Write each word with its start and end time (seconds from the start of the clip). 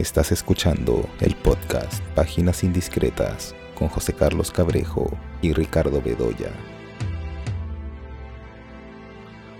Estás 0.00 0.32
escuchando 0.32 1.06
el 1.20 1.36
podcast 1.36 2.02
Páginas 2.14 2.64
Indiscretas 2.64 3.54
con 3.78 3.88
José 3.88 4.14
Carlos 4.14 4.50
Cabrejo 4.50 5.10
y 5.42 5.52
Ricardo 5.52 6.00
Bedoya. 6.00 6.48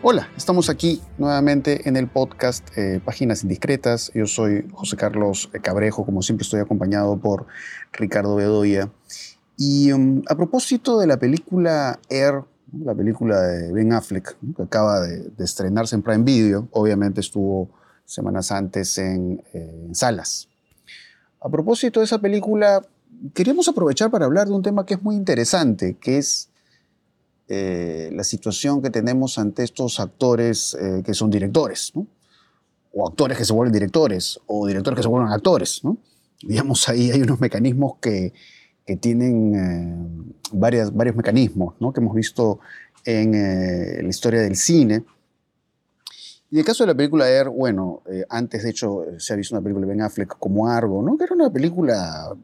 Hola, 0.03 0.30
estamos 0.38 0.71
aquí 0.71 1.03
nuevamente 1.18 1.87
en 1.87 1.96
el 1.96 2.08
podcast 2.08 2.66
eh, 2.79 3.03
Páginas 3.04 3.42
Indiscretas. 3.42 4.11
Yo 4.14 4.26
soy 4.26 4.66
José 4.72 4.96
Carlos 4.96 5.50
Cabrejo, 5.61 6.07
como 6.07 6.22
siempre 6.22 6.45
estoy 6.45 6.61
acompañado 6.61 7.18
por 7.18 7.46
Ricardo 7.93 8.34
Bedoya. 8.34 8.88
Y 9.59 9.93
um, 9.93 10.22
a 10.27 10.36
propósito 10.36 10.98
de 10.98 11.07
la 11.07 11.18
película 11.18 12.00
Air, 12.09 12.45
la 12.82 12.95
película 12.95 13.43
de 13.43 13.72
Ben 13.75 13.93
Affleck, 13.93 14.38
que 14.57 14.62
acaba 14.62 15.00
de, 15.00 15.18
de 15.36 15.45
estrenarse 15.45 15.96
en 15.96 16.00
Prime 16.00 16.25
Video, 16.25 16.66
obviamente 16.70 17.20
estuvo 17.20 17.79
semanas 18.11 18.50
antes 18.50 18.98
en, 18.98 19.43
eh, 19.54 19.84
en, 19.86 19.95
salas. 19.95 20.48
A 21.40 21.48
propósito 21.48 22.00
de 22.00 22.07
esa 22.07 22.18
película, 22.18 22.82
queríamos 23.32 23.68
aprovechar 23.68 24.11
para 24.11 24.25
hablar 24.25 24.48
de 24.48 24.54
un 24.54 24.62
tema 24.62 24.85
que 24.85 24.94
es 24.94 25.02
muy 25.02 25.14
interesante, 25.14 25.96
que 25.96 26.18
es 26.18 26.50
eh, 27.49 28.11
la 28.12 28.25
situación 28.25 28.82
que 28.82 28.90
tenemos 28.90 29.38
ante 29.38 29.62
estos 29.62 30.00
actores 30.00 30.76
eh, 30.80 31.02
que 31.04 31.14
son 31.14 31.30
directores, 31.30 31.93
o 32.92 33.06
actores 33.06 33.38
que 33.38 33.44
se 33.44 33.52
vuelven 33.52 33.72
directores, 33.72 34.41
o 34.47 34.66
directores 34.66 34.97
que 34.97 35.02
se 35.02 35.08
vuelven 35.08 35.33
actores. 35.33 35.80
Digamos, 36.42 36.88
ahí 36.88 37.12
hay 37.12 37.22
unos 37.22 37.41
mecanismos 37.41 37.94
que, 38.00 38.33
tienen 39.00 40.34
varios 40.50 40.92
mecanismos 40.92 41.74
¿no? 41.78 41.92
que 41.92 42.00
hemos 42.00 42.12
visto 42.12 42.58
en 43.05 44.02
la 44.02 44.08
historia 44.08 44.41
del 44.41 44.56
cine 44.56 45.05
y 46.50 46.59
el 46.59 46.64
caso 46.64 46.83
de 46.83 46.89
la 46.89 46.97
película 46.97 47.31
Air, 47.31 47.48
bueno, 47.48 48.03
eh, 48.06 48.25
antes 48.28 48.64
de 48.64 48.70
hecho 48.70 49.05
se 49.19 49.33
ha 49.33 49.36
visto 49.36 49.55
una 49.55 49.62
película 49.62 49.86
de 49.86 49.92
Ben 49.92 50.03
Affleck 50.03 50.36
como 50.39 50.69
Argo, 50.69 51.03
¿no? 51.03 51.17
Que 51.17 51.25
era 51.25 51.34
una 51.34 51.50
película, 51.50 52.36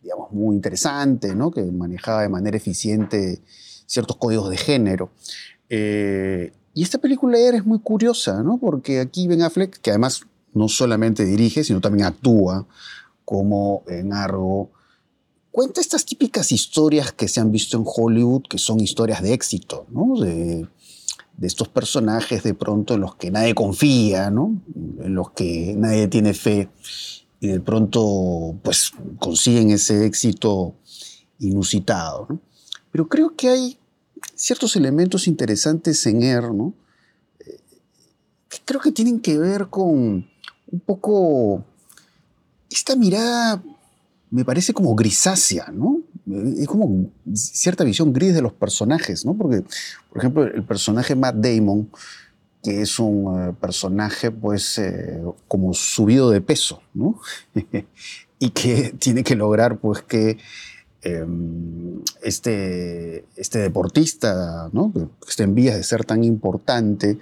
digamos, 0.00 0.30
muy 0.30 0.54
interesante, 0.54 1.34
¿no? 1.34 1.50
Que 1.50 1.62
manejaba 1.62 2.22
de 2.22 2.28
manera 2.28 2.56
eficiente 2.56 3.42
ciertos 3.86 4.16
códigos 4.16 4.48
de 4.48 4.56
género. 4.56 5.10
Eh, 5.68 6.52
y 6.72 6.82
esta 6.82 6.98
película 6.98 7.36
Air 7.36 7.56
es 7.56 7.66
muy 7.66 7.80
curiosa, 7.80 8.42
¿no? 8.42 8.58
Porque 8.58 9.00
aquí 9.00 9.26
Ben 9.26 9.42
Affleck, 9.42 9.78
que 9.80 9.90
además 9.90 10.22
no 10.54 10.68
solamente 10.68 11.24
dirige, 11.24 11.64
sino 11.64 11.80
también 11.80 12.06
actúa 12.06 12.66
como 13.24 13.82
en 13.88 14.12
Argo, 14.12 14.70
cuenta 15.50 15.80
estas 15.80 16.04
típicas 16.04 16.52
historias 16.52 17.12
que 17.12 17.28
se 17.28 17.40
han 17.40 17.50
visto 17.50 17.76
en 17.76 17.84
Hollywood, 17.86 18.42
que 18.48 18.58
son 18.58 18.78
historias 18.80 19.22
de 19.22 19.32
éxito, 19.32 19.86
¿no? 19.90 20.20
De, 20.20 20.68
de 21.42 21.48
estos 21.48 21.66
personajes 21.66 22.44
de 22.44 22.54
pronto 22.54 22.94
en 22.94 23.00
los 23.00 23.16
que 23.16 23.32
nadie 23.32 23.52
confía, 23.52 24.30
¿no? 24.30 24.62
en 25.02 25.12
los 25.12 25.32
que 25.32 25.74
nadie 25.76 26.06
tiene 26.06 26.34
fe 26.34 26.68
y 27.40 27.48
de 27.48 27.58
pronto 27.58 28.60
pues 28.62 28.92
consiguen 29.18 29.72
ese 29.72 30.06
éxito 30.06 30.76
inusitado. 31.40 32.28
Pero 32.92 33.08
creo 33.08 33.34
que 33.34 33.48
hay 33.48 33.76
ciertos 34.36 34.76
elementos 34.76 35.26
interesantes 35.26 36.06
en 36.06 36.22
Er, 36.22 36.54
¿no? 36.54 36.74
que 38.48 38.58
creo 38.64 38.80
que 38.80 38.92
tienen 38.92 39.18
que 39.18 39.36
ver 39.36 39.66
con 39.66 39.90
un 39.90 40.80
poco 40.86 41.64
esta 42.70 42.94
mirada, 42.94 43.60
me 44.30 44.44
parece 44.44 44.72
como 44.72 44.94
grisácea, 44.94 45.72
¿no? 45.72 46.02
Es 46.58 46.66
como 46.68 47.10
cierta 47.34 47.84
visión 47.84 48.12
gris 48.12 48.34
de 48.34 48.42
los 48.42 48.52
personajes, 48.52 49.24
¿no? 49.24 49.34
Porque, 49.34 49.64
por 50.08 50.18
ejemplo, 50.18 50.44
el 50.44 50.64
personaje 50.64 51.14
Matt 51.14 51.36
Damon, 51.36 51.90
que 52.62 52.82
es 52.82 52.98
un 52.98 53.48
eh, 53.48 53.52
personaje, 53.60 54.30
pues, 54.30 54.78
eh, 54.78 55.22
como 55.48 55.74
subido 55.74 56.30
de 56.30 56.40
peso, 56.40 56.82
¿no? 56.94 57.20
y 58.38 58.50
que 58.50 58.94
tiene 58.98 59.24
que 59.24 59.34
lograr, 59.34 59.78
pues, 59.78 60.02
que 60.02 60.38
em, 61.02 62.00
este, 62.22 63.24
este 63.36 63.58
deportista, 63.58 64.70
¿no? 64.72 64.92
Que 64.92 65.06
esté 65.28 65.42
en 65.44 65.54
vías 65.54 65.76
de 65.76 65.82
ser 65.82 66.04
tan 66.04 66.22
importante, 66.24 67.18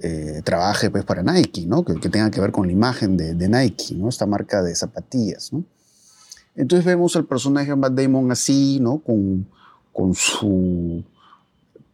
eh, 0.00 0.42
trabaje, 0.44 0.90
pues, 0.90 1.04
para 1.04 1.22
Nike, 1.22 1.66
¿no? 1.66 1.84
Que, 1.84 1.94
tenga 2.08 2.30
que 2.30 2.40
ver 2.40 2.52
con 2.52 2.66
la 2.66 2.72
imagen 2.72 3.16
de, 3.16 3.34
de 3.34 3.48
Nike, 3.48 3.94
¿no? 3.94 4.08
Esta 4.08 4.26
marca 4.26 4.62
de 4.62 4.74
zapatillas, 4.76 5.52
¿no? 5.52 5.64
Entonces 6.58 6.84
vemos 6.84 7.14
al 7.14 7.24
personaje 7.24 7.70
de 7.70 7.76
Matt 7.76 7.92
Damon 7.92 8.32
así, 8.32 8.80
¿no? 8.80 8.98
Con, 8.98 9.46
con 9.92 10.12
su 10.12 11.04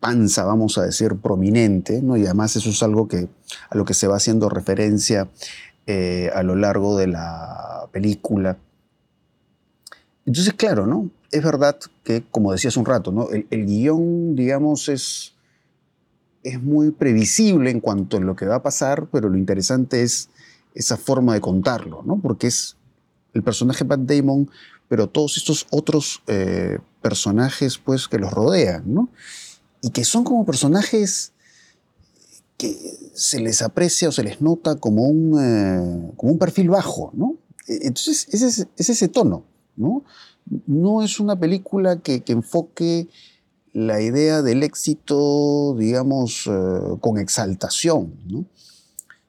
panza, 0.00 0.44
vamos 0.44 0.78
a 0.78 0.84
decir, 0.86 1.16
prominente, 1.16 2.00
¿no? 2.00 2.16
Y 2.16 2.25
además 2.25 2.56
eso 2.56 2.70
es 2.70 2.82
algo 2.82 3.06
que, 3.06 3.28
a 3.69 3.76
lo 3.76 3.84
que 3.84 3.92
se 3.92 4.06
va 4.06 4.16
haciendo 4.16 4.48
referencia 4.48 5.28
eh, 5.86 6.30
a 6.34 6.42
lo 6.42 6.56
largo 6.56 6.97
de 6.97 7.08
la 7.08 7.88
película. 7.92 8.56
Entonces, 10.24 10.54
claro, 10.54 10.86
¿no? 10.86 11.10
Es 11.30 11.44
verdad 11.44 11.76
que, 12.03 12.24
como 12.30 12.50
decía 12.50 12.69
hace 12.69 12.78
un 12.78 12.86
rato, 12.86 13.12
¿no? 13.12 13.28
El, 13.28 13.47
el 13.50 13.66
guion, 13.66 14.34
digamos, 14.34 14.88
es, 14.88 15.34
es 16.42 16.62
muy 16.62 16.91
previsible 16.91 17.70
en 17.70 17.80
cuanto 17.80 18.16
a 18.16 18.20
lo 18.20 18.34
que 18.34 18.47
va 18.47 18.56
a 18.56 18.62
pasar, 18.62 19.08
pero 19.12 19.28
lo 19.28 19.36
interesante 19.36 20.03
es 20.03 20.30
esa 20.74 20.97
forma 20.97 21.34
de 21.34 21.42
contarlo, 21.42 22.03
¿no? 22.03 22.19
Porque 22.19 22.47
es 22.47 22.78
el 23.34 23.43
personaje 23.43 23.84
Matt 23.84 24.00
Damon, 24.00 24.49
pero 24.89 25.09
todos 25.09 25.37
estos 25.37 25.67
otros 25.71 26.22
eh, 26.28 26.78
personajes 27.03 27.78
pues, 27.78 28.09
que 28.09 28.19
los 28.19 28.33
rodean, 28.33 28.83
¿no? 28.87 29.11
Y 29.83 29.91
que 29.91 30.05
son 30.05 30.25
como 30.25 30.47
personajes 30.47 31.33
que 32.56 32.75
se 33.15 33.41
les 33.41 33.61
aprecia 33.61 34.09
o 34.09 34.12
se 34.12 34.22
les 34.22 34.41
nota 34.41 34.77
como 34.77 35.03
un, 35.03 35.39
eh, 35.39 36.12
como 36.17 36.33
un 36.33 36.39
perfil 36.39 36.71
bajo, 36.71 37.11
¿no? 37.15 37.37
E, 37.67 37.87
entonces, 37.89 38.28
es, 38.31 38.43
es, 38.43 38.67
es, 38.77 38.89
ese 38.89 39.09
tono, 39.09 39.45
¿no? 39.77 40.05
No 40.66 41.03
es 41.03 41.19
una 41.21 41.39
película 41.39 42.01
que, 42.01 42.22
que 42.22 42.33
enfoque 42.33 43.09
la 43.72 44.01
idea 44.01 44.43
del 44.43 44.62
éxito, 44.62 45.75
digamos, 45.77 46.47
eh, 46.47 46.97
con 47.01 47.19
exaltación, 47.19 48.15
¿no? 48.28 48.47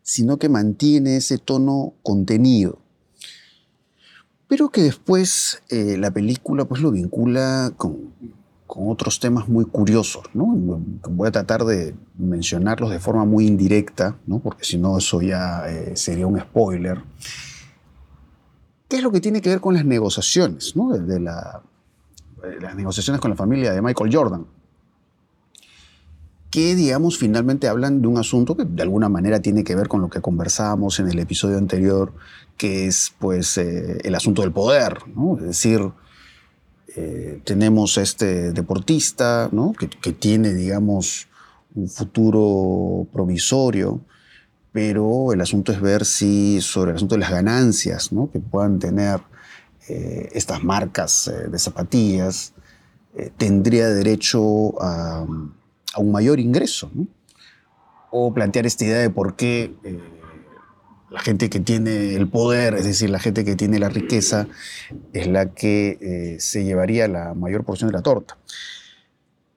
sino 0.04 0.38
que 0.38 0.50
mantiene 0.50 1.18
ese 1.18 1.40
tono 1.40 1.96
contenido 2.04 2.85
pero 4.48 4.70
que 4.70 4.82
después 4.82 5.62
eh, 5.70 5.98
la 5.98 6.12
película 6.12 6.66
pues 6.66 6.82
lo 6.82 6.92
vincula 6.92 7.72
con, 7.78 8.14
con, 8.68 8.90
otros 8.90 9.20
temas 9.20 9.48
muy 9.48 9.66
curiosos, 9.66 10.24
¿no? 10.34 10.46
Voy 11.10 11.28
a 11.28 11.32
tratar 11.32 11.66
de 11.66 11.96
mencionarlos 12.18 12.92
de 12.92 13.00
forma 13.00 13.26
muy 13.26 13.48
indirecta, 13.48 14.18
¿no? 14.28 14.40
Porque 14.40 14.64
si 14.64 14.78
no 14.78 14.98
eso 14.98 15.22
ya 15.22 15.68
eh, 15.68 15.96
sería 15.96 16.28
un 16.28 16.40
spoiler. 16.40 17.02
¿Qué 18.88 18.98
es 18.98 19.04
lo 19.04 19.12
que 19.12 19.22
tiene 19.22 19.42
que 19.42 19.50
ver 19.50 19.62
con 19.62 19.74
las 19.74 19.86
negociaciones, 19.86 20.76
¿no? 20.76 20.90
De 20.90 21.20
la, 21.20 21.62
de 22.42 22.60
las 22.62 22.76
negociaciones 22.76 23.20
con 23.20 23.32
la 23.32 23.38
familia 23.38 23.74
de 23.74 23.82
Michael 23.82 24.16
Jordan? 24.16 24.46
Que, 26.56 26.74
digamos, 26.74 27.18
finalmente 27.18 27.68
hablan 27.68 28.02
de 28.02 28.08
un 28.08 28.18
asunto 28.18 28.56
que 28.56 28.64
de 28.64 28.82
alguna 28.82 29.10
manera 29.10 29.42
tiene 29.42 29.66
que 29.66 29.76
ver 29.76 29.90
con 29.90 30.00
lo 30.00 30.10
que 30.10 30.22
conversábamos 30.22 31.02
en 31.02 31.10
el 31.10 31.20
episodio 31.20 31.58
anterior, 31.58 32.14
que 32.56 32.88
es, 32.88 33.14
pues, 33.20 33.58
eh, 33.58 33.98
el 34.06 34.16
asunto 34.16 34.42
del 34.42 34.54
poder. 34.54 35.00
Es 35.40 35.48
decir, 35.48 35.82
eh, 36.96 37.42
tenemos 37.44 37.98
este 37.98 38.54
deportista, 38.54 39.50
¿no? 39.52 39.74
Que, 39.74 40.14
tiene, 40.14 40.54
digamos, 40.54 41.28
un 41.76 41.90
futuro 41.90 43.06
provisorio, 43.12 44.00
pero 44.72 45.34
el 45.34 45.42
asunto 45.42 45.74
es 45.74 45.82
ver 45.82 46.06
si 46.06 46.62
sobre 46.62 46.92
el 46.92 46.96
asunto 46.96 47.16
de 47.16 47.20
las 47.20 47.32
ganancias, 47.32 48.14
¿no? 48.14 48.32
Que 48.32 48.40
puedan 48.40 48.80
tener 48.80 49.20
eh, 49.90 50.30
estas 50.32 50.64
marcas 50.64 51.30
de 51.52 51.60
zapatillas, 51.60 52.54
tendría 53.38 53.90
derecho 53.90 54.82
a 54.82 55.26
a 55.96 56.02
un 56.02 56.12
mayor 56.12 56.40
ingreso. 56.40 56.92
¿no? 56.94 57.08
O 58.12 58.34
plantear 58.34 58.66
esta 58.66 58.86
idea 58.86 59.00
de 59.00 59.10
por 59.10 59.36
qué 59.36 59.74
eh, 59.84 60.00
la 61.10 61.22
gente 61.22 61.50
que 61.50 61.60
tiene 61.60 62.16
el 62.16 62.28
poder, 62.28 62.76
es 62.76 62.86
decir, 62.86 63.10
la 63.10 63.20
gente 63.20 63.46
que 63.46 63.56
tiene 63.56 63.80
la 63.80 63.90
riqueza, 63.90 64.48
es 65.14 65.28
la 65.28 65.54
que 65.54 65.98
eh, 66.02 66.40
se 66.40 66.64
llevaría 66.64 67.08
la 67.08 67.34
mayor 67.34 67.64
porción 67.64 67.90
de 67.90 67.94
la 67.94 68.02
torta. 68.02 68.38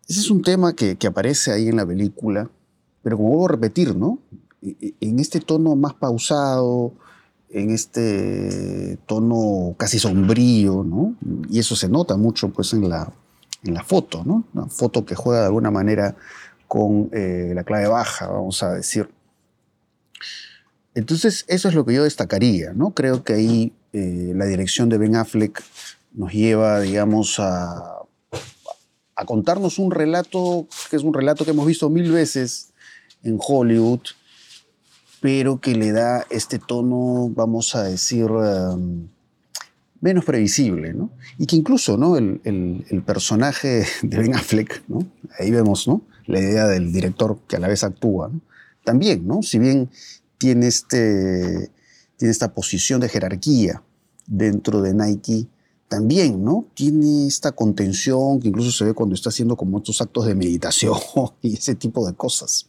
Ese 0.09 0.21
es 0.21 0.31
un 0.31 0.43
tema 0.43 0.75
que, 0.75 0.97
que 0.97 1.07
aparece 1.07 1.53
ahí 1.53 1.69
en 1.69 1.77
la 1.77 1.87
película, 1.87 2.49
pero 3.03 3.17
como 3.17 3.31
vuelvo 3.31 3.47
a 3.47 3.53
repetir, 3.53 3.97
¿no? 3.97 4.21
E, 4.63 4.77
e, 4.81 4.95
en 5.01 5.19
este 5.19 5.41
tono 5.41 5.75
más 5.77 5.95
pausado, 5.95 6.95
en 7.51 7.71
este 7.71 8.99
tono 9.07 9.75
casi 9.77 9.99
sombrío, 9.99 10.85
¿no? 10.85 11.17
Y 11.51 11.59
eso 11.59 11.77
se 11.77 11.89
nota 11.89 12.17
mucho 12.17 12.51
pues 12.51 12.73
en 12.73 12.89
la, 12.89 13.13
en 13.65 13.75
la 13.75 13.85
foto, 13.85 14.23
¿no? 14.25 14.45
Una 14.55 14.69
foto 14.69 15.05
que 15.05 15.15
juega 15.15 15.41
de 15.41 15.47
alguna 15.47 15.71
manera 15.71 16.17
con 16.67 17.11
eh, 17.13 17.53
la 17.55 17.65
clave 17.65 17.89
baja, 17.89 18.29
vamos 18.29 18.63
a 18.63 18.75
decir. 18.75 19.09
Entonces, 20.95 21.45
eso 21.49 21.69
es 21.69 21.75
lo 21.75 21.85
que 21.85 21.95
yo 21.95 22.05
destacaría, 22.05 22.73
¿no? 22.73 22.91
Creo 22.91 23.25
que 23.25 23.35
ahí 23.35 23.73
eh, 23.93 24.33
la 24.35 24.47
dirección 24.47 24.89
de 24.89 24.99
Ben 24.99 25.17
Affleck 25.17 25.63
nos 26.13 26.33
lleva, 26.33 26.81
digamos, 26.81 27.39
a, 27.39 27.95
contarnos 29.27 29.81
un 29.81 29.91
relato 29.91 30.69
que 30.89 30.97
es 30.97 31.03
un 31.03 31.13
relato 31.13 31.45
que 31.45 31.51
hemos 31.51 31.67
visto 31.67 31.91
mil 31.91 32.13
veces 32.13 32.73
en 33.25 33.37
Hollywood 33.41 34.03
pero 35.21 35.61
que 35.61 35.75
le 35.75 35.93
da 35.93 36.27
este 36.31 36.59
tono, 36.59 37.29
vamos 37.31 37.75
a 37.75 37.83
decir, 37.85 38.27
em, 38.27 39.09
menos 40.01 40.25
previsible, 40.25 40.95
¿no? 40.95 41.11
Y 41.39 41.47
que 41.47 41.57
incluso, 41.57 41.97
¿no? 41.97 42.17
El, 42.17 43.03
personaje 43.07 43.87
de 44.03 44.19
Ben 44.19 44.35
Affleck, 44.35 44.83
¿no? 44.89 45.07
Ahí 45.39 45.51
vemos, 45.51 45.89
¿no? 45.89 46.03
La 46.27 46.41
idea 46.41 46.67
del 46.67 46.93
director 46.93 47.39
que 47.49 47.57
a 47.57 47.61
la 47.61 47.69
vez 47.69 47.85
actúa, 47.85 48.31
También, 48.85 49.27
¿no? 49.27 49.43
Si 49.43 49.59
bien 49.59 49.91
tiene, 50.39 50.67
este, 50.67 51.71
tiene 52.17 52.33
esta 52.33 52.55
posición 52.55 53.01
de 53.01 53.09
jerarquía 53.09 53.83
dentro 54.27 54.81
de 54.83 54.95
Nike, 54.95 55.47
también, 55.89 56.45
¿no? 56.45 56.67
Tiene 56.75 57.27
esta 57.27 57.53
contención 57.53 58.41
que 58.41 58.49
incluso 58.49 58.71
se 58.71 58.85
ve 58.85 58.95
cuando 58.95 59.15
está 59.15 59.31
haciendo 59.31 59.57
como 59.57 59.79
estos 59.79 60.01
actos 60.01 60.27
de 60.27 60.35
meditación 60.35 60.95
y 61.43 61.55
ese 61.55 61.75
tipo 61.75 62.07
de 62.07 62.15
cosas. 62.15 62.67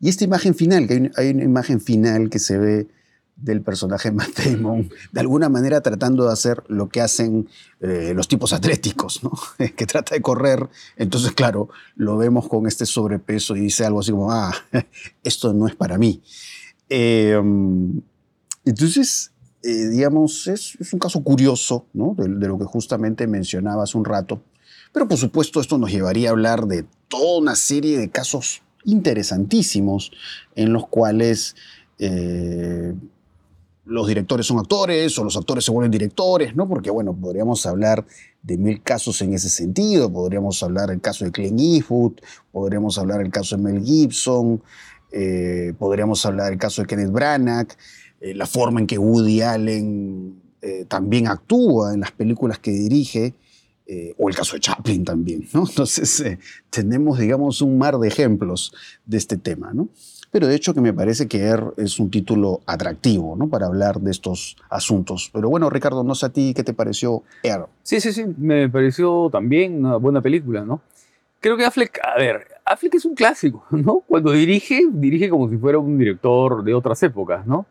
Y 0.00 0.08
esta 0.08 0.24
imagen 0.24 0.54
final, 0.54 0.86
que 0.86 1.10
hay, 1.16 1.30
una 1.30 1.44
imagen 1.44 1.80
final 1.80 2.30
que 2.30 2.38
se 2.38 2.58
ve 2.58 2.88
del 3.36 3.62
personaje 3.62 4.10
Matt 4.12 4.38
Damon, 4.38 4.90
de 5.12 5.20
alguna 5.20 5.48
manera 5.48 5.80
tratando 5.80 6.26
de 6.26 6.32
hacer 6.32 6.64
lo 6.68 6.88
que 6.88 7.00
hacen 7.00 7.48
eh, 7.80 8.12
los 8.14 8.28
tipos 8.28 8.52
atléticos, 8.52 9.22
¿no? 9.22 9.32
que 9.76 9.86
trata 9.86 10.14
de 10.14 10.22
correr. 10.22 10.68
Entonces, 10.96 11.32
claro, 11.32 11.68
lo 11.94 12.16
vemos 12.16 12.48
con 12.48 12.66
este 12.66 12.86
sobrepeso 12.86 13.56
y 13.56 13.60
dice 13.60 13.84
algo 13.84 14.00
así 14.00 14.10
como, 14.10 14.32
ah, 14.32 14.54
esto 15.22 15.52
no 15.52 15.66
es 15.66 15.74
para 15.74 15.98
mí. 15.98 16.22
Eh, 16.88 17.40
entonces, 18.64 19.32
eh, 19.62 19.88
digamos, 19.88 20.46
es, 20.46 20.76
un 20.92 20.98
caso 21.00 21.22
curioso 21.22 21.86
¿no? 21.92 22.14
de, 22.16 22.28
lo 22.28 22.56
que 22.58 22.64
justamente 22.64 23.26
mencionaba 23.26 23.82
hace 23.82 23.98
un 23.98 24.04
rato. 24.04 24.42
Pero 24.92 25.08
por 25.08 25.18
supuesto 25.18 25.60
esto 25.60 25.76
nos 25.76 25.90
llevaría 25.90 26.28
a 26.28 26.32
hablar 26.32 26.66
de 26.66 26.84
toda 27.08 27.40
una 27.40 27.56
serie 27.56 27.98
de 27.98 28.08
casos 28.08 28.62
interesantísimos 28.84 30.12
en 30.54 30.72
los 30.72 30.86
cuales 30.86 31.56
eh, 31.98 32.94
los 33.86 34.08
directores 34.08 34.46
son 34.46 34.58
actores 34.58 35.16
o 35.18 35.24
los 35.24 35.36
actores 35.36 35.64
se 35.64 35.70
vuelven 35.70 35.92
directores, 35.92 36.56
¿no? 36.56 36.68
Porque, 36.68 36.90
bueno, 36.90 37.14
podríamos 37.14 37.64
hablar 37.66 38.04
de 38.42 38.58
mil 38.58 38.82
casos 38.82 39.22
en 39.22 39.32
ese 39.32 39.48
sentido. 39.48 40.12
Podríamos 40.12 40.60
hablar 40.62 40.88
del 40.90 41.00
caso 41.00 41.24
de 41.24 41.30
Clint 41.30 41.60
Eastwood, 41.60 42.14
podríamos 42.50 42.98
hablar 42.98 43.18
del 43.18 43.30
caso 43.30 43.56
de 43.56 43.62
Mel 43.62 43.84
Gibson, 43.84 44.60
eh, 45.12 45.72
podríamos 45.78 46.26
hablar 46.26 46.50
del 46.50 46.58
caso 46.58 46.82
de 46.82 46.88
Kenneth 46.88 47.12
Branagh. 47.12 47.68
Eh, 48.20 48.34
la 48.34 48.46
forma 48.46 48.80
en 48.80 48.88
que 48.88 48.98
Woody 48.98 49.42
Allen 49.42 50.42
eh, 50.62 50.84
también 50.88 51.28
actúa 51.28 51.94
en 51.94 52.00
las 52.00 52.10
películas 52.10 52.58
que 52.58 52.72
dirige, 52.72 53.34
o 54.18 54.28
el 54.28 54.34
caso 54.34 54.56
de 54.56 54.60
Chaplin 54.60 55.04
también. 55.04 55.46
¿no? 55.54 55.64
Entonces, 55.68 56.24
tenemos, 56.70 57.20
digamos, 57.20 57.62
un 57.62 57.78
mar 57.78 57.96
de 57.98 58.08
ejemplos 58.08 58.72
de 59.04 59.16
este 59.16 59.36
tema. 59.36 59.72
¿no? 59.72 59.90
Pero 60.36 60.48
de 60.48 60.54
hecho 60.54 60.74
que 60.74 60.82
me 60.82 60.92
parece 60.92 61.28
que 61.28 61.38
Air 61.38 61.72
es 61.78 61.98
un 61.98 62.10
título 62.10 62.60
atractivo 62.66 63.36
¿no? 63.36 63.48
para 63.48 63.64
hablar 63.64 64.00
de 64.00 64.10
estos 64.10 64.58
asuntos. 64.68 65.30
Pero 65.32 65.48
bueno, 65.48 65.70
Ricardo, 65.70 66.04
no 66.04 66.14
sé 66.14 66.26
a 66.26 66.28
ti 66.28 66.52
qué 66.54 66.62
te 66.62 66.74
pareció 66.74 67.22
Air. 67.42 67.64
Sí, 67.82 68.02
sí, 68.02 68.12
sí, 68.12 68.26
me 68.36 68.68
pareció 68.68 69.30
también 69.32 69.78
una 69.78 69.96
buena 69.96 70.20
película, 70.20 70.62
¿no? 70.62 70.82
Creo 71.40 71.56
que 71.56 71.64
Affleck, 71.64 72.00
a 72.04 72.18
ver, 72.18 72.48
Affleck 72.66 72.96
es 72.96 73.06
un 73.06 73.14
clásico, 73.14 73.64
¿no? 73.70 74.02
Cuando 74.06 74.32
dirige, 74.32 74.82
dirige 74.92 75.30
como 75.30 75.48
si 75.48 75.56
fuera 75.56 75.78
un 75.78 75.96
director 75.96 76.62
de 76.62 76.74
otras 76.74 77.02
épocas, 77.02 77.46
¿no? 77.46 77.64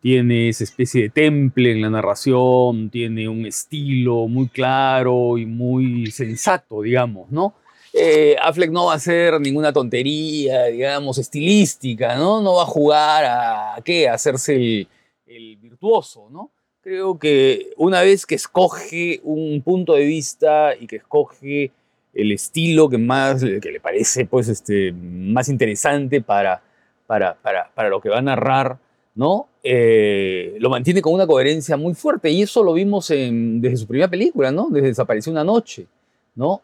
tiene 0.00 0.48
esa 0.48 0.64
especie 0.64 1.02
de 1.02 1.08
temple 1.10 1.72
en 1.72 1.82
la 1.82 1.90
narración, 1.90 2.88
tiene 2.88 3.28
un 3.28 3.44
estilo 3.44 4.28
muy 4.28 4.48
claro 4.48 5.36
y 5.36 5.44
muy 5.44 6.10
sensato, 6.10 6.80
digamos, 6.80 7.30
¿no? 7.30 7.52
Eh, 7.92 8.36
Affleck 8.40 8.70
no 8.70 8.86
va 8.86 8.92
a 8.92 8.96
hacer 8.96 9.40
ninguna 9.40 9.72
tontería, 9.72 10.64
digamos, 10.66 11.18
estilística, 11.18 12.16
¿no? 12.16 12.40
No 12.42 12.54
va 12.54 12.62
a 12.62 12.66
jugar 12.66 13.24
a, 13.24 13.82
¿qué? 13.84 14.08
A 14.08 14.14
hacerse 14.14 14.86
el, 15.26 15.56
virtuoso, 15.56 16.28
¿no? 16.30 16.50
Creo 16.80 17.18
que 17.18 17.70
una 17.76 18.02
vez 18.02 18.26
que 18.26 18.34
escoge 18.34 19.20
un 19.24 19.62
punto 19.62 19.94
de 19.94 20.04
vista 20.04 20.74
y 20.78 20.86
que 20.86 20.96
escoge 20.96 21.70
el 22.14 22.32
estilo 22.32 22.88
que 22.88 22.98
más, 22.98 23.42
que 23.42 23.70
le 23.70 23.80
parece, 23.80 24.26
pues, 24.26 24.48
este, 24.48 24.92
más 24.92 25.48
interesante 25.48 26.20
para, 26.20 26.62
para, 27.06 27.34
para, 27.34 27.70
para 27.74 27.88
lo 27.88 28.00
que 28.00 28.08
va 28.08 28.18
a 28.18 28.22
narrar, 28.22 28.78
¿no? 29.14 29.48
Eh, 29.62 30.56
lo 30.60 30.70
mantiene 30.70 31.02
con 31.02 31.12
una 31.12 31.26
coherencia 31.26 31.76
muy 31.76 31.94
fuerte 31.94 32.30
y 32.30 32.42
eso 32.42 32.62
lo 32.62 32.72
vimos 32.72 33.08
desde 33.08 33.76
su 33.76 33.86
primera 33.86 34.08
película, 34.08 34.50
¿no? 34.52 34.68
Desde 34.70 34.88
Desapareció 34.88 35.32
una 35.32 35.44
noche, 35.44 35.86
¿no? 36.34 36.62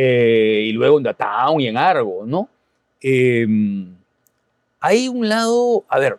Eh, 0.00 0.66
y 0.68 0.72
luego 0.74 0.98
en 0.98 1.04
The 1.04 1.14
Town 1.14 1.60
y 1.60 1.66
en 1.66 1.76
Argo, 1.76 2.24
¿no? 2.24 2.48
Em, 3.00 3.96
hay 4.78 5.08
un 5.08 5.28
lado, 5.28 5.84
a 5.88 5.98
ver, 5.98 6.18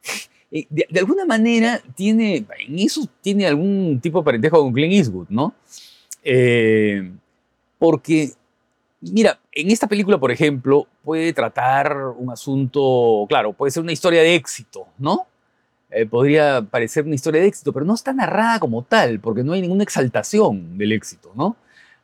eh, 0.52 0.64
de, 0.70 1.00
alguna 1.00 1.24
manera 1.24 1.82
tiene, 1.96 2.46
en 2.68 2.78
eso 2.78 3.04
tiene 3.20 3.44
algún 3.48 3.98
tipo 4.00 4.20
de 4.20 4.24
parentesco 4.24 4.60
con 4.62 4.72
Clint 4.72 4.94
Eastwood, 4.94 5.26
¿no? 5.28 5.52
porque, 7.78 8.30
mira, 9.00 9.40
en 9.50 9.72
esta 9.72 9.88
película, 9.88 10.18
por 10.18 10.30
ejemplo, 10.30 10.86
puede 11.02 11.32
tratar 11.32 11.96
un 12.16 12.30
asunto, 12.30 13.26
claro, 13.28 13.52
puede 13.52 13.72
ser 13.72 13.82
una 13.82 13.92
historia 13.92 14.22
de 14.22 14.36
éxito, 14.36 14.86
¿no? 14.98 15.26
Eh, 15.90 16.06
podría 16.06 16.62
parecer 16.62 17.04
una 17.04 17.16
historia 17.16 17.40
de 17.40 17.48
éxito, 17.48 17.72
pero 17.72 17.84
no 17.84 17.94
está 17.94 18.12
narrada 18.12 18.60
como 18.60 18.82
tal, 18.82 19.18
porque 19.18 19.42
no 19.42 19.52
hay 19.52 19.62
ninguna 19.62 19.82
exaltación 19.82 20.78
del 20.78 20.92
éxito, 20.92 21.32
¿no? 21.34 21.56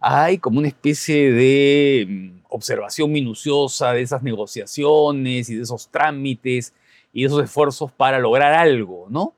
Hay 0.02 0.38
como 0.38 0.58
una 0.58 0.66
especie 0.66 1.30
de 1.32 2.06
mm, 2.08 2.40
observación 2.48 3.12
minuciosa 3.12 3.92
de 3.92 4.02
esas 4.02 4.22
negociaciones 4.22 5.48
y 5.48 5.54
de 5.54 5.62
esos 5.62 5.88
trámites 5.88 6.74
y 7.12 7.20
de 7.22 7.28
esos 7.28 7.44
esfuerzos 7.44 7.92
para 7.92 8.18
lograr 8.18 8.52
algo, 8.52 9.06
¿no? 9.08 9.34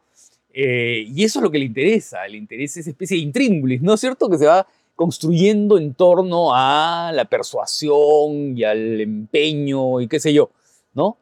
Eh, 0.55 1.05
y 1.07 1.23
eso 1.25 1.41
es 1.41 1.43
lo 1.43 1.51
que 1.51 1.59
le 1.59 1.67
interesa, 1.67 2.27
le 2.27 2.39
interesa 2.39 2.81
esa 2.81 2.91
especie 2.91 3.17
de 3.19 3.25
intríngulis, 3.25 3.83
¿no 3.83 3.93
es 3.93 4.01
cierto? 4.01 4.31
Que 4.31 4.39
se 4.39 4.47
va 4.47 4.67
construyendo 4.97 5.77
en 5.77 5.93
torno 5.95 6.55
a 6.55 7.11
la 7.13 7.25
persuasión 7.27 8.57
y 8.57 8.65
al 8.65 9.01
empeño 9.01 10.01
y 10.01 10.09
qué 10.09 10.19
sé 10.19 10.33
yo, 10.33 10.51
¿no? 10.95 11.19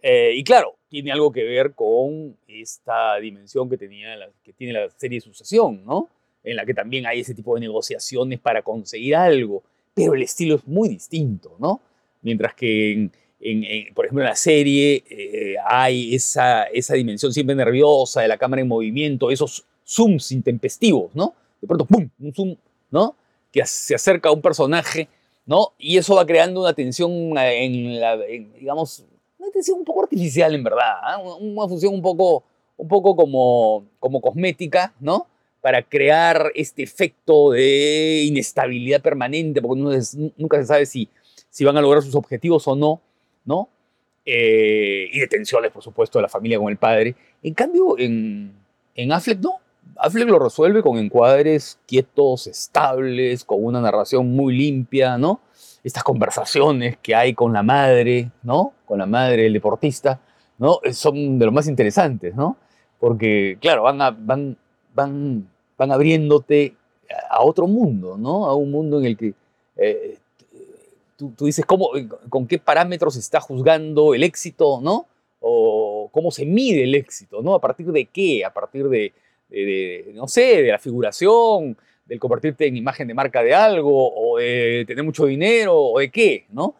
Eh, 0.00 0.34
y 0.36 0.44
claro, 0.44 0.76
tiene 0.88 1.12
algo 1.12 1.32
que 1.32 1.42
ver 1.42 1.74
con 1.74 2.36
esta 2.46 3.16
dimensión 3.16 3.68
que, 3.68 3.76
tenía 3.76 4.16
que 4.42 4.52
tiene 4.52 4.72
la 4.72 4.88
serie 4.90 5.18
de 5.18 5.20
sucesión, 5.20 5.84
¿no? 5.84 6.08
En 6.46 6.56
la 6.56 6.64
que 6.64 6.72
también 6.72 7.06
hay 7.06 7.20
ese 7.20 7.34
tipo 7.34 7.54
de 7.54 7.60
negociaciones 7.60 8.40
para 8.40 8.62
conseguir 8.62 9.16
algo, 9.16 9.62
pero 9.92 10.14
el 10.14 10.22
estilo 10.22 10.54
es 10.54 10.66
muy 10.66 10.88
distinto, 10.88 11.56
¿no? 11.58 11.80
Mientras 12.22 12.54
que, 12.54 13.10
en, 13.40 13.94
por 13.94 14.06
ejemplo, 14.06 14.22
en 14.22 14.30
la 14.30 14.36
serie 14.36 15.04
eh, 15.10 15.56
hay 15.68 16.14
esa, 16.14 16.64
esa 16.64 16.94
dimensión 16.94 17.32
siempre 17.32 17.54
nerviosa 17.54 18.22
de 18.22 18.28
la 18.28 18.38
cámara 18.38 18.62
en 18.62 18.68
movimiento, 18.68 19.30
esos 19.30 19.66
zooms 19.84 20.32
intempestivos, 20.32 21.14
¿no? 21.14 21.34
De 21.60 21.66
pronto, 21.66 21.84
¡pum! 21.84 22.08
Un 22.18 22.32
zoom 22.32 22.56
¿no? 22.90 23.16
Que 23.52 23.64
se 23.66 23.94
acerca 23.94 24.28
a 24.28 24.32
un 24.32 24.40
personaje, 24.40 25.08
¿no? 25.44 25.72
Y 25.78 25.96
eso 25.96 26.14
va 26.14 26.26
creando 26.26 26.60
una 26.60 26.72
tensión 26.72 27.10
en 27.36 28.00
la, 28.00 28.16
digamos, 28.16 29.04
una 29.38 29.50
tensión 29.50 29.78
un 29.78 29.84
poco 29.84 30.02
artificial 30.02 30.54
en 30.54 30.64
verdad, 30.64 30.94
¿ah? 31.02 31.18
una 31.18 31.68
función 31.68 31.94
un 31.94 32.02
poco, 32.02 32.44
un 32.76 32.88
poco 32.88 33.16
como, 33.16 33.84
como 33.98 34.20
cosmética, 34.20 34.94
¿no? 35.00 35.26
Para 35.66 35.82
crear 35.82 36.52
este 36.54 36.84
efecto 36.84 37.50
de 37.50 38.22
inestabilidad 38.24 39.02
permanente, 39.02 39.60
porque 39.60 39.80
nunca 40.36 40.58
se 40.58 40.64
sabe 40.64 40.86
si, 40.86 41.08
si 41.50 41.64
van 41.64 41.76
a 41.76 41.80
lograr 41.80 42.04
sus 42.04 42.14
objetivos 42.14 42.68
o 42.68 42.76
no, 42.76 43.00
¿no? 43.44 43.68
Eh, 44.24 45.08
y 45.12 45.18
de 45.18 45.26
tensiones, 45.26 45.72
por 45.72 45.82
supuesto, 45.82 46.20
de 46.20 46.22
la 46.22 46.28
familia 46.28 46.60
con 46.60 46.70
el 46.70 46.76
padre. 46.76 47.16
En 47.42 47.52
cambio, 47.52 47.98
en, 47.98 48.52
en 48.94 49.10
Affleck 49.10 49.40
no. 49.40 49.58
Affleck 49.96 50.28
lo 50.28 50.38
resuelve 50.38 50.84
con 50.84 50.98
encuadres 50.98 51.80
quietos, 51.84 52.46
estables, 52.46 53.44
con 53.44 53.64
una 53.64 53.80
narración 53.80 54.30
muy 54.30 54.56
limpia, 54.56 55.18
¿no? 55.18 55.40
Estas 55.82 56.04
conversaciones 56.04 56.96
que 57.02 57.16
hay 57.16 57.34
con 57.34 57.52
la 57.52 57.64
madre, 57.64 58.30
¿no? 58.44 58.72
Con 58.84 59.00
la 59.00 59.06
madre 59.06 59.42
del 59.42 59.54
deportista, 59.54 60.20
¿no? 60.58 60.78
Son 60.92 61.40
de 61.40 61.44
los 61.44 61.52
más 61.52 61.66
interesantes, 61.66 62.36
¿no? 62.36 62.56
Porque, 63.00 63.58
claro, 63.60 63.82
van, 63.82 63.98
van, 64.26 64.56
van, 64.94 65.48
van 65.76 65.92
abriéndote 65.92 66.74
a 67.30 67.42
otro 67.42 67.66
mundo, 67.66 68.16
¿no? 68.16 68.46
A 68.46 68.54
un 68.54 68.70
mundo 68.70 68.98
en 68.98 69.06
el 69.06 69.16
que 69.16 69.34
eh, 69.76 70.18
tú, 71.16 71.32
tú, 71.36 71.46
dices, 71.46 71.64
¿cómo, 71.64 71.90
¿con 72.28 72.46
qué 72.46 72.58
parámetros 72.58 73.14
se 73.14 73.20
está 73.20 73.40
juzgando 73.40 74.14
el 74.14 74.22
éxito, 74.22 74.80
¿no? 74.80 75.06
O 75.40 76.08
cómo 76.12 76.30
se 76.30 76.46
mide 76.46 76.84
el 76.84 76.94
éxito, 76.94 77.42
¿no? 77.42 77.54
¿A 77.54 77.60
partir 77.60 77.86
de 77.86 78.06
qué? 78.06 78.44
A 78.44 78.52
partir 78.52 78.88
de, 78.88 79.12
no 80.14 80.26
sé, 80.28 80.62
de 80.62 80.70
la 80.70 80.78
figuración, 80.78 81.76
del 82.06 82.18
convertirte 82.18 82.66
en 82.66 82.76
imagen 82.76 83.08
de 83.08 83.14
marca 83.14 83.42
de 83.42 83.54
algo, 83.54 84.12
o 84.14 84.38
de 84.38 84.84
tener 84.86 85.04
mucho 85.04 85.26
dinero, 85.26 85.76
o 85.76 85.98
de 85.98 86.10
qué, 86.10 86.46
¿no? 86.50 86.74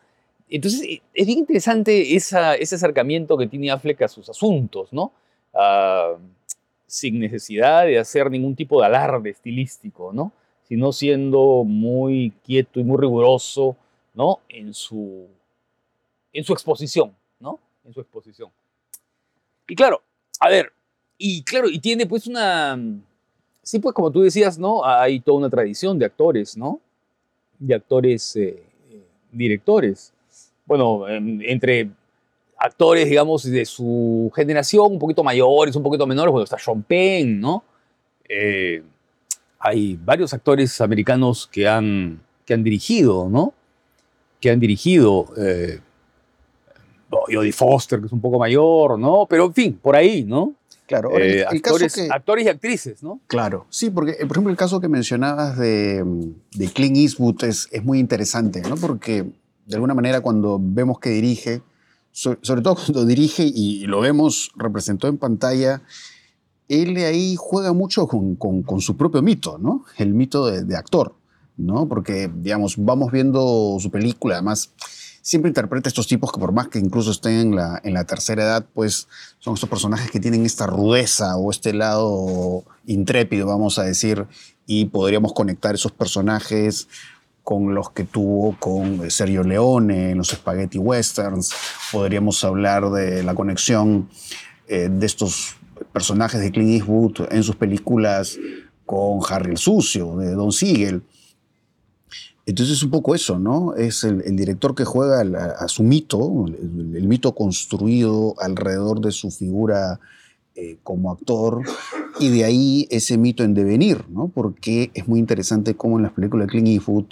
Entonces, 0.48 0.82
e, 0.82 1.02
es 1.12 1.26
bien 1.26 1.40
interesante 1.40 2.14
esa, 2.14 2.54
ese 2.54 2.76
acercamiento 2.76 3.36
que 3.36 3.46
tiene 3.46 3.70
Affleck 3.70 4.02
a 4.02 4.08
sus 4.08 4.28
asuntos, 4.28 4.92
¿no? 4.92 5.12
Ah, 5.52 6.14
sin 6.86 7.18
necesidad 7.18 7.84
de 7.84 7.98
hacer 7.98 8.30
ningún 8.30 8.54
tipo 8.54 8.80
de 8.80 8.86
alarde 8.86 9.30
estilístico, 9.30 10.12
¿no? 10.12 10.32
Sino 10.62 10.92
siendo 10.92 11.64
muy 11.64 12.32
quieto 12.44 12.80
y 12.80 12.84
muy 12.84 12.98
riguroso, 12.98 13.76
¿no? 14.14 14.40
En 14.48 14.72
su, 14.72 15.26
en 16.32 16.44
su 16.44 16.52
exposición, 16.52 17.14
¿no? 17.40 17.58
En 17.84 17.92
su 17.92 18.00
exposición. 18.00 18.50
Y 19.68 19.74
claro, 19.74 20.02
a 20.40 20.48
ver, 20.48 20.72
y 21.18 21.42
claro, 21.42 21.68
y 21.68 21.78
tiene 21.78 22.06
pues 22.06 22.26
una... 22.26 22.78
Sí, 23.62 23.80
pues 23.80 23.94
como 23.94 24.12
tú 24.12 24.22
decías, 24.22 24.58
¿no? 24.58 24.84
Hay 24.84 25.18
toda 25.18 25.38
una 25.38 25.50
tradición 25.50 25.98
de 25.98 26.06
actores, 26.06 26.56
¿no? 26.56 26.80
De 27.58 27.74
actores 27.74 28.36
eh, 28.36 28.62
directores. 29.32 30.12
Bueno, 30.66 31.08
entre 31.08 31.90
actores, 32.58 33.08
digamos, 33.08 33.44
de 33.44 33.64
su 33.64 34.30
generación, 34.34 34.92
un 34.92 34.98
poquito 34.98 35.22
mayores, 35.22 35.76
un 35.76 35.82
poquito 35.82 36.06
menores, 36.06 36.32
bueno, 36.32 36.44
está 36.44 36.58
Sean 36.58 36.82
Penn, 36.82 37.40
¿no? 37.40 37.64
Eh, 38.28 38.82
hay 39.58 39.98
varios 40.02 40.32
actores 40.32 40.80
americanos 40.80 41.46
que 41.46 41.68
han, 41.68 42.20
que 42.44 42.54
han 42.54 42.62
dirigido, 42.62 43.28
¿no? 43.28 43.54
Que 44.40 44.50
han 44.50 44.60
dirigido. 44.60 45.26
Eh, 45.36 45.80
Jodie 47.08 47.52
Foster, 47.52 48.00
que 48.00 48.06
es 48.06 48.12
un 48.12 48.20
poco 48.20 48.38
mayor, 48.38 48.98
¿no? 48.98 49.26
Pero 49.28 49.46
en 49.46 49.54
fin, 49.54 49.78
por 49.80 49.96
ahí, 49.96 50.24
¿no? 50.24 50.54
Claro, 50.86 51.18
eh, 51.18 51.44
actores, 51.44 51.98
actores 52.10 52.46
y 52.46 52.48
actrices, 52.48 53.02
¿no? 53.02 53.20
Claro, 53.26 53.66
sí, 53.70 53.90
porque 53.90 54.12
eh, 54.12 54.26
por 54.26 54.36
ejemplo 54.36 54.50
el 54.52 54.56
caso 54.56 54.80
que 54.80 54.88
mencionabas 54.88 55.58
de, 55.58 56.04
de 56.54 56.68
Clint 56.68 56.96
Eastwood 56.96 57.42
es, 57.42 57.68
es, 57.72 57.82
muy 57.82 57.98
interesante, 57.98 58.62
¿no? 58.62 58.76
Porque 58.76 59.24
de 59.66 59.74
alguna 59.74 59.94
manera 59.94 60.20
cuando 60.20 60.60
vemos 60.62 61.00
que 61.00 61.10
dirige, 61.10 61.60
sobre, 62.16 62.62
todo 62.62 62.76
cuando 62.76 63.04
dirige 63.04 63.44
y, 63.44 63.86
lo 63.86 64.00
vemos 64.00 64.50
representado 64.56 65.12
en 65.12 65.18
pantalla, 65.18 65.82
él 66.66 66.96
ahí 66.96 67.36
juega 67.38 67.74
mucho 67.74 68.08
con, 68.08 68.36
con, 68.36 68.80
su 68.80 68.96
propio 68.96 69.20
mito, 69.20 69.58
¿no? 69.58 69.84
El 69.98 70.14
mito 70.14 70.46
de, 70.46 70.64
de 70.64 70.76
actor, 70.76 71.14
¿no? 71.58 71.86
Porque, 71.86 72.30
digamos, 72.34 72.76
vamos 72.78 73.12
viendo 73.12 73.76
su 73.78 73.90
película, 73.90 74.36
además 74.36 74.70
siempre 75.20 75.50
interpreta 75.50 75.88
a 75.88 75.90
estos 75.90 76.06
tipos 76.06 76.32
que 76.32 76.40
por 76.40 76.52
más 76.52 76.68
que 76.68 76.78
incluso 76.78 77.10
estén 77.10 77.32
en 77.34 77.56
la, 77.56 77.80
en 77.84 77.92
la 77.92 78.04
tercera 78.04 78.44
edad, 78.44 78.66
pues 78.72 79.08
son 79.38 79.54
estos 79.54 79.68
personajes 79.68 80.10
que 80.10 80.20
tienen 80.20 80.46
esta 80.46 80.66
rudeza 80.66 81.36
o 81.36 81.50
este 81.50 81.74
lado 81.74 82.64
intrépido, 82.86 83.46
vamos 83.46 83.78
a 83.78 83.82
decir, 83.82 84.26
y 84.66 84.86
podríamos 84.86 85.34
conectar 85.34 85.74
esos 85.74 85.92
personajes 85.92 86.88
con 87.46 87.76
los 87.76 87.90
que 87.90 88.02
tuvo 88.02 88.56
con 88.58 89.08
Sergio 89.08 89.44
Leone 89.44 90.10
en 90.10 90.18
los 90.18 90.30
Spaghetti 90.30 90.78
Westerns. 90.78 91.54
Podríamos 91.92 92.42
hablar 92.42 92.90
de 92.90 93.22
la 93.22 93.36
conexión 93.36 94.08
eh, 94.66 94.88
de 94.90 95.06
estos 95.06 95.54
personajes 95.92 96.40
de 96.40 96.50
Clint 96.50 96.72
Eastwood 96.72 97.28
en 97.30 97.44
sus 97.44 97.54
películas 97.54 98.36
con 98.84 99.20
Harry 99.30 99.52
el 99.52 99.58
Sucio, 99.58 100.16
de 100.16 100.32
Don 100.32 100.50
Siegel. 100.50 101.04
Entonces 102.46 102.78
es 102.78 102.82
un 102.82 102.90
poco 102.90 103.14
eso, 103.14 103.38
¿no? 103.38 103.76
Es 103.76 104.02
el, 104.02 104.24
director 104.34 104.74
que 104.74 104.84
juega 104.84 105.20
a, 105.20 105.68
su 105.68 105.84
mito, 105.84 106.46
el, 106.48 107.06
mito 107.06 107.32
construido 107.32 108.34
alrededor 108.40 109.00
de 109.00 109.12
su 109.12 109.30
figura 109.30 110.00
eh, 110.56 110.78
como 110.82 111.12
actor, 111.12 111.62
y 112.18 112.28
de 112.28 112.42
ahí 112.42 112.88
ese 112.90 113.16
mito 113.16 113.44
en 113.44 113.54
devenir, 113.54 114.04
¿no? 114.08 114.32
Porque 114.34 114.90
es 114.94 115.06
muy 115.06 115.20
interesante 115.20 115.76
cómo 115.76 115.98
en 115.98 116.02
las 116.02 116.12
películas 116.12 116.48
de 116.48 116.50
Clint 116.50 116.68
Eastwood 116.70 117.06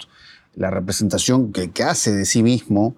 la 0.55 0.69
representación 0.69 1.51
que, 1.51 1.83
hace 1.83 2.13
de 2.13 2.25
sí 2.25 2.43
mismo 2.43 2.95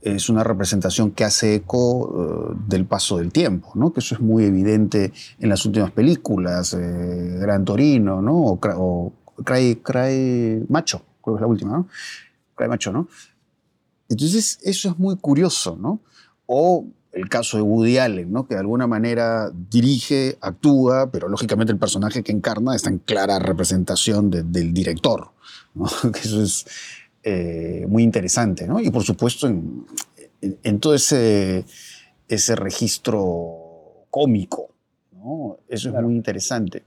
es 0.00 0.28
una 0.28 0.44
representación 0.44 1.10
que 1.10 1.24
hace 1.24 1.56
eco 1.56 2.52
eh, 2.52 2.56
del 2.68 2.86
paso 2.86 3.18
del 3.18 3.32
tiempo, 3.32 3.72
¿no? 3.74 3.92
Que 3.92 4.00
eso 4.00 4.14
es 4.14 4.20
muy 4.20 4.44
evidente 4.44 5.12
en 5.40 5.48
las 5.48 5.64
últimas 5.66 5.90
películas, 5.90 6.74
eh, 6.74 7.38
Gran 7.40 7.64
Torino, 7.64 8.22
¿no? 8.22 8.36
O, 8.36 8.60
o 8.62 9.12
Cry 9.44 10.64
Macho 10.68 11.02
creo 11.26 11.36
que 11.36 11.38
es 11.38 11.40
la 11.40 11.46
última, 11.46 11.72
¿no? 11.72 11.88
Cry 12.54 12.68
Macho, 12.68 12.92
¿no? 12.92 13.08
Entonces, 14.08 14.58
eso 14.62 14.90
es 14.90 14.98
muy 14.98 15.16
curioso, 15.16 15.76
¿no? 15.76 16.00
O 16.46 16.86
el 17.16 17.28
caso 17.30 17.56
de 17.56 17.62
Woody 17.62 17.98
Allen, 17.98 18.30
¿no? 18.30 18.46
Que 18.46 18.54
de 18.54 18.60
alguna 18.60 18.86
manera 18.86 19.50
dirige, 19.70 20.36
actúa, 20.40 21.10
pero 21.10 21.28
lógicamente 21.28 21.72
el 21.72 21.78
personaje 21.78 22.22
que 22.22 22.30
encarna 22.30 22.76
está 22.76 22.90
en 22.90 22.98
clara 22.98 23.38
representación 23.38 24.30
del 24.30 24.74
director, 24.74 25.30
¿no? 25.74 25.86
Que 26.12 26.20
eso 26.20 26.42
es 26.42 26.66
eh, 27.22 27.86
muy 27.88 28.02
interesante, 28.02 28.66
¿no? 28.66 28.80
Y 28.80 28.90
por 28.90 29.02
supuesto 29.02 29.46
en, 29.46 29.86
en, 30.40 30.78
todo 30.78 30.94
ese, 30.94 31.64
ese 32.28 32.54
registro 32.54 34.04
cómico, 34.10 34.68
¿no? 35.12 35.56
Eso 35.68 35.88
es 35.88 36.02
muy 36.02 36.14
interesante. 36.14 36.84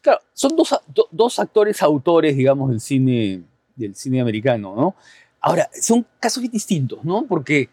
Claro, 0.00 0.20
son 0.34 0.56
dos, 0.56 0.74
dos 1.10 1.38
actores 1.38 1.82
autores, 1.82 2.36
digamos, 2.36 2.70
del 2.70 2.80
cine 2.80 3.44
del 3.76 3.94
cine 3.94 4.20
americano, 4.20 4.74
¿no? 4.76 4.94
Ahora, 5.40 5.68
son 5.80 6.06
casos 6.20 6.42
distintos, 6.50 7.04
¿no? 7.04 7.24
Porque 7.26 7.68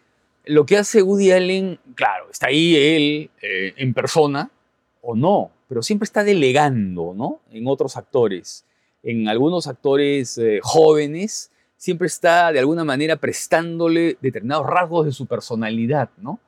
lo 0.50 0.66
que 0.66 0.76
hace 0.76 1.02
Woody 1.02 1.30
Allen, 1.30 1.78
claro, 1.94 2.26
está 2.30 2.48
ahí 2.48 2.74
él 2.74 3.30
eh, 3.40 3.72
en 3.76 3.94
persona 3.94 4.50
o 5.00 5.14
no, 5.14 5.52
pero 5.68 5.80
siempre 5.80 6.04
está 6.04 6.24
delegando, 6.24 7.14
¿no? 7.16 7.40
En 7.52 7.68
otros 7.68 7.96
actores, 7.96 8.64
en 9.04 9.28
algunos 9.28 9.68
actores 9.68 10.36
eh, 10.38 10.58
jóvenes, 10.60 11.52
siempre 11.76 12.08
está 12.08 12.50
de 12.50 12.58
alguna 12.58 12.84
manera 12.84 13.16
prestándole 13.16 14.18
determinados 14.20 14.66
rasgos 14.66 15.06
de 15.06 15.12
su 15.12 15.26
personalidad, 15.26 16.10
¿no? 16.18 16.40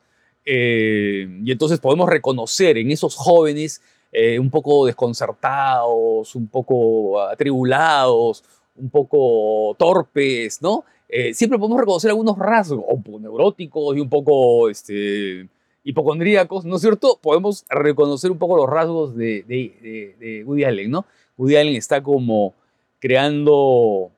Eh, 0.44 1.40
y 1.44 1.52
entonces 1.52 1.78
podemos 1.78 2.09
reconocer 2.09 2.78
en 2.78 2.90
esos 2.90 3.14
jóvenes 3.14 3.80
un 4.38 4.50
poco 4.50 4.85
desconcertados, 4.85 6.35
un 6.35 6.47
poco 6.47 7.18
atribulados, 7.23 8.44
un 8.76 8.90
poco 8.90 9.75
torpes, 9.78 10.61
¿no? 10.61 10.85
Eh, 11.14 11.35
siempre 11.35 11.59
podemos 11.59 11.78
reconocer 11.78 12.09
algunos 12.09 12.38
rasgos, 12.38 12.83
un 12.88 13.02
poco 13.02 13.21
neuróticos 13.21 13.95
y 13.95 14.00
un 14.00 14.09
poco 14.09 14.71
este, 14.71 15.47
hipocondríacos, 15.85 16.64
¿no 16.64 16.76
es 16.76 16.81
cierto? 16.81 17.19
Podemos 17.21 17.66
reconocer 17.69 18.31
un 18.31 18.38
poco 18.38 18.57
los 18.57 18.66
rasgos 18.66 19.14
de, 19.14 19.42
de, 19.47 20.42
Woody 20.47 20.64
Allen, 20.64 20.90
¿no? 20.90 21.04
Woody 21.37 21.57
Allen 21.57 21.76
está 21.76 22.02
como 22.02 22.54
creando 22.99 24.11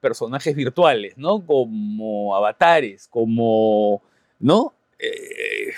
personajes 0.00 0.56
virtuales, 0.56 1.16
¿no? 1.16 1.46
Como 1.46 2.34
avatares, 2.34 3.06
como, 3.06 4.02
¿no? 4.40 4.72
Eh, 4.98 5.70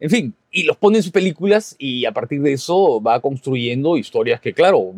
en 0.00 0.10
fin, 0.10 0.34
y 0.50 0.64
los 0.64 0.76
pone 0.76 0.96
en 0.96 1.04
sus 1.04 1.12
películas 1.12 1.76
y 1.78 2.04
a 2.04 2.10
partir 2.10 2.42
de 2.42 2.54
eso 2.54 3.00
va 3.00 3.20
construyendo 3.20 3.96
historias 3.96 4.40
que, 4.40 4.52
claro, 4.52 4.92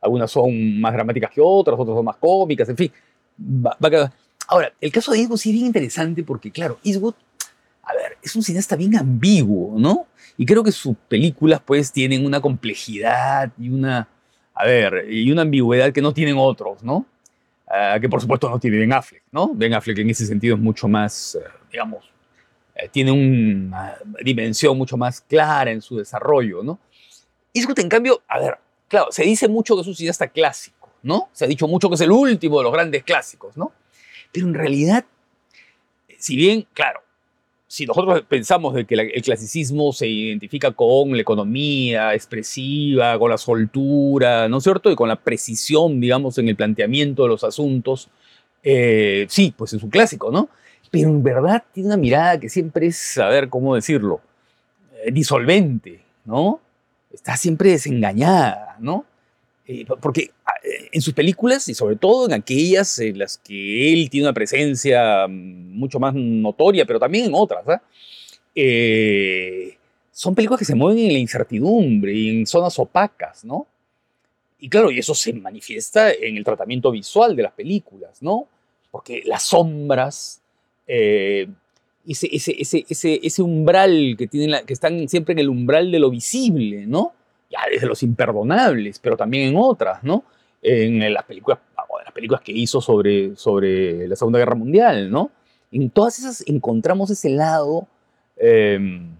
algunas 0.00 0.30
son 0.30 0.80
más 0.80 0.92
dramáticas 0.92 1.32
que 1.32 1.40
otras, 1.42 1.76
otras 1.76 1.96
son 1.96 2.04
más 2.04 2.16
cómicas, 2.18 2.68
en 2.68 2.76
fin. 2.76 2.92
Ahora, 4.46 4.72
el 4.80 4.92
caso 4.92 5.12
de 5.12 5.18
Eastwood 5.18 5.38
sí 5.38 5.50
es 5.50 5.54
bien 5.54 5.66
interesante 5.66 6.22
porque, 6.24 6.50
claro, 6.50 6.78
Eastwood, 6.82 7.14
a 7.82 7.94
ver, 7.94 8.18
es 8.22 8.34
un 8.34 8.42
cineasta 8.42 8.76
bien 8.76 8.96
ambiguo, 8.96 9.78
¿no? 9.78 10.06
Y 10.36 10.46
creo 10.46 10.62
que 10.62 10.72
sus 10.72 10.96
películas, 11.08 11.60
pues, 11.64 11.92
tienen 11.92 12.24
una 12.24 12.40
complejidad 12.40 13.52
y 13.58 13.68
una, 13.68 14.08
a 14.54 14.64
ver, 14.64 15.06
y 15.10 15.30
una 15.30 15.42
ambigüedad 15.42 15.92
que 15.92 16.00
no 16.00 16.12
tienen 16.12 16.36
otros, 16.38 16.82
¿no? 16.82 17.06
Ah, 17.70 17.98
que 18.00 18.08
por 18.08 18.20
supuesto 18.20 18.48
no 18.48 18.58
tiene 18.58 18.78
Ben 18.78 18.92
Affleck, 18.92 19.22
¿no? 19.30 19.52
Ben 19.54 19.74
Affleck 19.74 19.98
en 19.98 20.08
ese 20.08 20.24
sentido 20.24 20.56
es 20.56 20.60
mucho 20.60 20.88
más, 20.88 21.34
eh, 21.34 21.44
digamos, 21.70 22.10
eh, 22.74 22.88
tiene 22.90 23.12
una 23.12 23.96
dimensión 24.24 24.78
mucho 24.78 24.96
más 24.96 25.20
clara 25.20 25.70
en 25.70 25.82
su 25.82 25.98
desarrollo, 25.98 26.62
¿no? 26.62 26.78
Eastwood, 27.52 27.78
en 27.80 27.88
cambio, 27.90 28.22
a 28.26 28.38
ver, 28.38 28.58
claro, 28.88 29.08
se 29.10 29.22
dice 29.24 29.48
mucho 29.48 29.74
que 29.74 29.82
es 29.82 29.86
un 29.86 29.94
cineasta 29.94 30.28
clásico, 30.28 30.77
¿no? 31.02 31.28
Se 31.32 31.44
ha 31.44 31.48
dicho 31.48 31.68
mucho 31.68 31.88
que 31.88 31.94
es 31.94 32.00
el 32.00 32.10
último 32.10 32.58
de 32.58 32.64
los 32.64 32.72
grandes 32.72 33.04
clásicos, 33.04 33.56
¿no? 33.56 33.72
Pero 34.32 34.46
en 34.46 34.54
realidad, 34.54 35.04
si 36.18 36.36
bien, 36.36 36.66
claro, 36.74 37.00
si 37.66 37.84
nosotros 37.86 38.22
pensamos 38.28 38.74
de 38.74 38.86
que 38.86 38.94
el 38.94 39.22
clasicismo 39.22 39.92
se 39.92 40.06
identifica 40.06 40.72
con 40.72 41.12
la 41.12 41.20
economía 41.20 42.14
expresiva, 42.14 43.18
con 43.18 43.30
la 43.30 43.38
soltura, 43.38 44.48
¿no 44.48 44.58
es 44.58 44.64
cierto? 44.64 44.90
Y 44.90 44.96
con 44.96 45.08
la 45.08 45.16
precisión, 45.16 46.00
digamos, 46.00 46.38
en 46.38 46.48
el 46.48 46.56
planteamiento 46.56 47.24
de 47.24 47.28
los 47.28 47.44
asuntos, 47.44 48.08
eh, 48.62 49.26
sí, 49.28 49.52
pues 49.56 49.74
es 49.74 49.82
un 49.82 49.90
clásico, 49.90 50.30
¿no? 50.30 50.48
Pero 50.90 51.10
en 51.10 51.22
verdad 51.22 51.62
tiene 51.72 51.88
una 51.88 51.98
mirada 51.98 52.40
que 52.40 52.48
siempre 52.48 52.86
es, 52.86 52.96
saber 52.96 53.50
¿cómo 53.50 53.74
decirlo? 53.74 54.22
Eh, 55.04 55.12
disolvente, 55.12 56.00
¿no? 56.24 56.60
está 57.12 57.36
siempre 57.36 57.70
desengañada, 57.70 58.76
¿no? 58.80 59.04
Eh, 59.66 59.84
porque 60.00 60.30
en 60.92 61.00
sus 61.00 61.14
películas 61.14 61.68
y 61.68 61.74
sobre 61.74 61.96
todo 61.96 62.26
en 62.26 62.32
aquellas 62.32 62.98
en 62.98 63.18
las 63.18 63.38
que 63.38 63.92
él 63.92 64.10
tiene 64.10 64.26
una 64.26 64.34
presencia 64.34 65.26
mm, 65.28 65.78
mucho 65.78 65.98
más 65.98 66.14
notoria, 66.14 66.84
pero 66.84 66.98
también 66.98 67.26
en 67.26 67.32
otras, 67.34 67.68
¿ah? 67.68 67.82
eh, 68.54 69.76
son 70.10 70.34
películas 70.34 70.58
que 70.58 70.64
se 70.64 70.74
mueven 70.74 71.04
en 71.04 71.12
la 71.12 71.18
incertidumbre 71.18 72.12
y 72.12 72.28
en 72.28 72.46
zonas 72.46 72.78
opacas, 72.78 73.44
¿no? 73.44 73.66
Y 74.58 74.68
claro, 74.68 74.90
y 74.90 74.98
eso 74.98 75.14
se 75.14 75.32
manifiesta 75.32 76.12
en 76.12 76.36
el 76.36 76.44
tratamiento 76.44 76.90
visual 76.90 77.36
de 77.36 77.44
las 77.44 77.52
películas, 77.52 78.20
¿no? 78.20 78.48
Porque 78.90 79.22
las 79.24 79.44
sombras, 79.44 80.40
ese, 80.84 82.28
ese, 82.32 82.56
ese, 82.58 83.20
ese, 83.22 83.42
umbral 83.42 84.16
que, 84.18 84.26
tienen 84.26 84.66
que 84.66 84.72
están 84.72 85.08
siempre 85.08 85.34
en 85.34 85.38
el 85.38 85.48
umbral 85.48 85.92
de 85.92 86.00
lo 86.00 86.10
visible, 86.10 86.86
¿no? 86.86 87.12
Ya 87.48 87.60
desde 87.70 87.86
los 87.86 88.02
imperdonables, 88.02 88.98
pero 88.98 89.16
también 89.16 89.50
en 89.50 89.56
otras, 89.56 90.02
¿no? 90.02 90.24
En 90.60 91.12
las 91.12 91.24
películas, 91.24 91.58
en 91.76 92.04
las 92.04 92.12
películas 92.12 92.42
que 92.42 92.52
hizo 92.52 92.80
sobre, 92.80 93.36
sobre 93.36 94.08
la 94.08 94.16
Segunda 94.16 94.38
Guerra 94.38 94.54
Mundial, 94.54 95.10
¿no? 95.10 95.30
En 95.70 95.90
todas 95.90 96.18
esas 96.18 96.42
encontramos 96.46 97.10
ese 97.10 97.30
lado, 97.30 97.86
em, 98.36 99.14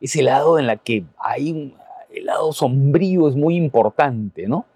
ese 0.00 0.22
lado 0.22 0.58
en 0.58 0.66
la 0.66 0.76
que 0.76 1.04
hay 1.18 1.52
un, 1.52 1.74
el 2.10 2.26
lado 2.26 2.52
sombrío 2.52 3.28
es 3.28 3.36
muy 3.36 3.56
importante, 3.56 4.46
¿no? 4.46 4.66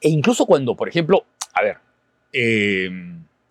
E 0.00 0.08
incluso 0.08 0.46
cuando, 0.46 0.76
por 0.76 0.88
ejemplo, 0.88 1.24
a 1.54 1.62
ver, 1.62 1.78
eh, 2.32 2.90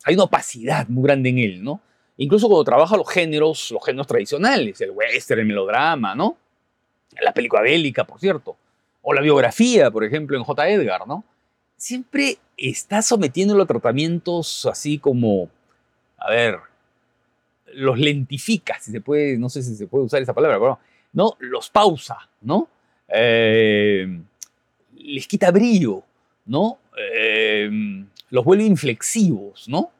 hay 0.04 0.14
una 0.14 0.24
opacidad 0.24 0.88
muy 0.88 1.04
grande 1.04 1.30
en 1.30 1.38
él, 1.40 1.64
¿no? 1.64 1.82
Incluso 2.18 2.48
cuando 2.48 2.64
trabaja 2.64 2.98
los 2.98 3.10
géneros, 3.10 3.72
los 3.72 3.84
géneros 3.86 4.08
tradicionales, 4.08 4.80
el 4.82 4.92
western, 4.92 5.42
el 5.42 5.46
melodrama, 5.46 6.16
¿no? 6.16 6.38
La 7.22 7.34
película 7.34 7.62
bélica, 7.62 8.06
por 8.06 8.20
cierto, 8.20 8.58
o 9.02 9.14
la 9.14 9.22
biografía, 9.22 9.92
por 9.92 10.04
ejemplo, 10.04 10.38
en 10.38 10.44
J. 10.44 10.70
Edgar, 10.70 11.08
¿no? 11.08 11.24
Siempre 11.78 12.38
está 12.58 13.02
sometiéndolo 13.02 13.64
a 13.64 13.68
tratamientos 13.68 14.66
así 14.66 14.98
como, 14.98 15.50
a 16.18 16.32
ver, 16.32 16.58
los 17.74 18.00
lentifica, 18.00 18.80
si 18.80 18.92
se 18.92 19.02
puede, 19.02 19.38
no 19.38 19.50
sé 19.50 19.62
si 19.62 19.76
se 19.76 19.88
puede 19.88 20.06
usar 20.06 20.22
esa 20.22 20.34
palabra, 20.34 20.58
pero 20.60 20.80
no, 21.14 21.38
los 21.40 21.70
pausa, 21.70 22.18
¿no? 22.42 22.68
Eh, 23.08 24.20
les 24.96 25.28
quita 25.28 25.52
brillo, 25.52 26.04
¿no? 26.48 26.80
Eh, 26.98 27.70
los 28.32 28.44
vuelve 28.44 28.64
inflexivos, 28.64 29.70
¿no? 29.70 29.92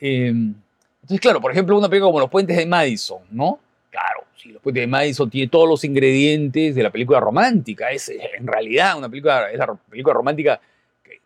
Eh, 0.00 0.28
entonces, 0.28 1.20
claro, 1.20 1.40
por 1.40 1.52
ejemplo, 1.52 1.76
una 1.78 1.88
película 1.88 2.08
como 2.08 2.20
Los 2.20 2.30
Puentes 2.30 2.56
de 2.56 2.66
Madison, 2.66 3.22
¿no? 3.30 3.58
Claro, 3.90 4.24
sí, 4.36 4.50
Los 4.50 4.62
Puentes 4.62 4.82
de 4.82 4.86
Madison 4.86 5.30
tiene 5.30 5.48
todos 5.48 5.68
los 5.68 5.84
ingredientes 5.84 6.74
de 6.74 6.82
la 6.82 6.90
película 6.90 7.20
romántica. 7.20 7.90
Es 7.90 8.08
en 8.08 8.46
realidad 8.46 8.98
una 8.98 9.08
película, 9.08 9.50
es 9.50 9.58
la 9.58 9.74
película 9.74 10.14
romántica 10.14 10.60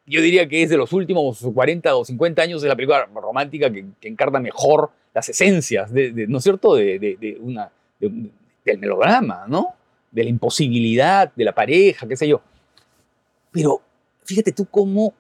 yo 0.07 0.21
diría 0.21 0.49
que 0.49 0.63
es 0.63 0.71
de 0.71 0.77
los 0.77 0.93
últimos 0.93 1.41
40 1.41 1.97
o 1.97 2.05
50 2.05 2.43
años 2.43 2.63
de 2.63 2.69
la 2.69 2.77
película 2.77 3.09
romántica 3.15 3.71
que, 3.71 3.85
encarna 4.03 4.39
mejor 4.39 4.91
las 5.13 5.29
esencias, 5.29 5.93
de, 5.93 6.27
¿no 6.29 6.39
es 6.39 6.45
cierto?, 6.45 6.75
de, 6.75 7.39
una, 7.41 7.71
del 7.99 8.79
melodrama, 8.79 9.47
¿no? 9.49 9.75
De 10.11 10.25
la 10.25 10.31
imposibilidad 10.31 11.33
de 11.35 11.45
la 11.45 11.55
pareja, 11.55 12.07
qué 12.07 12.17
sé 12.17 12.29
yo. 12.29 12.41
Pero 13.51 13.81
fíjate 14.25 14.53
tú 14.53 14.67
cómo 14.67 15.15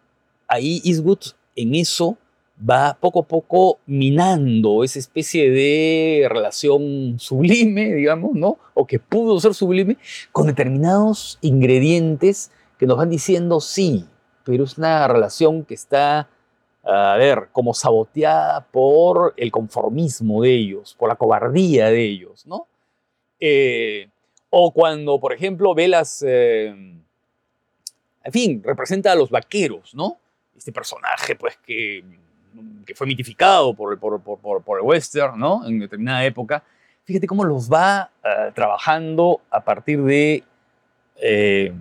ahí 0.46 0.80
Eastwood 0.84 1.20
en 1.56 1.74
eso 1.74 2.16
va 2.58 2.96
poco 3.00 3.20
a 3.20 3.26
poco 3.26 3.78
minando 3.86 4.84
esa 4.84 4.98
especie 4.98 5.50
de 5.50 6.26
relación 6.28 7.18
sublime, 7.18 7.94
digamos, 7.94 8.34
¿no? 8.34 8.58
O 8.74 8.86
que 8.86 8.98
pudo 8.98 9.38
ser 9.40 9.54
sublime, 9.54 9.98
con 10.32 10.46
determinados 10.46 11.38
ingredientes 11.40 12.50
que 12.78 12.86
nos 12.86 12.96
van 12.96 13.10
diciendo 13.10 13.60
sí, 13.60 14.06
pero 14.46 14.64
es 14.64 14.78
una 14.78 15.08
relación 15.08 15.64
que 15.64 15.74
está, 15.74 16.28
a 16.84 17.16
ver, 17.16 17.48
como 17.50 17.74
saboteada 17.74 18.64
por 18.64 19.34
el 19.36 19.50
conformismo 19.50 20.42
de 20.42 20.54
ellos, 20.54 20.94
por 20.98 21.08
la 21.08 21.16
cobardía 21.16 21.86
de 21.86 22.04
ellos, 22.04 22.46
¿no? 22.46 22.68
Eh, 23.40 24.08
o 24.48 24.72
cuando, 24.72 25.18
por 25.18 25.32
ejemplo, 25.32 25.74
ve 25.74 25.88
las... 25.88 26.24
Eh, 26.26 26.68
en 26.68 28.32
fin, 28.32 28.62
representa 28.64 29.12
a 29.12 29.16
los 29.16 29.30
vaqueros, 29.30 29.94
¿no? 29.94 30.16
Este 30.56 30.72
personaje, 30.72 31.34
pues, 31.34 31.58
que 31.58 32.04
que 32.86 32.94
fue 32.94 33.06
mitificado 33.06 33.74
por, 33.74 33.98
por, 33.98 34.20
por, 34.22 34.62
por, 34.62 34.78
el 34.78 34.84
western, 34.84 35.38
¿no? 35.38 35.66
En 35.66 35.78
determinada 35.78 36.24
época. 36.24 36.62
Fíjate 37.04 37.26
cómo 37.26 37.44
los 37.44 37.70
va 37.70 38.10
uh, 38.24 38.52
trabajando 38.52 39.40
a 39.50 39.62
partir 39.62 40.02
de 40.02 40.42
eh, 41.16 41.72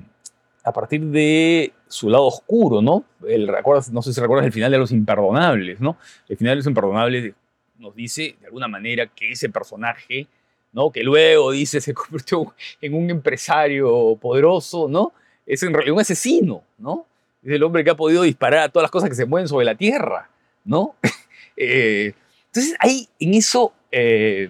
a 0.64 0.72
partir 0.72 1.02
de 1.06 1.74
su 1.96 2.10
lado 2.10 2.26
oscuro, 2.26 2.82
¿no? 2.82 3.06
El, 3.28 3.48
¿recuerdas, 3.48 3.92
no 3.92 4.02
sé 4.02 4.14
si 4.14 4.22
recuerdas 4.22 4.46
el 4.46 4.52
final 4.52 4.72
de 4.72 4.78
Los 4.78 4.92
Imperdonables, 4.92 5.80
¿no? 5.80 5.98
El 6.28 6.38
final 6.38 6.52
de 6.52 6.56
Los 6.58 6.68
Imperdonables 6.68 7.34
nos 7.78 7.96
dice 7.96 8.36
de 8.40 8.48
alguna 8.48 8.68
manera 8.68 9.08
que 9.08 9.32
ese 9.32 9.50
personaje, 9.50 10.28
¿no? 10.72 10.92
Que 10.92 11.04
luego 11.04 11.52
dice 11.52 11.82
se 11.82 11.94
convirtió 11.94 12.54
en 12.82 12.94
un 12.94 13.10
empresario 13.10 14.16
poderoso, 14.22 14.88
¿no? 14.88 15.14
Es 15.46 15.64
en 15.64 15.74
realidad 15.74 15.96
un 15.96 16.02
asesino, 16.02 16.64
¿no? 16.78 17.06
Es 17.44 17.52
el 17.52 17.64
hombre 17.64 17.84
que 17.84 17.92
ha 17.92 17.96
podido 17.96 18.24
disparar 18.24 18.62
a 18.62 18.70
todas 18.70 18.86
las 18.86 18.92
cosas 18.92 19.10
que 19.10 19.16
se 19.16 19.26
mueven 19.26 19.48
sobre 19.48 19.66
la 19.66 19.76
tierra. 19.76 20.30
¿no? 20.66 20.96
Eh, 21.58 22.12
entonces, 22.48 22.76
ahí 22.80 23.08
en 23.18 23.34
eso, 23.34 23.72
eh, 23.90 24.50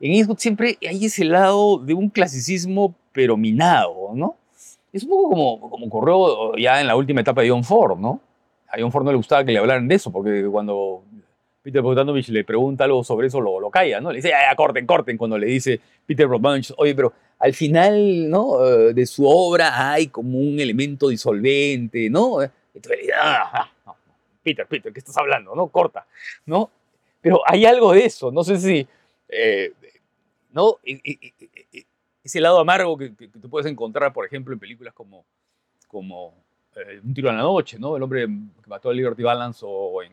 en 0.00 0.12
Eastwood 0.12 0.38
siempre 0.38 0.78
hay 0.80 1.04
ese 1.04 1.26
lado 1.26 1.76
de 1.76 1.92
un 1.92 2.08
clasicismo 2.08 2.94
pero 3.12 3.36
minado, 3.36 4.12
¿no? 4.14 4.37
Es 4.98 5.04
un 5.04 5.10
poco 5.10 5.30
como, 5.30 5.70
como 5.70 5.86
ocurrió 5.86 6.56
ya 6.56 6.80
en 6.80 6.88
la 6.88 6.96
última 6.96 7.20
etapa 7.20 7.42
de 7.42 7.50
John 7.50 7.62
Ford, 7.62 7.98
¿no? 7.98 8.20
A 8.68 8.80
John 8.80 8.90
Ford 8.90 9.04
no 9.04 9.12
le 9.12 9.16
gustaba 9.16 9.44
que 9.44 9.52
le 9.52 9.60
hablaran 9.60 9.86
de 9.86 9.94
eso, 9.94 10.10
porque 10.10 10.44
cuando 10.50 11.04
Peter 11.62 11.80
Bogdanovich 11.80 12.28
le 12.30 12.42
pregunta 12.42 12.82
algo 12.82 13.04
sobre 13.04 13.28
eso, 13.28 13.40
lo, 13.40 13.60
lo 13.60 13.70
calla, 13.70 14.00
¿no? 14.00 14.10
Le 14.10 14.16
dice, 14.16 14.30
ya, 14.30 14.54
corten, 14.56 14.86
corten, 14.86 15.16
cuando 15.16 15.38
le 15.38 15.46
dice 15.46 15.80
Peter 16.04 16.26
Bogdanovich, 16.26 16.74
oye, 16.78 16.96
pero 16.96 17.12
al 17.38 17.54
final, 17.54 18.28
¿no? 18.28 18.66
Eh, 18.66 18.92
de 18.92 19.06
su 19.06 19.24
obra 19.24 19.92
hay 19.92 20.08
como 20.08 20.40
un 20.40 20.58
elemento 20.58 21.08
disolvente, 21.08 22.10
¿no? 22.10 22.42
Entonces, 22.74 23.08
ah, 23.16 23.70
Peter, 24.42 24.66
Peter, 24.66 24.92
¿qué 24.92 24.98
estás 24.98 25.16
hablando? 25.16 25.54
¿No? 25.54 25.68
Corta, 25.68 26.06
¿no? 26.44 26.70
Pero 27.20 27.40
hay 27.46 27.64
algo 27.66 27.92
de 27.92 28.04
eso, 28.04 28.32
no 28.32 28.42
sé 28.42 28.58
si, 28.58 28.88
eh, 29.28 29.72
¿no? 30.50 30.78
Ese 32.28 32.42
lado 32.42 32.60
amargo 32.60 32.98
que, 32.98 33.08
tú 33.08 33.48
puedes 33.48 33.70
encontrar, 33.70 34.12
por 34.12 34.26
ejemplo, 34.26 34.52
en 34.52 34.60
películas 34.60 34.92
como, 34.92 35.24
como 35.86 36.34
eh, 36.76 37.00
Un 37.02 37.14
tiro 37.14 37.30
en 37.30 37.38
la 37.38 37.42
noche, 37.42 37.78
¿no? 37.78 37.96
El 37.96 38.02
hombre 38.02 38.26
que 38.26 38.68
mató 38.68 38.90
a 38.90 38.92
Liberty 38.92 39.22
Balance 39.22 39.64
o 39.66 40.02
en 40.02 40.12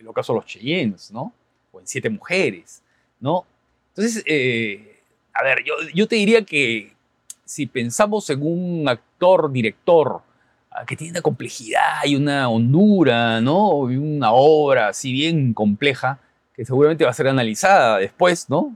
el 0.00 0.08
ocaso 0.08 0.32
de 0.32 0.38
los 0.38 0.46
Cheyennes, 0.46 1.10
¿no? 1.10 1.34
O 1.70 1.80
en 1.80 1.86
Siete 1.86 2.08
Mujeres, 2.08 2.82
¿no? 3.20 3.44
Entonces, 3.90 4.24
eh, 4.26 5.02
a 5.34 5.44
ver, 5.44 5.62
yo, 5.64 5.74
yo 5.94 6.08
te 6.08 6.16
diría 6.16 6.46
que 6.46 6.94
si 7.44 7.66
pensamos 7.66 8.30
en 8.30 8.40
un 8.40 8.88
actor, 8.88 9.52
director, 9.52 10.22
que 10.86 10.96
tiene 10.96 11.10
una 11.10 11.20
complejidad 11.20 12.06
y 12.06 12.16
una 12.16 12.48
hondura, 12.48 13.42
¿no? 13.42 13.92
Y 13.92 13.98
una 13.98 14.32
obra 14.32 14.88
así 14.88 15.12
bien 15.12 15.52
compleja 15.52 16.20
que 16.54 16.64
seguramente 16.64 17.04
va 17.04 17.10
a 17.10 17.14
ser 17.14 17.28
analizada 17.28 17.98
después, 17.98 18.48
¿no? 18.48 18.74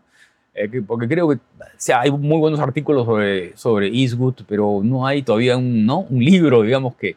Eh, 0.61 0.83
porque 0.87 1.07
creo 1.07 1.29
que 1.29 1.37
o 1.37 1.64
sea, 1.77 2.01
hay 2.01 2.11
muy 2.11 2.38
buenos 2.38 2.59
artículos 2.59 3.05
sobre, 3.05 3.57
sobre 3.57 3.87
Eastwood, 3.88 4.42
pero 4.49 4.81
no 4.83 5.07
hay 5.07 5.23
todavía 5.23 5.57
un, 5.57 5.87
¿no? 5.87 6.01
un 6.01 6.25
libro, 6.25 6.62
digamos, 6.62 6.97
que, 6.97 7.16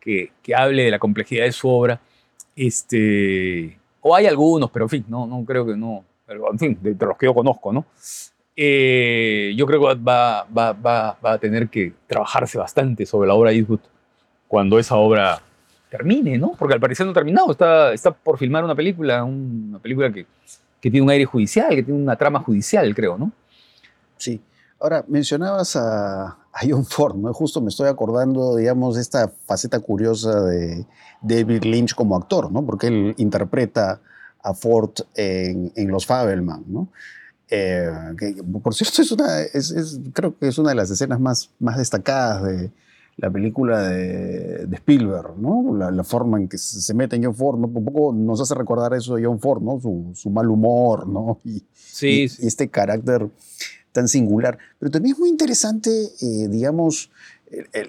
que, 0.00 0.32
que, 0.42 0.54
hable 0.54 0.84
de 0.84 0.90
la 0.90 0.98
complejidad 0.98 1.44
de 1.44 1.52
su 1.52 1.68
obra. 1.68 2.00
Este, 2.56 3.78
o 4.00 4.16
hay 4.16 4.26
algunos, 4.26 4.70
pero 4.70 4.86
en 4.86 4.88
fin, 4.88 5.04
no, 5.08 5.26
no 5.26 5.44
creo 5.44 5.66
que 5.66 5.76
no. 5.76 6.02
Pero, 6.26 6.50
en 6.50 6.58
fin, 6.58 6.78
de, 6.80 6.96
los 6.98 7.18
que 7.18 7.26
yo 7.26 7.34
conozco, 7.34 7.72
¿no? 7.72 7.84
Eh, 8.56 9.52
yo 9.54 9.66
creo 9.66 9.80
que 9.80 9.86
va, 10.02 10.44
va, 10.44 10.72
va, 10.72 11.18
va, 11.22 11.32
a 11.32 11.38
tener 11.38 11.68
que 11.68 11.92
trabajarse 12.06 12.56
bastante 12.58 13.04
sobre 13.04 13.28
la 13.28 13.34
obra 13.34 13.50
de 13.50 13.58
Eastwood 13.58 13.80
cuando 14.48 14.78
esa 14.78 14.96
obra 14.96 15.42
termine, 15.90 16.38
¿no? 16.38 16.52
Porque 16.58 16.74
al 16.74 16.80
parecer 16.80 17.04
no 17.04 17.12
ha 17.12 17.14
terminado, 17.14 17.50
está, 17.50 17.92
está 17.92 18.10
por 18.10 18.38
filmar 18.38 18.64
una 18.64 18.74
película, 18.74 19.22
una 19.24 19.78
película 19.78 20.10
que, 20.10 20.26
que 20.80 20.90
tiene 20.90 21.04
un 21.04 21.10
aire 21.10 21.24
judicial, 21.24 21.70
que 21.70 21.82
tiene 21.82 22.00
una 22.00 22.16
trama 22.16 22.40
judicial, 22.40 22.94
creo, 22.94 23.18
¿no? 23.18 23.32
Sí. 24.16 24.40
Ahora, 24.80 25.04
mencionabas 25.08 25.74
a, 25.76 26.26
a, 26.26 26.60
John 26.68 26.84
Ford, 26.84 27.16
¿no? 27.16 27.32
Justo 27.32 27.60
me 27.60 27.68
estoy 27.68 27.88
acordando, 27.88 28.56
digamos, 28.56 28.94
de 28.94 29.02
esta 29.02 29.32
faceta 29.46 29.80
curiosa 29.80 30.40
de 30.42 30.86
David 31.20 31.64
Lynch 31.64 31.94
como 31.94 32.16
actor, 32.16 32.52
¿no? 32.52 32.64
Porque 32.64 32.86
él 32.86 33.14
interpreta 33.16 34.00
a 34.42 34.54
Ford 34.54 34.90
en, 35.14 35.72
Los 35.88 36.06
Fabelman, 36.06 36.64
¿no? 36.68 36.88
Eh, 37.50 37.90
por 38.62 38.74
cierto, 38.74 39.02
es 39.02 39.10
una, 39.10 39.40
es, 39.40 40.00
creo 40.12 40.38
que 40.38 40.48
es 40.48 40.58
una 40.58 40.70
de 40.70 40.74
las 40.76 40.90
escenas 40.90 41.18
más, 41.18 41.50
más 41.58 41.78
destacadas 41.78 42.42
de, 42.42 42.70
la 43.18 43.30
película 43.30 43.82
de, 43.82 44.68
Spielberg, 44.72 45.38
¿no? 45.38 45.74
La, 45.76 46.04
forma 46.04 46.38
en 46.38 46.48
que 46.48 46.56
se 46.56 46.94
mete 46.94 47.16
en 47.16 47.24
John 47.24 47.34
Ford, 47.34 47.58
¿no? 47.58 47.66
Un 47.66 47.84
poco 47.84 48.12
nos 48.12 48.40
hace 48.40 48.54
recordar 48.54 48.94
eso 48.94 49.16
de 49.16 49.24
John 49.24 49.40
Ford, 49.40 49.60
¿no? 49.60 49.80
Su, 50.14 50.30
mal 50.30 50.48
humor, 50.48 51.06
¿no? 51.06 51.40
Y, 51.44 51.64
sí, 51.74 52.28
este 52.40 52.68
carácter 52.68 53.28
tan 53.90 54.06
singular. 54.06 54.56
Pero 54.78 54.92
también 54.92 55.14
es 55.14 55.18
muy 55.18 55.28
interesante, 55.30 55.90
eh, 55.90 56.48
digamos, 56.48 57.10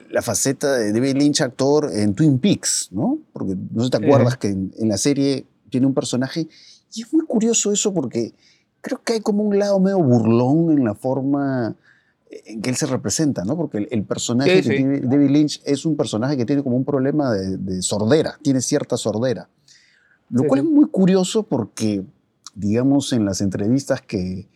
la 0.09 0.21
faceta 0.21 0.77
de 0.77 0.91
David 0.91 1.17
Lynch, 1.17 1.41
actor 1.41 1.91
en 1.93 2.15
Twin 2.15 2.39
Peaks, 2.39 2.89
¿no? 2.91 3.19
Porque 3.31 3.55
no 3.71 3.83
sé 3.83 3.91
te 3.91 3.97
acuerdas 3.97 4.37
que 4.37 4.47
en, 4.47 4.71
la 4.79 4.97
serie 4.97 5.45
tiene 5.69 5.85
un 5.85 5.93
personaje, 5.93 6.47
y 6.93 7.03
es 7.03 7.13
muy 7.13 7.25
curioso 7.25 7.71
eso 7.71 7.93
porque 7.93 8.33
creo 8.81 9.01
que 9.03 9.13
hay 9.13 9.19
como 9.19 9.43
un 9.43 9.59
lado 9.59 9.79
medio 9.79 9.99
burlón 9.99 10.71
en 10.71 10.85
la 10.85 10.95
forma 10.95 11.75
en 12.29 12.61
que 12.61 12.69
él 12.69 12.75
se 12.75 12.85
representa, 12.85 13.43
¿no? 13.43 13.57
Porque 13.57 13.87
el, 13.89 14.03
personaje 14.03 14.61
de 14.61 15.01
David 15.01 15.29
Lynch 15.29 15.61
es 15.65 15.85
un 15.85 15.97
personaje 15.97 16.37
que 16.37 16.45
tiene 16.45 16.63
como 16.63 16.75
un 16.75 16.85
problema 16.85 17.33
de, 17.33 17.81
sordera, 17.81 18.37
tiene 18.41 18.61
cierta 18.61 18.97
sordera. 18.97 19.49
Lo 20.29 20.43
cual 20.43 20.59
es 20.59 20.65
muy 20.65 20.87
curioso 20.87 21.43
porque, 21.43 22.03
digamos, 22.53 23.13
en 23.13 23.25
las 23.25 23.41
entrevistas 23.41 24.01
que, 24.01 24.47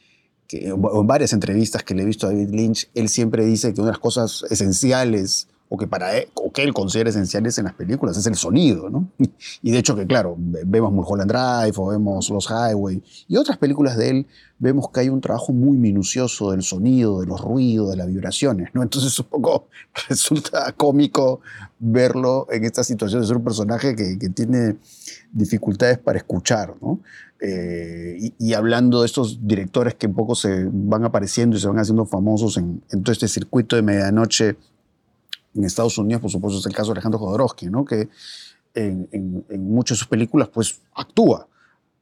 o 0.72 1.02
en 1.02 1.08
varias 1.08 1.34
entrevistas 1.34 1.84
que 1.84 1.96
le 1.96 2.04
he 2.04 2.06
visto 2.06 2.28
a 2.28 2.30
David 2.30 2.50
Lynch, 2.52 2.90
él 2.94 3.10
siempre 3.10 3.44
dice 3.44 3.74
que 3.74 3.82
una 3.82 3.88
de 3.88 3.94
las 3.94 4.00
cosas 4.00 4.46
esenciales 4.52 5.48
o 5.70 5.78
que 5.78 5.88
para 5.88 6.16
él, 6.16 6.28
o 6.36 6.52
que 6.52 6.62
él 6.62 6.74
considera 6.74 7.10
esenciales 7.10 7.58
en 7.58 7.66
las 7.66 7.74
películas 7.74 8.16
es 8.18 8.28
el 8.28 8.36
sonido, 8.36 8.90
¿no? 8.90 9.10
Y 9.62 9.72
de 9.72 9.80
hecho 9.80 9.96
que, 9.96 10.06
claro, 10.06 10.36
vemos 10.38 10.92
Mulholland 10.92 11.32
Drive 11.32 11.74
o 11.78 11.88
vemos 11.88 12.30
Los 12.30 12.48
Highway 12.48 13.02
y 13.28 13.38
otras 13.38 13.58
películas 13.58 13.98
de 13.98 14.10
él, 14.10 14.28
vemos 14.60 14.90
que 14.90 15.00
hay 15.00 15.10
un 15.10 15.20
trabajo 15.20 15.52
muy 15.52 15.78
minucioso 15.78 16.52
del 16.52 16.62
sonido, 16.62 17.22
de 17.22 17.28
los 17.28 17.42
ruidos, 17.42 17.90
de 17.90 17.98
las 17.98 18.08
vibraciones, 18.08 18.70
¿no? 18.74 18.84
Entonces 18.84 19.18
un 19.20 19.26
poco 19.26 19.68
resulta 20.10 20.72
cómico 20.74 21.42
verlo 21.80 22.48
en 22.52 22.64
esta 22.66 22.84
situación 22.84 23.22
de 23.22 23.28
ser 23.28 23.38
un 23.38 23.44
personaje 23.44 23.96
que, 23.96 24.18
que 24.20 24.30
tiene 24.30 24.78
dificultades 25.32 25.98
para 25.98 26.18
escuchar, 26.18 26.76
¿no? 26.82 27.00
Eh, 27.46 28.32
y, 28.40 28.54
hablando 28.54 29.02
de 29.02 29.06
estos 29.06 29.46
directores 29.46 29.96
que 29.96 30.08
un 30.08 30.14
poco 30.14 30.34
se 30.34 30.66
van 30.72 31.04
apareciendo 31.04 31.58
y 31.58 31.60
se 31.60 31.68
van 31.68 31.78
haciendo 31.78 32.06
famosos 32.06 32.56
en, 32.56 32.82
en 32.90 33.04
todo 33.04 33.12
este 33.12 33.28
circuito 33.28 33.76
de 33.76 33.82
medianoche 33.82 34.56
en 35.56 35.64
Estados 35.64 35.98
Unidos, 35.98 36.22
por 36.22 36.32
supuesto, 36.32 36.60
es 36.60 36.66
el 36.66 36.74
caso 36.74 36.88
de 36.88 36.94
Alejandro 36.94 37.20
Jodorowsky, 37.20 37.68
¿no? 37.68 37.86
que 37.86 38.10
en, 38.74 39.46
muchas 39.60 39.98
de 39.98 40.00
sus 40.00 40.08
películas 40.08 40.50
pues 40.50 40.82
actúa, 40.96 41.48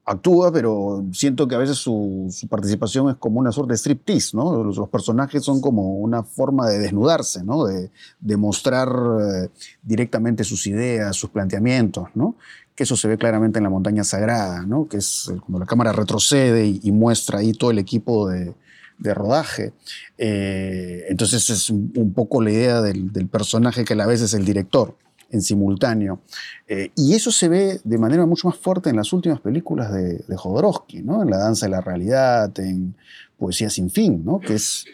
actúa, 0.05 0.51
pero 0.51 1.05
siento 1.11 1.47
que 1.47 1.55
a 1.55 1.57
veces 1.57 1.77
su, 1.77 2.33
participación 2.49 3.09
es 3.09 3.15
como 3.17 3.39
una 3.39 3.51
suerte 3.51 3.73
de 3.73 3.77
striptease, 3.77 4.35
¿no? 4.35 4.63
Los, 4.63 4.89
personajes 4.89 5.43
son 5.43 5.61
como 5.61 5.97
una 5.97 6.23
forma 6.23 6.67
de 6.67 6.79
desnudarse, 6.79 7.43
¿no? 7.43 7.65
De, 7.65 7.89
mostrar 8.37 8.89
eh, 8.89 9.49
directamente 9.81 10.43
sus 10.43 10.65
ideas, 10.67 11.15
sus 11.15 11.29
planteamientos, 11.29 12.07
¿no? 12.15 12.35
Que 12.75 12.83
eso 12.83 12.95
se 12.95 13.07
ve 13.07 13.17
claramente 13.17 13.59
en 13.59 13.63
La 13.63 13.69
Montaña 13.69 14.03
Sagrada, 14.03 14.65
¿no? 14.65 14.87
Que 14.87 14.97
es 14.97 15.31
cuando 15.41 15.59
la 15.59 15.65
cámara 15.65 15.91
retrocede 15.91 16.79
y 16.81 16.91
muestra 16.91 17.39
ahí 17.39 17.51
todo 17.51 17.71
el 17.71 17.79
equipo 17.79 18.29
de, 18.29 18.55
de 19.01 19.13
rodaje. 19.13 19.73
Eh, 20.17 21.05
entonces 21.09 21.49
es 21.49 21.69
un, 21.69 22.13
poco 22.13 22.41
la 22.41 22.51
idea 22.51 22.81
del, 22.81 23.27
personaje 23.29 23.83
que 23.83 23.93
a 23.93 23.95
la 23.95 24.05
vez 24.05 24.21
es 24.21 24.33
el 24.33 24.45
director 24.45 24.95
en 25.31 25.41
simultáneo. 25.41 26.21
Eh, 26.67 26.91
y 26.95 27.15
eso 27.15 27.31
se 27.31 27.49
ve 27.49 27.81
de 27.83 27.97
manera 27.97 28.25
mucho 28.25 28.47
más 28.47 28.57
fuerte 28.57 28.89
en 28.89 28.97
las 28.97 29.11
últimas 29.11 29.39
películas 29.41 29.91
de, 29.91 30.19
de 30.27 30.37
Jodorowsky, 30.37 31.01
¿no? 31.01 31.23
en 31.23 31.29
La 31.29 31.37
danza 31.37 31.65
de 31.65 31.71
la 31.71 31.81
realidad, 31.81 32.57
en 32.59 32.95
Poesía 33.37 33.69
sin 33.69 33.89
fin, 33.89 34.23
¿no? 34.23 34.39
que 34.39 34.53
es 34.53 34.85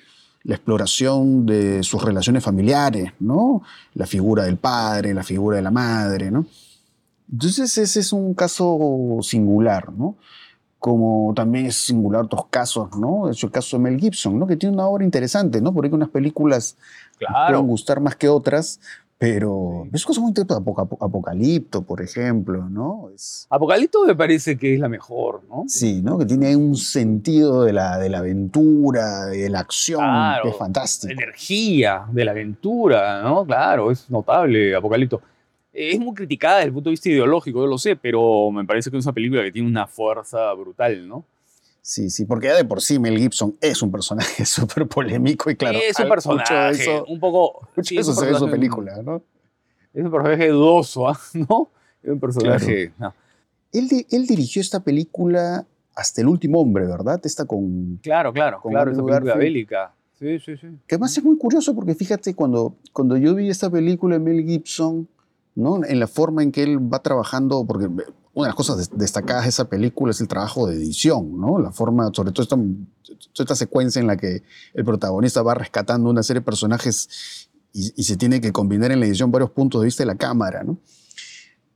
la 0.43 0.56
exploración 0.56 1.46
de 1.46 1.84
sus 1.84 2.02
relaciones 2.02 2.43
familiares, 2.43 3.12
¿no? 3.20 3.63
la 3.93 4.06
figura 4.06 4.46
del 4.46 4.58
padre, 4.58 5.13
la 5.13 5.24
figura 5.24 5.58
de 5.58 5.63
la 5.63 5.72
madre. 5.72 6.32
¿no? 6.32 6.46
Entonces 7.30 7.78
ese 7.78 8.00
es 8.00 8.13
un 8.13 8.34
caso 8.34 9.17
singular. 9.22 9.91
¿no? 9.91 10.15
Como 10.79 11.33
también 11.35 11.65
es 11.65 11.75
singular 11.75 12.23
otros 12.23 12.45
casos, 12.49 12.89
¿no? 12.97 13.27
De 13.27 13.33
hecho, 13.33 13.47
el 13.47 13.51
caso 13.51 13.77
de 13.77 13.83
Mel 13.83 13.99
Gibson, 13.99 14.37
¿no? 14.37 14.45
Que 14.45 14.55
tiene 14.55 14.75
una 14.75 14.87
obra 14.87 15.03
interesante, 15.03 15.61
¿no? 15.61 15.73
Porque 15.73 15.89
unas 15.89 16.09
películas 16.09 16.77
claro. 17.17 17.47
pueden 17.47 17.67
gustar 17.67 17.99
más 17.99 18.15
que 18.15 18.29
otras, 18.29 18.79
pero 19.17 19.87
es 19.91 20.05
cosa 20.05 20.21
muy 20.21 20.31
Apocalipto, 20.37 21.81
por 21.81 22.03
ejemplo, 22.03 22.69
¿no? 22.69 23.09
Es... 23.15 23.47
Apocalipto 23.49 24.05
me 24.05 24.15
parece 24.15 24.57
que 24.57 24.75
es 24.75 24.79
la 24.79 24.89
mejor, 24.89 25.41
¿no? 25.49 25.63
Sí, 25.67 26.01
¿no? 26.03 26.19
Que 26.19 26.25
tiene 26.25 26.55
un 26.55 26.75
sentido 26.75 27.63
de 27.63 27.73
la, 27.73 27.97
de 27.97 28.09
la 28.09 28.19
aventura, 28.19 29.25
de 29.25 29.49
la 29.49 29.61
acción, 29.61 30.05
que 30.43 30.49
es 30.49 30.57
fantástico. 30.57 31.11
Energía 31.11 32.05
de 32.11 32.25
la 32.25 32.31
aventura, 32.31 33.23
¿no? 33.23 33.43
Claro, 33.45 33.89
es 33.89 34.07
notable 34.11 34.75
Apocalipto 34.75 35.21
es 35.77 35.99
muy 35.99 36.15
criticada 36.15 36.55
desde 36.55 36.67
el 36.67 36.73
punto 36.73 36.89
de 36.89 36.93
vista 36.93 37.09
ideológico, 37.09 37.59
yo 37.59 37.67
lo 37.67 37.77
sé, 37.77 37.95
pero 37.95 38.49
me 38.51 38.65
parece 38.65 38.89
que 38.89 38.97
es 38.97 39.05
una 39.05 39.13
película 39.13 39.43
que 39.43 39.51
tiene 39.51 39.67
una 39.67 39.85
fuerza 39.85 40.51
brutal, 40.53 41.07
¿no? 41.07 41.23
Sí, 41.81 42.09
sí, 42.09 42.25
porque 42.25 42.47
ya 42.47 42.55
de 42.55 42.65
por 42.65 42.81
sí 42.81 42.97
Mel 42.97 43.17
Gibson 43.17 43.55
es 43.61 43.81
un 43.81 43.91
personaje 43.91 44.43
súper 44.45 44.87
polémico 44.87 45.51
y 45.51 45.55
claro. 45.55 45.77
Es 45.77 45.99
un 45.99 46.09
personaje, 46.09 46.69
eso, 46.71 47.05
un 47.05 47.19
poco... 47.19 47.69
Mucho 47.75 47.99
eso 47.99 48.13
se 48.13 48.25
ve 48.25 48.31
en 48.31 48.39
su 48.39 48.49
película, 48.49 49.01
¿no? 49.03 49.21
Es 49.93 50.03
un 50.03 50.11
personaje 50.11 50.49
dudoso, 50.49 51.07
¿ah? 51.07 51.19
¿no? 51.33 51.69
Es 52.01 52.09
un 52.09 52.19
personaje... 52.19 52.91
Él, 53.71 53.89
él, 54.09 54.25
dirigió 54.25 54.61
esta 54.61 54.79
película 54.79 55.65
hasta 55.95 56.21
El 56.21 56.27
Último 56.27 56.59
Hombre, 56.59 56.87
¿verdad? 56.87 57.21
Está 57.23 57.45
con... 57.45 57.99
Claro, 58.01 58.33
claro, 58.33 58.61
con 58.61 58.71
claro, 58.71 58.91
esa 58.91 59.03
película 59.03 59.35
bélica. 59.35 59.93
Sí, 60.17 60.39
sí, 60.39 60.57
sí. 60.57 60.67
Que 60.87 60.95
además 60.95 61.15
es 61.15 61.23
muy 61.23 61.37
curioso 61.37 61.75
porque 61.75 61.93
fíjate, 61.93 62.33
cuando, 62.33 62.75
cuando 62.91 63.15
yo 63.17 63.35
vi 63.35 63.49
esta 63.49 63.69
película 63.69 64.17
de 64.17 64.19
Mel 64.19 64.43
Gibson 64.43 65.07
¿no? 65.58 65.84
en 65.84 66.00
la 66.00 66.08
forma 66.08 66.43
en 66.43 66.52
que 66.52 66.63
él 66.63 66.78
va 66.93 67.02
trabajando, 67.02 67.65
porque 67.65 67.88
una 67.88 68.46
de 68.46 68.50
las 68.50 68.56
cosas 68.56 68.91
destacadas 68.93 69.43
de 69.43 69.50
esa 69.50 69.67
película 69.67 70.12
es 70.12 70.22
el 70.22 70.28
trabajo 70.28 70.67
de 70.67 70.76
edición, 70.76 71.41
¿no? 71.41 71.58
la 71.58 71.72
forma, 71.72 72.12
sobre 72.13 72.32
todo 72.32 72.43
esta, 72.43 72.58
esta 73.36 73.56
secuencia 73.56 74.00
en 74.00 74.06
la 74.06 74.17
que 74.17 74.43
el 74.76 74.86
protagonista 74.86 75.41
va 75.41 75.56
rescatando 75.56 76.12
una 76.12 76.22
serie 76.22 76.41
de 76.41 76.46
personajes 76.46 77.50
y, 77.74 78.04
se 78.04 78.17
tiene 78.17 78.39
que 78.39 78.52
combinar 78.52 78.91
en 78.91 79.00
la 79.00 79.08
edición 79.08 79.32
varios 79.32 79.52
puntos 79.52 79.82
de 79.82 79.86
vista 79.86 80.04
de 80.04 80.08
la 80.08 80.15
cámara. 80.15 80.63
¿no? 80.63 80.78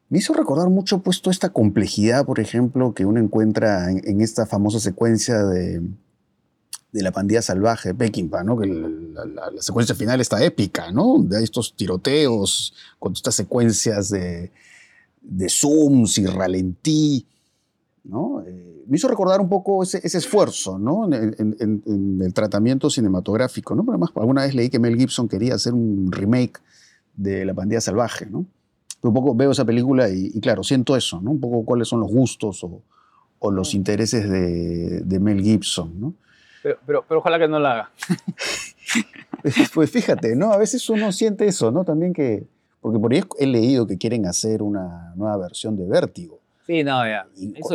Me 0.09 0.19
hizo 0.19 0.33
recordar 0.33 0.69
mucho 0.69 0.99
pues, 1.01 1.21
toda 1.21 1.31
esta 1.31 1.49
complejidad, 1.49 2.25
por 2.25 2.39
ejemplo, 2.39 2.93
que 2.93 3.05
uno 3.05 3.19
encuentra 3.19 3.91
en 3.91 4.21
esta 4.21 4.45
famosa 4.45 4.79
secuencia 4.79 5.43
de, 5.43 5.81
de 6.91 7.01
la 7.01 7.11
pandilla 7.11 7.41
salvaje, 7.41 7.93
Peckinpah, 7.93 8.43
¿no? 8.43 8.57
Que 8.57 8.67
la, 8.67 9.61
secuencia 9.61 9.95
final 9.95 10.19
está 10.19 10.43
épica, 10.43 10.91
¿no? 10.91 11.17
De 11.19 11.43
estos 11.43 11.73
tiroteos, 11.75 12.73
con 12.99 13.13
estas 13.13 13.35
secuencias 13.35 14.09
de, 14.09 14.51
de 15.21 15.49
zooms 15.49 16.17
y 16.17 16.25
ralentí, 16.25 17.25
¿no? 18.03 18.43
Eh, 18.45 18.83
me 18.87 18.97
hizo 18.97 19.07
recordar 19.07 19.39
un 19.39 19.47
poco 19.47 19.83
ese, 19.83 20.01
esfuerzo, 20.05 20.77
¿no? 20.77 21.05
En, 21.05 22.21
el 22.21 22.33
tratamiento 22.33 22.89
cinematográfico, 22.89 23.73
¿no? 23.73 23.83
Pero 23.83 23.93
además, 23.93 24.11
alguna 24.15 24.41
vez 24.41 24.53
leí 24.53 24.69
que 24.69 24.79
Mel 24.79 24.97
Gibson 24.97 25.29
quería 25.29 25.55
hacer 25.55 25.73
un 25.73 26.11
remake 26.11 26.59
de 27.15 27.45
La 27.45 27.53
pandilla 27.53 27.81
salvaje, 27.81 28.25
¿no? 28.25 28.45
un 29.03 29.15
poco 29.15 29.33
veo 29.33 29.49
esa 29.49 29.65
película 29.65 30.09
y, 30.09 30.39
claro, 30.41 30.63
siento 30.63 30.95
eso, 30.95 31.19
¿no? 31.21 31.31
Un 31.31 31.39
poco 31.39 31.65
cuáles 31.65 31.87
son 31.87 32.01
los 32.01 32.11
gustos 32.11 32.63
o, 32.63 32.83
o 33.39 33.49
los 33.49 33.73
intereses 33.73 34.29
de, 34.29 35.01
de 35.01 35.19
Mel 35.19 35.41
Gibson, 35.41 35.99
¿no? 35.99 36.13
Pero, 36.63 36.77
pero, 36.85 37.05
pero 37.07 37.19
ojalá 37.19 37.39
que 37.39 37.47
no 37.47 37.59
la 37.59 37.71
haga. 37.71 37.91
pues 39.73 39.91
fíjate, 39.91 40.35
¿no? 40.35 40.51
A 40.51 40.57
veces 40.57 40.87
uno 40.89 41.11
siente 41.11 41.47
eso, 41.47 41.71
¿no? 41.71 41.83
También 41.83 42.13
que. 42.13 42.43
Porque 42.81 42.99
por 42.99 43.13
ahí 43.13 43.23
he 43.37 43.45
leído 43.45 43.85
que 43.85 43.97
quieren 43.97 44.25
hacer 44.25 44.63
una 44.63 45.13
nueva 45.15 45.37
versión 45.37 45.77
de 45.77 45.85
Vértigo. 45.85 46.39
Sí, 46.65 46.83
no, 46.83 47.05
ya. 47.05 47.27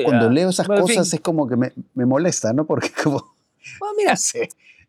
cuando 0.04 0.30
leo 0.30 0.48
esas 0.48 0.66
cosas 0.66 1.12
es 1.12 1.20
como 1.20 1.48
que 1.48 1.56
me, 1.56 1.72
me, 1.94 2.06
molesta, 2.06 2.52
¿no? 2.52 2.66
Porque 2.66 2.90
como. 3.02 3.34
Bueno, 3.78 3.94
mira. 3.96 4.16
sé, 4.16 4.48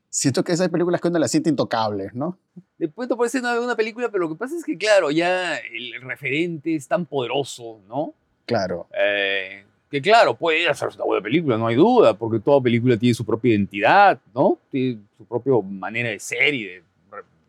siento 0.10 0.44
que 0.44 0.52
esas 0.52 0.70
películas 0.70 1.02
que 1.02 1.08
uno 1.08 1.20
las 1.20 1.30
siente 1.30 1.50
intocables, 1.50 2.14
¿no? 2.14 2.38
Después 2.78 3.08
te 3.08 3.16
puede 3.16 3.30
ser 3.30 3.44
una 3.44 3.76
película, 3.76 4.10
pero 4.10 4.24
lo 4.24 4.30
que 4.30 4.36
pasa 4.36 4.56
es 4.56 4.64
que, 4.64 4.78
claro, 4.78 5.12
ya 5.12 5.58
el 5.58 6.02
referente 6.02 6.76
es 6.76 6.88
tan 6.88 7.06
poderoso, 7.06 7.80
¿no? 7.88 8.14
Claro. 8.46 8.88
Eh, 8.98 9.66
que 9.89 10.02
claro, 10.02 10.36
puede 10.36 10.67
hacerse 10.67 10.97
una 10.97 11.06
buena 11.06 11.23
película, 11.23 11.58
no 11.58 11.67
hay 11.67 11.76
duda, 11.76 12.13
porque 12.13 12.39
toda 12.39 12.62
película 12.62 12.97
tiene 12.97 13.13
su 13.13 13.26
propia 13.26 13.52
identidad, 13.52 14.19
¿no? 14.34 14.58
Tiene 14.69 15.00
su 15.17 15.26
propia 15.26 15.54
manera 15.63 16.10
de 16.10 16.19
ser 16.19 16.54
y 16.54 16.63
de, 16.65 16.84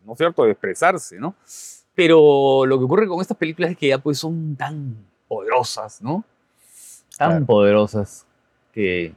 ¿no 0.05 0.13
es 0.13 0.17
cierto?, 0.17 0.43
de 0.43 0.51
expresarse, 0.51 1.19
¿no? 1.19 1.35
Pero 1.95 2.65
lo 2.65 2.79
que 2.79 2.85
ocurre 2.85 3.07
con 3.07 3.19
estas 3.19 3.35
películas 3.35 3.71
es 3.71 3.77
que 3.77 3.89
ya 3.89 3.97
pues 3.97 4.17
son 4.17 4.55
tan 4.55 4.95
poderosas, 5.27 6.01
¿no? 6.01 6.23
Tan 7.17 7.45
poderosas 7.45 8.25
que, 8.71 9.13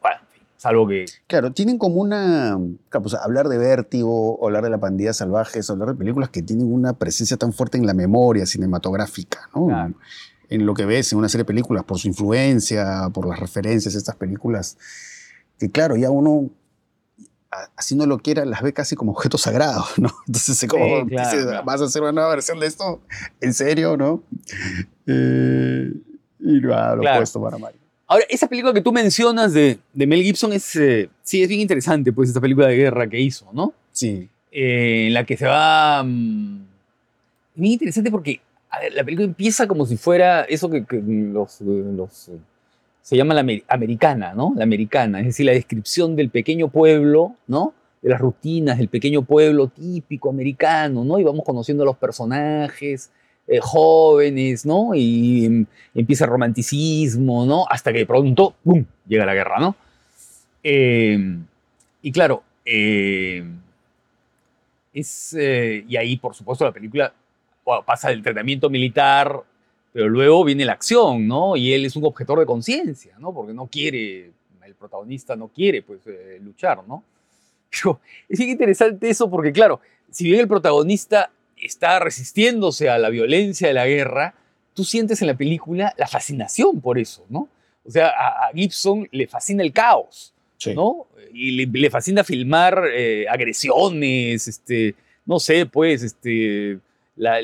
bueno, 0.00 0.18
en 0.20 0.28
fin, 0.28 0.42
salvo 0.56 0.86
que... 0.86 1.06
Claro, 1.26 1.50
tienen 1.50 1.78
como 1.78 1.96
una... 1.96 2.56
Pues, 2.92 3.14
hablar 3.14 3.48
de 3.48 3.58
vértigo, 3.58 4.38
hablar 4.46 4.62
de 4.62 4.70
la 4.70 4.78
pandilla 4.78 5.12
salvaje, 5.12 5.58
hablar 5.68 5.88
de 5.88 5.94
películas 5.94 6.28
que 6.28 6.42
tienen 6.42 6.72
una 6.72 6.92
presencia 6.92 7.36
tan 7.36 7.52
fuerte 7.52 7.76
en 7.76 7.86
la 7.86 7.94
memoria 7.94 8.46
cinematográfica, 8.46 9.50
¿no? 9.52 9.66
Claro 9.66 9.94
en 10.52 10.66
lo 10.66 10.74
que 10.74 10.84
ves 10.84 11.12
en 11.12 11.18
una 11.18 11.28
serie 11.28 11.42
de 11.42 11.46
películas, 11.46 11.84
por 11.84 11.98
su 11.98 12.08
influencia, 12.08 13.08
por 13.12 13.26
las 13.26 13.38
referencias 13.38 13.94
de 13.94 13.98
estas 13.98 14.16
películas, 14.16 14.76
que 15.58 15.70
claro, 15.70 15.96
ya 15.96 16.10
uno, 16.10 16.50
así 17.76 17.94
no 17.94 18.06
lo 18.06 18.18
quiera, 18.18 18.44
las 18.44 18.62
ve 18.62 18.72
casi 18.72 18.94
como 18.94 19.12
objetos 19.12 19.42
sagrados, 19.42 19.98
¿no? 19.98 20.10
Entonces, 20.26 20.58
se 20.58 20.68
como, 20.68 21.06
¿vas 21.64 21.80
a 21.80 21.84
hacer 21.84 22.02
una 22.02 22.12
nueva 22.12 22.28
versión 22.30 22.60
de 22.60 22.66
esto? 22.66 23.00
¿En 23.40 23.54
serio, 23.54 23.96
no? 23.96 24.22
Eh, 25.06 25.92
y 26.40 26.60
lo 26.60 26.76
ha 26.76 26.96
puesto 27.16 27.42
para 27.42 27.56
Mario. 27.56 27.80
Ahora, 28.06 28.26
esa 28.28 28.46
película 28.46 28.74
que 28.74 28.82
tú 28.82 28.92
mencionas 28.92 29.54
de, 29.54 29.78
de 29.94 30.06
Mel 30.06 30.22
Gibson 30.22 30.52
es, 30.52 30.76
eh, 30.76 31.08
sí, 31.22 31.42
es 31.42 31.48
bien 31.48 31.62
interesante, 31.62 32.12
pues, 32.12 32.28
esta 32.28 32.42
película 32.42 32.66
de 32.66 32.76
guerra 32.76 33.08
que 33.08 33.18
hizo, 33.18 33.48
¿no? 33.54 33.72
Sí. 33.90 34.28
Eh, 34.50 35.06
en 35.06 35.14
la 35.14 35.24
que 35.24 35.36
se 35.36 35.46
va... 35.46 36.02
Mm, 36.04 36.62
es 37.54 37.60
bien 37.60 37.72
interesante 37.72 38.10
porque 38.10 38.40
la 38.94 39.04
película 39.04 39.26
empieza 39.26 39.66
como 39.66 39.86
si 39.86 39.96
fuera 39.96 40.42
eso 40.42 40.70
que, 40.70 40.84
los, 40.90 41.60
los, 41.60 42.30
se 43.02 43.16
llama 43.16 43.34
la 43.34 43.44
americana, 43.68 44.32
¿no? 44.34 44.54
La 44.56 44.64
americana, 44.64 45.20
es 45.20 45.26
decir, 45.26 45.46
la 45.46 45.52
descripción 45.52 46.16
del 46.16 46.30
pequeño 46.30 46.68
pueblo, 46.68 47.36
¿no? 47.46 47.74
De 48.00 48.10
las 48.10 48.20
rutinas 48.20 48.78
del 48.78 48.88
pequeño 48.88 49.22
pueblo 49.22 49.68
típico 49.68 50.30
americano, 50.30 51.04
¿no? 51.04 51.18
Y 51.18 51.24
vamos 51.24 51.44
conociendo 51.44 51.82
a 51.82 51.86
los 51.86 51.96
personajes 51.96 53.10
eh, 53.46 53.58
jóvenes, 53.60 54.64
¿no? 54.64 54.94
Y 54.94 55.44
em, 55.46 55.66
empieza 55.94 56.24
el 56.24 56.30
romanticismo, 56.30 57.44
¿no? 57.44 57.64
Hasta 57.68 57.92
que 57.92 57.98
de 57.98 58.06
pronto, 58.06 58.54
¡pum!, 58.64 58.84
llega 59.06 59.26
la 59.26 59.34
guerra, 59.34 59.58
¿no? 59.60 59.76
Em, 60.62 61.44
y 62.02 62.12
claro, 62.12 62.42
em, 62.64 63.60
Es, 64.92 65.34
eh, 65.38 65.84
y 65.88 65.96
ahí, 65.96 66.16
por 66.18 66.34
supuesto, 66.34 66.64
la 66.64 66.72
película 66.72 67.14
bueno, 67.64 67.84
pasa 67.84 68.08
del 68.08 68.18
entrenamiento 68.18 68.70
militar, 68.70 69.42
pero 69.92 70.08
luego 70.08 70.44
viene 70.44 70.64
la 70.64 70.72
acción, 70.72 71.26
¿no? 71.28 71.56
Y 71.56 71.72
él 71.72 71.84
es 71.84 71.96
un 71.96 72.04
objetor 72.04 72.38
de 72.38 72.46
conciencia, 72.46 73.14
¿no? 73.18 73.32
Porque 73.32 73.52
no 73.52 73.66
quiere, 73.66 74.32
el 74.64 74.74
protagonista 74.74 75.36
no 75.36 75.48
quiere, 75.48 75.82
pues, 75.82 76.00
eh, 76.06 76.38
luchar, 76.42 76.82
¿no? 76.86 77.04
Pero 77.70 78.00
es 78.28 78.38
bien 78.38 78.50
interesante 78.50 79.08
eso 79.08 79.30
porque, 79.30 79.52
claro, 79.52 79.80
si 80.10 80.24
bien 80.24 80.40
el 80.40 80.48
protagonista 80.48 81.30
está 81.56 81.98
resistiéndose 81.98 82.88
a 82.88 82.98
la 82.98 83.08
violencia 83.08 83.68
de 83.68 83.74
la 83.74 83.86
guerra, 83.86 84.34
tú 84.74 84.84
sientes 84.84 85.20
en 85.22 85.28
la 85.28 85.36
película 85.36 85.94
la 85.96 86.06
fascinación 86.06 86.80
por 86.80 86.98
eso, 86.98 87.24
¿no? 87.28 87.48
O 87.84 87.90
sea, 87.90 88.08
a, 88.08 88.50
Gibson 88.54 89.08
le 89.10 89.26
fascina 89.26 89.62
el 89.62 89.72
caos, 89.72 90.32
¿no? 90.74 91.06
Y 91.32 91.66
le, 91.66 91.90
fascina 91.90 92.24
filmar 92.24 92.84
eh, 92.92 93.26
agresiones, 93.28 94.46
este, 94.46 94.94
no 95.26 95.40
sé, 95.40 95.66
pues, 95.66 96.02
este, 96.02 96.78
la, 97.16 97.40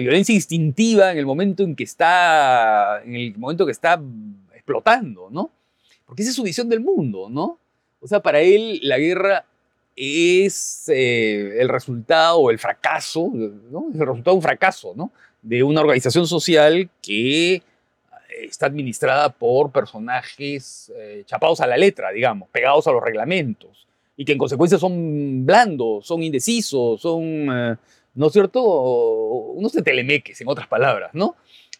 violencia 0.00 0.34
instintiva 0.34 1.12
en 1.12 1.18
el 1.18 1.26
momento 1.26 1.62
en 1.62 1.76
que 1.76 1.84
está, 1.84 3.02
en 3.04 3.14
el 3.14 3.38
momento 3.38 3.64
que 3.64 3.72
está 3.72 4.00
explotando, 4.54 5.28
¿no? 5.30 5.50
Porque 6.06 6.22
esa 6.22 6.30
es 6.30 6.36
su 6.36 6.42
visión 6.42 6.68
del 6.68 6.80
mundo, 6.80 7.28
¿no? 7.30 7.58
O 8.00 8.06
sea, 8.06 8.20
para 8.20 8.40
él 8.40 8.80
la 8.82 8.98
guerra 8.98 9.44
es 9.96 10.88
eh, 10.88 11.56
el 11.60 11.68
resultado 11.68 12.38
o 12.38 12.50
el 12.50 12.58
fracaso, 12.58 13.30
¿no? 13.34 13.86
Es 13.90 14.00
el 14.00 14.06
resultado 14.06 14.34
de 14.34 14.38
un 14.38 14.42
fracaso, 14.42 14.92
¿no? 14.96 15.12
De 15.42 15.62
una 15.62 15.80
organización 15.80 16.26
social 16.26 16.88
que 17.02 17.62
está 18.42 18.66
administrada 18.66 19.30
por 19.30 19.70
personajes 19.72 20.92
eh, 20.96 21.22
chapados 21.26 21.60
a 21.60 21.66
la 21.66 21.76
letra, 21.76 22.10
digamos, 22.10 22.48
pegados 22.50 22.86
a 22.86 22.92
los 22.92 23.02
reglamentos, 23.02 23.86
y 24.16 24.24
que 24.24 24.32
en 24.32 24.38
consecuencia 24.38 24.78
son 24.78 25.46
blandos, 25.46 26.06
son 26.06 26.22
indecisos, 26.22 27.00
son, 27.00 27.22
eh, 27.24 27.76
¿no 28.14 28.26
es 28.26 28.32
cierto?, 28.32 28.62
unos 28.62 29.72
telemeques, 29.72 30.40
en 30.40 30.48
otras 30.48 30.66
palabras, 30.66 31.10
¿no? 31.12 31.36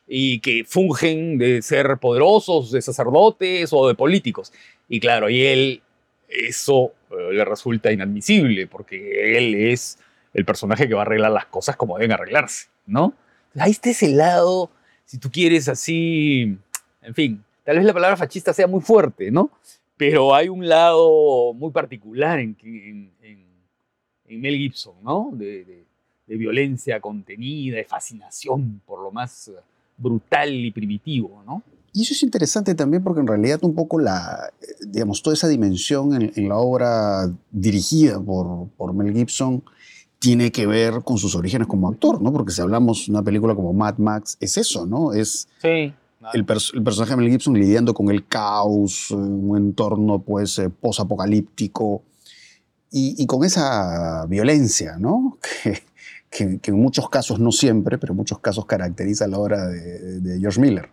Y 0.07 0.41
que 0.41 0.64
fungen 0.64 1.38
de 1.38 1.62
ser 1.62 1.99
poderosos, 1.99 2.71
de 2.73 2.81
sacerdotes 2.83 3.71
o 3.73 3.88
de 3.88 3.95
políticos. 3.95 4.53
Y 4.88 5.01
claro, 5.01 5.29
y 5.29 5.45
él, 5.45 5.83
eso 6.29 6.93
eh, 7.11 7.33
le 7.33 7.45
resulta 7.45 7.93
inadmisible, 7.93 8.67
porque 8.67 9.37
él 9.37 9.55
es 9.55 9.99
el 10.35 10.45
personaje 10.45 10.88
que 10.88 10.95
va 10.95 11.01
a 11.01 11.05
arreglar 11.05 11.33
las 11.33 11.47
cosas 11.47 11.77
como 11.77 11.99
deben 11.99 12.12
arreglarse, 12.12 12.69
¿no? 12.87 13.14
Ahí 13.57 13.73
está 13.73 13.91
ese 13.91 14.09
lado 14.09 14.71
si 15.09 15.17
tú 15.17 15.31
quieres 15.31 15.69
así, 15.71 16.59
en 17.01 17.14
fin, 17.14 17.43
tal 17.64 17.77
vez 17.77 17.87
la 17.87 17.95
palabra 17.95 18.19
fascista 18.19 18.53
sea 18.53 18.67
muy 18.67 18.83
fuerte, 18.83 19.31
¿no? 19.31 19.51
Pero 19.97 20.35
hay 20.35 20.51
un 20.51 20.69
lado 20.69 21.55
muy 21.55 21.73
particular 21.73 22.38
en, 22.38 22.55
Mel 24.29 24.57
Gibson, 24.59 25.03
¿no? 25.03 25.31
De, 25.33 25.87
violencia 26.37 27.01
contenida, 27.01 27.77
de 27.77 27.85
fascinación 27.85 28.81
por 28.87 29.03
lo 29.03 29.11
más 29.11 29.51
brutal 29.97 30.53
y 30.53 30.71
primitivo, 30.71 31.43
¿no? 31.47 31.62
Y 31.93 32.03
eso 32.03 32.12
es 32.12 32.23
interesante 32.23 32.75
también 32.75 33.03
porque 33.03 33.21
en 33.21 33.27
realidad 33.27 33.59
un 33.62 33.75
poco 33.75 33.99
la, 33.99 34.53
digamos, 34.87 35.23
toda 35.23 35.35
esa 35.35 35.49
dimensión 35.49 36.31
en, 36.35 36.49
la 36.49 36.57
obra 36.57 37.33
dirigida 37.51 38.21
por, 38.21 38.69
por 38.77 38.95
Mel 38.95 39.12
Gibson 39.12 39.64
tiene 40.19 40.53
que 40.53 40.67
ver 40.67 41.03
con 41.03 41.19
sus 41.19 41.35
orígenes 41.35 41.67
como 41.67 41.88
actor, 41.88 42.21
¿no? 42.21 42.33
Porque 42.33 42.53
si 42.53 42.61
hablamos 42.61 43.07
de 43.07 43.12
una 43.12 43.23
película 43.23 43.55
como 43.55 43.73
Mad 43.73 43.99
Max, 43.99 44.37
es 44.41 44.57
eso, 44.59 44.85
¿no? 44.87 45.12
Es 45.12 45.49
el, 45.62 45.95
el, 46.35 46.45
personaje 46.45 47.11
de 47.11 47.17
Mel 47.17 47.31
Gibson 47.31 47.55
lidiando 47.55 47.95
con 47.95 48.11
el 48.11 48.27
caos, 48.27 49.11
un 49.11 49.57
entorno, 49.57 50.21
pues, 50.21 50.59
eh, 50.59 50.69
posapocalíptico 50.71 52.03
y, 52.91 53.23
y, 53.23 53.27
con 53.27 53.45
esa 53.45 54.27
violencia, 54.27 54.97
¿no? 54.99 55.38
Que, 56.31 56.61
en 56.62 56.81
muchos 56.81 57.09
casos, 57.09 57.41
no 57.41 57.53
siempre, 57.53 57.97
pero 57.99 58.12
en 58.12 58.19
muchos 58.19 58.38
casos 58.38 58.67
caracteriza 58.67 59.27
la 59.27 59.38
obra 59.38 59.67
de, 59.67 60.38
George 60.41 60.61
Miller. 60.61 60.91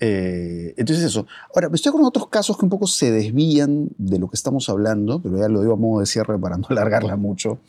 Eh, 0.00 0.74
entonces 0.76 1.04
eso. 1.04 1.26
Ahora, 1.54 1.68
me 1.68 1.76
estoy 1.76 1.92
con 1.92 2.04
otros 2.04 2.28
casos 2.28 2.56
que 2.56 2.64
un 2.64 2.70
poco 2.70 2.86
se 2.86 3.10
desvían 3.10 3.90
de 3.98 4.18
lo 4.18 4.28
que 4.28 4.36
estamos 4.36 4.68
hablando, 4.68 5.20
pero 5.20 5.38
ya 5.38 5.48
lo 5.48 5.60
digo 5.60 5.74
a 5.74 5.76
modo 5.76 6.00
de 6.00 6.06
cierre 6.06 6.38
para 6.38 6.56
no 6.56 6.66
alargarla 6.70 7.16
mucho 7.16 7.60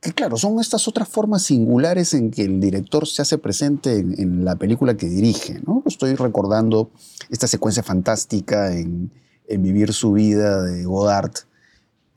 que 0.00 0.12
claro, 0.12 0.36
son 0.36 0.60
estas 0.60 0.86
otras 0.86 1.08
formas 1.08 1.42
singulares 1.42 2.14
en 2.14 2.30
que 2.30 2.42
el 2.42 2.60
director 2.60 3.06
se 3.06 3.22
hace 3.22 3.38
presente 3.38 3.98
en, 3.98 4.44
la 4.44 4.56
película 4.56 4.96
que 4.96 5.08
dirige. 5.08 5.60
Estoy 5.86 6.14
recordando 6.14 6.90
esta 7.30 7.46
secuencia 7.46 7.82
fantástica 7.82 8.74
en, 8.74 9.10
Vivir 9.50 9.94
su 9.94 10.12
vida 10.12 10.62
de 10.62 10.84
Godard, 10.84 11.32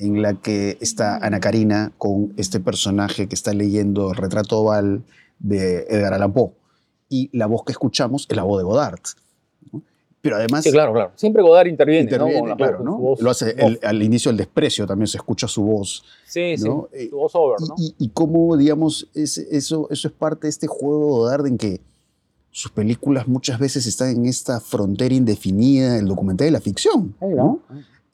en 0.01 0.21
la 0.21 0.33
que 0.33 0.77
está 0.81 1.17
Ana 1.17 1.39
Karina 1.39 1.91
con 1.99 2.33
este 2.35 2.59
personaje 2.59 3.27
que 3.27 3.35
está 3.35 3.53
leyendo 3.53 4.09
el 4.09 4.17
retrato 4.17 4.59
oval 4.59 5.03
de 5.37 5.85
Edgar 5.89 6.15
Allan 6.15 6.33
Poe. 6.33 6.51
Y 7.07 7.29
la 7.37 7.45
voz 7.45 7.63
que 7.63 7.71
escuchamos 7.71 8.25
es 8.27 8.35
la 8.35 8.41
voz 8.41 8.59
de 8.59 8.63
Godard. 8.63 8.99
Pero 10.21 10.37
además. 10.37 10.63
Sí, 10.63 10.71
claro, 10.71 10.93
claro. 10.93 11.11
Siempre 11.15 11.43
Godard 11.43 11.67
interviene, 11.67 12.17
¿no? 12.17 12.55
claro, 12.55 12.83
¿no? 12.83 13.15
Lo 13.19 13.29
hace 13.29 13.55
al 13.83 14.01
inicio 14.01 14.29
del 14.29 14.37
desprecio, 14.37 14.87
también 14.87 15.07
se 15.07 15.17
escucha 15.17 15.47
su 15.47 15.63
voz. 15.63 16.03
Sí, 16.25 16.57
sí. 16.57 16.67
Eh, 16.93 17.07
su 17.09 17.17
voz 17.17 17.35
over, 17.35 17.59
¿no? 17.61 17.75
Y, 17.77 18.09
cómo, 18.09 18.57
digamos, 18.57 19.07
eso, 19.13 19.41
eso 19.51 19.87
es 19.91 20.11
parte 20.11 20.47
de 20.47 20.49
este 20.49 20.65
juego 20.65 20.99
de 20.99 21.05
Godard 21.05 21.47
en 21.47 21.57
que 21.59 21.79
sus 22.49 22.71
películas 22.71 23.27
muchas 23.27 23.59
veces 23.59 23.85
están 23.85 24.09
en 24.09 24.25
esta 24.25 24.59
frontera 24.59 25.13
indefinida, 25.13 25.97
el 25.97 26.07
documental 26.07 26.47
y 26.47 26.51
la 26.51 26.61
ficción. 26.61 27.15
¿no? 27.21 27.59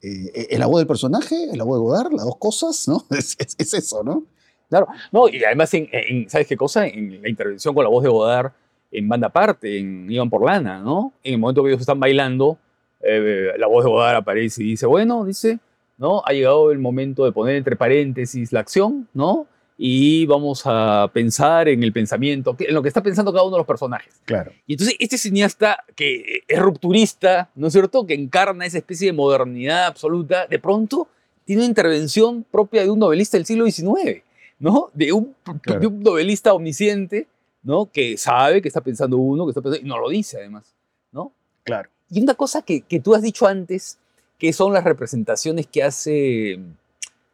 Eh, 0.02 0.48
el 0.50 0.62
agua 0.62 0.80
del 0.80 0.86
personaje, 0.86 1.50
el 1.52 1.60
agua 1.60 1.76
de 1.76 1.82
Godard, 1.82 2.12
las 2.12 2.24
dos 2.24 2.36
cosas, 2.36 2.86
¿no? 2.88 3.04
Es, 3.10 3.36
eso, 3.58 4.02
¿no? 4.04 4.24
Claro, 4.68 4.86
no, 5.10 5.28
y 5.28 5.42
además, 5.42 5.72
en, 5.74 6.28
¿sabes 6.28 6.46
qué 6.46 6.56
cosa? 6.56 6.86
En 6.86 7.22
la 7.22 7.28
intervención 7.28 7.74
con 7.74 7.84
la 7.84 7.90
voz 7.90 8.02
de 8.02 8.10
Godard 8.10 8.52
en 8.90 9.08
banda 9.08 9.26
aparte, 9.28 9.78
en 9.78 10.10
Iban 10.10 10.30
por 10.30 10.44
Lana, 10.44 10.80
¿no? 10.80 11.12
En 11.22 11.34
el 11.34 11.40
momento 11.40 11.62
que 11.62 11.70
ellos 11.70 11.80
están 11.80 12.00
bailando, 12.00 12.58
eh, 13.00 13.52
la 13.58 13.66
voz 13.66 13.84
de 13.84 13.90
Godard 13.90 14.16
aparece 14.16 14.62
y 14.62 14.70
dice, 14.70 14.86
bueno, 14.86 15.24
dice, 15.24 15.58
¿no? 15.96 16.22
Ha 16.24 16.32
llegado 16.32 16.70
el 16.70 16.78
momento 16.78 17.24
de 17.24 17.32
poner 17.32 17.56
entre 17.56 17.76
paréntesis 17.76 18.52
la 18.52 18.60
acción, 18.60 19.08
¿no? 19.14 19.46
Y 19.80 20.26
vamos 20.26 20.62
a 20.64 21.08
pensar 21.14 21.68
en 21.68 21.84
el 21.84 21.92
pensamiento, 21.92 22.56
en 22.58 22.74
lo 22.74 22.82
que 22.82 22.88
está 22.88 23.00
pensando 23.00 23.32
cada 23.32 23.44
uno 23.44 23.56
de 23.56 23.60
los 23.60 23.66
personajes. 23.66 24.12
Claro. 24.24 24.52
Y 24.66 24.72
entonces 24.72 24.96
este 24.98 25.16
cineasta 25.16 25.84
que 25.94 26.42
es 26.48 26.58
rupturista, 26.58 27.48
¿no 27.54 27.68
es 27.68 27.72
cierto? 27.72 28.04
Que 28.04 28.14
encarna 28.14 28.66
esa 28.66 28.78
especie 28.78 29.06
de 29.06 29.12
modernidad 29.12 29.86
absoluta, 29.86 30.46
de 30.48 30.58
pronto 30.58 31.08
tiene 31.44 31.62
una 31.62 31.68
intervención 31.68 32.44
propia 32.50 32.82
de 32.82 32.90
un 32.90 32.98
novelista 32.98 33.36
del 33.36 33.46
siglo 33.46 33.66
XIX, 33.66 34.22
¿no? 34.58 34.90
De 34.94 35.12
un, 35.12 35.34
de 35.64 35.86
un 35.86 36.02
novelista 36.02 36.52
omnisciente 36.52 37.28
¿no? 37.62 37.90
Que 37.90 38.16
sabe 38.16 38.62
que 38.62 38.68
está 38.68 38.80
pensando 38.80 39.18
uno, 39.18 39.44
que 39.44 39.50
está 39.50 39.60
pensando, 39.60 39.84
y 39.84 39.88
no 39.88 39.98
lo 39.98 40.08
dice 40.08 40.38
además, 40.38 40.74
¿no? 41.12 41.32
Claro. 41.64 41.90
Y 42.10 42.22
una 42.22 42.34
cosa 42.34 42.62
que, 42.62 42.82
que 42.82 43.00
tú 43.00 43.14
has 43.14 43.22
dicho 43.22 43.46
antes, 43.46 43.98
que 44.38 44.52
son 44.52 44.72
las 44.72 44.84
representaciones 44.84 45.66
que 45.66 45.82
hace, 45.82 46.60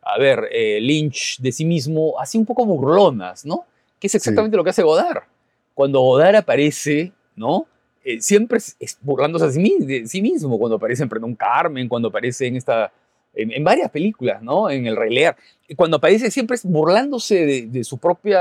a 0.05 0.19
ver, 0.19 0.49
eh, 0.51 0.81
Lynch 0.81 1.38
de 1.40 1.53
sí 1.53 1.64
mismo, 1.64 2.19
así 2.21 2.38
un 2.38 2.47
poco 2.47 2.64
burlonas, 2.64 3.45
¿no? 3.45 3.64
Que 3.99 4.07
es 4.07 4.14
exactamente 4.14 4.57
lo 4.57 4.64
que 4.64 4.71
hace 4.71 4.83
Godard. 4.83 5.23
Cuando 5.75 6.01
Godard 6.01 6.37
aparece, 6.37 7.12
¿no? 7.37 7.67
Eh, 8.05 8.21
siempre 8.21 8.59
es, 8.59 8.99
burlándose 9.01 9.47
de 9.47 10.07
sí 10.07 10.23
mismo, 10.23 10.59
cuando 10.59 10.77
aparece 10.77 11.03
en 11.03 11.09
Perdón 11.09 11.35
Carmen, 11.35 11.88
cuando 11.88 12.09
aparece 12.09 12.47
en 12.47 12.57
esta... 12.57 12.93
En, 13.37 13.64
varias 13.64 13.90
películas, 13.90 14.40
¿no? 14.43 14.71
En 14.71 14.87
El 14.87 14.95
Rey 14.95 15.12
Lear. 15.12 15.37
Cuando 15.75 15.97
aparece 15.97 16.31
siempre 16.31 16.55
es 16.55 16.64
burlándose 16.64 17.45
de, 17.45 17.62
de 17.62 17.83
su 17.83 17.99
propia 17.99 18.38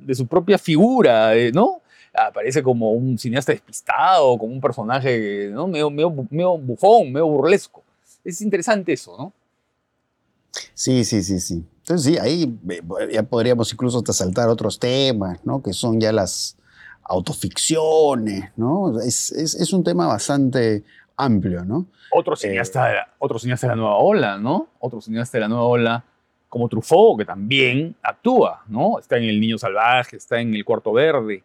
de 0.00 0.14
su 0.14 0.26
propia 0.26 0.58
figura, 0.58 1.34
eh, 1.36 1.52
¿no? 1.52 1.80
Aparece 2.12 2.62
como 2.62 2.92
un 2.92 3.18
cineasta 3.18 3.52
despistado, 3.52 4.36
como 4.38 4.52
un 4.52 4.60
personaje 4.60 5.50
¿no? 5.52 5.68
medio, 5.68 5.90
medio, 5.90 6.58
bufón, 6.58 7.12
medio 7.12 7.26
burlesco. 7.28 7.82
Es 8.24 8.40
interesante 8.40 8.92
eso, 8.92 9.16
¿no? 9.16 9.32
Sí, 10.74 11.04
sí, 11.04 11.22
sí, 11.22 11.40
sí. 11.40 11.64
Entonces 11.78 12.12
sí, 12.12 12.18
ahí 12.18 12.58
eh, 12.68 12.82
ya 13.12 13.22
podríamos 13.22 13.72
incluso 13.72 13.98
hasta 13.98 14.12
saltar 14.12 14.48
otros 14.48 14.78
temas, 14.78 15.44
¿no? 15.44 15.62
Que 15.62 15.72
son 15.72 16.00
ya 16.00 16.12
las 16.12 16.56
autoficciones, 17.02 18.50
¿no? 18.56 19.00
Es, 19.00 19.32
es, 19.32 19.54
es 19.54 19.72
un 19.72 19.82
tema 19.82 20.06
bastante 20.06 20.84
amplio, 21.16 21.64
¿no? 21.64 21.86
Otro 22.12 22.36
cineasta, 22.36 22.92
eh, 22.92 22.98
otro 23.18 23.38
cineasta 23.38 23.66
de 23.66 23.72
la 23.72 23.76
nueva 23.76 23.96
ola, 23.96 24.38
¿no? 24.38 24.68
Otro 24.78 25.00
cineasta 25.00 25.38
de 25.38 25.42
la 25.42 25.48
nueva 25.48 25.64
ola 25.64 26.04
como 26.48 26.68
Truffaut, 26.68 27.18
que 27.18 27.24
también 27.24 27.94
actúa, 28.02 28.64
¿no? 28.66 28.98
Está 28.98 29.16
en 29.16 29.24
El 29.24 29.40
Niño 29.40 29.56
Salvaje, 29.56 30.16
está 30.16 30.40
en 30.40 30.54
El 30.54 30.64
Cuarto 30.64 30.92
Verde, 30.92 31.44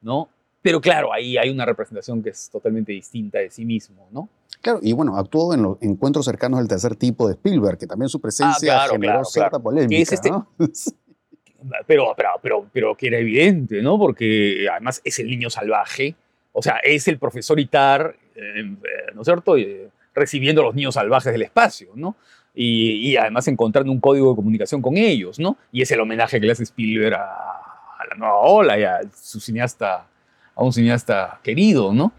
¿no? 0.00 0.28
Pero 0.62 0.80
claro, 0.80 1.12
ahí 1.12 1.36
hay 1.36 1.50
una 1.50 1.64
representación 1.64 2.22
que 2.22 2.30
es 2.30 2.48
totalmente 2.50 2.92
distinta 2.92 3.38
de 3.38 3.50
sí 3.50 3.64
mismo, 3.64 4.08
¿no? 4.10 4.28
Claro, 4.60 4.80
y 4.82 4.92
bueno, 4.92 5.16
actuó 5.16 5.54
en 5.54 5.62
los 5.62 5.78
encuentros 5.80 6.24
cercanos 6.24 6.58
del 6.58 6.68
tercer 6.68 6.96
tipo 6.96 7.28
de 7.28 7.34
Spielberg, 7.34 7.78
que 7.78 7.86
también 7.86 8.08
su 8.08 8.20
presencia 8.20 8.84
ah, 8.84 8.88
generó 8.90 9.24
cierta 9.24 9.58
polémica, 9.58 10.14
este 10.14 10.30
¿no? 10.30 10.48
pero, 11.86 12.14
pero, 12.16 12.30
pero, 12.42 12.66
pero 12.72 12.96
que 12.96 13.06
era 13.06 13.18
evidente, 13.18 13.82
¿no? 13.82 13.98
Porque 13.98 14.66
además 14.70 15.00
es 15.04 15.18
el 15.20 15.28
niño 15.28 15.48
salvaje, 15.48 16.16
o 16.52 16.62
sea, 16.62 16.78
es 16.82 17.06
el 17.06 17.18
profesor 17.18 17.60
Itar, 17.60 18.16
eh, 18.34 18.76
¿no 19.14 19.20
es 19.20 19.24
cierto? 19.24 19.56
Eh, 19.56 19.90
recibiendo 20.12 20.62
a 20.62 20.64
los 20.64 20.74
niños 20.74 20.94
salvajes 20.94 21.32
del 21.32 21.42
espacio, 21.42 21.90
¿no? 21.94 22.16
Y, 22.54 23.10
y, 23.10 23.16
además 23.16 23.46
encontrando 23.46 23.92
un 23.92 24.00
código 24.00 24.30
de 24.30 24.36
comunicación 24.36 24.82
con 24.82 24.96
ellos, 24.96 25.38
¿no? 25.38 25.56
Y 25.70 25.82
es 25.82 25.90
el 25.92 26.00
homenaje 26.00 26.40
que 26.40 26.46
le 26.46 26.52
hace 26.52 26.64
Spielberg 26.64 27.14
a, 27.14 27.58
a 27.98 28.06
la 28.10 28.16
nueva 28.16 28.38
ola 28.38 28.76
y 28.76 28.82
a 28.82 29.00
su 29.14 29.38
cineasta, 29.38 30.08
a 30.56 30.64
un 30.64 30.72
cineasta 30.72 31.38
querido, 31.44 31.92
¿no? 31.92 32.10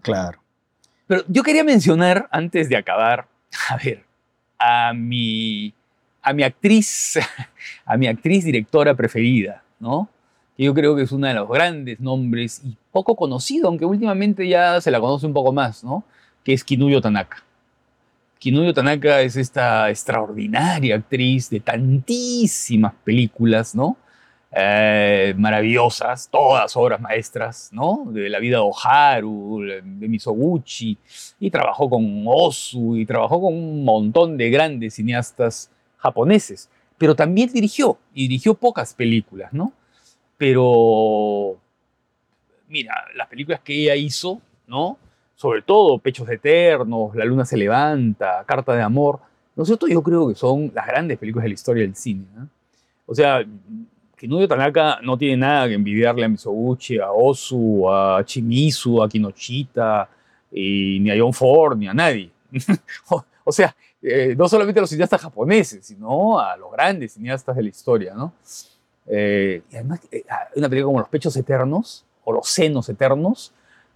Claro. 0.00 0.45
Pero 1.06 1.22
yo 1.28 1.42
quería 1.42 1.64
mencionar, 1.64 2.28
antes 2.30 2.68
de 2.68 2.76
acabar, 2.76 3.26
a 3.68 3.76
ver, 3.76 4.04
a 4.58 4.92
mi, 4.92 5.72
a 6.22 6.32
mi 6.32 6.42
actriz, 6.42 7.18
a 7.84 7.96
mi 7.96 8.06
actriz 8.06 8.44
directora 8.44 8.94
preferida, 8.94 9.62
¿no? 9.78 10.08
Que 10.56 10.64
yo 10.64 10.74
creo 10.74 10.96
que 10.96 11.02
es 11.02 11.12
uno 11.12 11.26
de 11.26 11.34
los 11.34 11.48
grandes 11.48 12.00
nombres 12.00 12.62
y 12.64 12.76
poco 12.90 13.14
conocido, 13.14 13.68
aunque 13.68 13.84
últimamente 13.84 14.48
ya 14.48 14.80
se 14.80 14.90
la 14.90 15.00
conoce 15.00 15.26
un 15.26 15.34
poco 15.34 15.52
más, 15.52 15.84
¿no? 15.84 16.04
Que 16.42 16.52
es 16.54 16.64
Kinuyo 16.64 17.00
Tanaka. 17.00 17.42
Kinuyo 18.38 18.72
Tanaka 18.72 19.20
es 19.20 19.36
esta 19.36 19.90
extraordinaria 19.90 20.96
actriz 20.96 21.50
de 21.50 21.60
tantísimas 21.60 22.94
películas, 23.04 23.74
¿no? 23.74 23.96
Eh, 24.58 25.34
maravillosas, 25.36 26.30
todas 26.30 26.74
obras 26.78 26.98
maestras, 26.98 27.68
¿no? 27.74 28.06
De 28.08 28.30
la 28.30 28.38
vida 28.38 28.56
de 28.56 28.62
Oharu, 28.62 29.60
de 29.60 30.08
Misoguchi, 30.08 30.96
y 31.38 31.50
trabajó 31.50 31.90
con 31.90 32.24
Osu, 32.26 32.96
y 32.96 33.04
trabajó 33.04 33.38
con 33.38 33.52
un 33.52 33.84
montón 33.84 34.38
de 34.38 34.48
grandes 34.48 34.94
cineastas 34.94 35.70
japoneses, 35.98 36.70
pero 36.96 37.14
también 37.14 37.52
dirigió, 37.52 37.98
y 38.14 38.28
dirigió 38.28 38.54
pocas 38.54 38.94
películas, 38.94 39.52
¿no? 39.52 39.74
Pero, 40.38 41.58
mira, 42.66 42.94
las 43.14 43.28
películas 43.28 43.60
que 43.60 43.74
ella 43.74 43.94
hizo, 43.94 44.40
¿no? 44.66 44.96
Sobre 45.34 45.60
todo 45.60 45.98
Pechos 45.98 46.30
Eternos, 46.30 47.14
La 47.14 47.26
Luna 47.26 47.44
se 47.44 47.58
levanta, 47.58 48.42
Carta 48.46 48.74
de 48.74 48.80
Amor, 48.80 49.20
nosotros 49.54 49.90
yo 49.90 50.02
creo 50.02 50.28
que 50.30 50.34
son 50.34 50.72
las 50.74 50.86
grandes 50.86 51.18
películas 51.18 51.42
de 51.42 51.48
la 51.50 51.54
historia 51.54 51.82
del 51.82 51.94
cine, 51.94 52.24
¿no? 52.34 52.48
O 53.04 53.14
sea, 53.14 53.44
Kinuyo 54.16 54.48
Tanaka 54.48 54.98
no 55.02 55.18
tiene 55.18 55.36
nada 55.36 55.68
que 55.68 55.74
envidiarle 55.74 56.24
a 56.24 56.28
Misoguchi, 56.28 56.98
a 56.98 57.12
Osu, 57.12 57.88
a 57.90 58.22
Chimizu, 58.24 59.02
a 59.02 59.08
Kinochita, 59.08 60.08
y 60.50 60.98
ni 61.00 61.10
a 61.10 61.16
John 61.18 61.34
Ford, 61.34 61.76
ni 61.76 61.86
a 61.86 61.92
nadie. 61.92 62.30
o, 63.10 63.24
o, 63.44 63.52
sea, 63.52 63.76
eh, 64.00 64.34
no 64.36 64.48
solamente 64.48 64.80
a 64.80 64.82
los 64.82 64.90
cineastas 64.90 65.20
japoneses, 65.20 65.84
sino 65.84 66.38
a 66.38 66.56
los 66.56 66.72
grandes 66.72 67.12
cineastas 67.12 67.54
de 67.56 67.62
la 67.62 67.68
historia, 67.68 68.14
¿no? 68.14 68.32
Eh, 69.06 69.62
y 69.70 69.74
además, 69.74 70.00
eh, 70.10 70.24
una 70.56 70.68
película 70.68 70.86
como 70.86 71.00
Los 71.00 71.08
Pechos 71.08 71.36
Eternos, 71.36 72.04
o 72.24 72.32
Los 72.32 72.48
Senos 72.48 72.88
Eternos, 72.88 73.52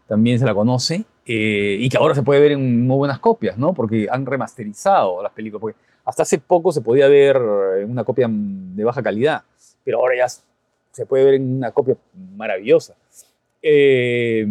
también 0.06 0.38
se 0.38 0.44
la 0.44 0.54
conoce, 0.54 1.04
eh, 1.24 1.76
y 1.80 1.88
que 1.88 1.96
ahora 1.96 2.14
se 2.14 2.22
puede 2.22 2.40
ver 2.40 2.52
en 2.52 2.86
muy 2.86 2.98
buenas 2.98 3.18
copias, 3.20 3.56
¿no? 3.56 3.72
Porque 3.72 4.06
han 4.10 4.26
remasterizado 4.26 5.22
las 5.22 5.32
películas, 5.32 5.60
porque 5.60 5.78
hasta 6.04 6.24
hace 6.24 6.38
poco 6.38 6.72
se 6.72 6.80
podía 6.80 7.08
ver 7.08 7.40
en 7.78 7.90
una 7.90 8.04
copia 8.04 8.28
de 8.28 8.84
baja 8.84 9.02
calidad 9.02 9.44
pero 9.84 9.98
ahora 9.98 10.16
ya 10.16 10.26
se 10.28 11.06
puede 11.06 11.24
ver 11.24 11.34
en 11.34 11.56
una 11.56 11.72
copia 11.72 11.96
maravillosa. 12.36 12.94
Eh, 13.62 14.46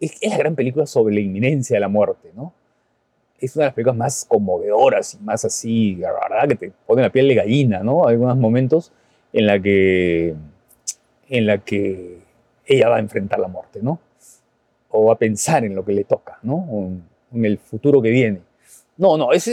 es, 0.00 0.18
es, 0.20 0.30
la 0.30 0.38
gran 0.38 0.54
película 0.54 0.86
sobre 0.86 1.14
la 1.14 1.20
inminencia 1.20 1.76
de 1.76 1.80
la 1.80 1.88
muerte, 1.88 2.30
¿no? 2.34 2.52
Es 3.38 3.56
una 3.56 3.64
de 3.64 3.68
las 3.68 3.74
películas 3.74 3.96
más 3.96 4.24
conmovedoras 4.26 5.14
y 5.14 5.18
más 5.18 5.44
así, 5.44 5.96
la 5.96 6.12
verdad, 6.12 6.48
que 6.48 6.54
te 6.54 6.72
pone 6.86 7.02
la 7.02 7.10
piel 7.10 7.28
de 7.28 7.34
gallina, 7.34 7.82
¿no? 7.82 8.06
Hay 8.06 8.14
algunos 8.14 8.36
momentos 8.36 8.92
en 9.32 9.46
la 9.46 9.60
que, 9.60 10.34
en 11.28 11.46
la 11.46 11.58
que 11.58 12.18
ella 12.66 12.88
va 12.88 12.96
a 12.96 13.00
enfrentar 13.00 13.40
la 13.40 13.48
muerte, 13.48 13.80
¿no? 13.82 13.98
O 14.90 15.06
va 15.06 15.14
a 15.14 15.18
pensar 15.18 15.64
en 15.64 15.74
lo 15.74 15.84
que 15.84 15.92
le 15.92 16.04
toca, 16.04 16.38
¿no? 16.42 16.66
En, 16.70 17.02
en 17.32 17.44
el 17.44 17.58
futuro 17.58 18.00
que 18.00 18.10
viene. 18.10 18.40
No, 18.96 19.16
no, 19.16 19.32
es, 19.32 19.50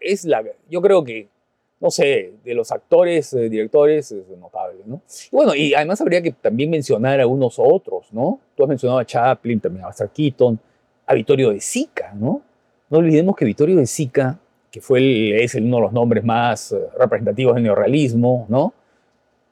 es 0.00 0.24
la, 0.24 0.42
yo 0.70 0.80
creo 0.80 1.04
que 1.04 1.28
no 1.78 1.90
sé, 1.90 2.34
de 2.42 2.54
los 2.54 2.72
actores, 2.72 3.32
eh, 3.34 3.48
directores, 3.48 4.10
es 4.12 4.28
notable, 4.38 4.80
¿no? 4.86 5.02
Y 5.30 5.36
bueno, 5.36 5.54
y 5.54 5.74
además 5.74 6.00
habría 6.00 6.22
que 6.22 6.32
también 6.32 6.70
mencionar 6.70 7.20
a 7.20 7.26
unos 7.26 7.56
otros, 7.58 8.12
¿no? 8.12 8.40
Tú 8.56 8.62
has 8.62 8.68
mencionado 8.68 8.98
a 8.98 9.04
Chaplin, 9.04 9.60
también 9.60 9.84
a 9.84 9.88
Buster 9.88 10.08
Keaton, 10.08 10.58
a 11.06 11.14
Vittorio 11.14 11.50
de 11.50 11.60
Sica, 11.60 12.12
¿no? 12.14 12.42
No 12.88 12.98
olvidemos 12.98 13.36
que 13.36 13.44
Vittorio 13.44 13.76
de 13.76 13.86
Sica, 13.86 14.38
que 14.70 14.80
fue 14.80 14.98
el, 14.98 15.40
es 15.40 15.54
uno 15.54 15.76
de 15.76 15.82
los 15.82 15.92
nombres 15.92 16.24
más 16.24 16.72
eh, 16.72 16.78
representativos 16.98 17.54
del 17.54 17.64
neorrealismo, 17.64 18.46
¿no? 18.48 18.72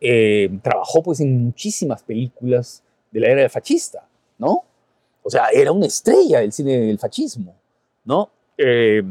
Eh, 0.01 0.51
trabajó 0.63 1.03
pues 1.03 1.21
en 1.21 1.45
muchísimas 1.45 2.03
películas 2.03 2.83
de 3.11 3.21
la 3.21 3.29
era 3.29 3.41
del 3.43 3.51
fascista, 3.51 4.07
¿no? 4.39 4.65
O 5.23 5.31
sea, 5.31 5.49
era 5.49 5.73
una 5.73 5.87
estrella 5.87 6.41
del 6.41 6.53
cine 6.53 6.79
del 6.79 6.99
fascismo, 6.99 7.55
¿no? 8.05 8.31
Eh, 8.59 9.03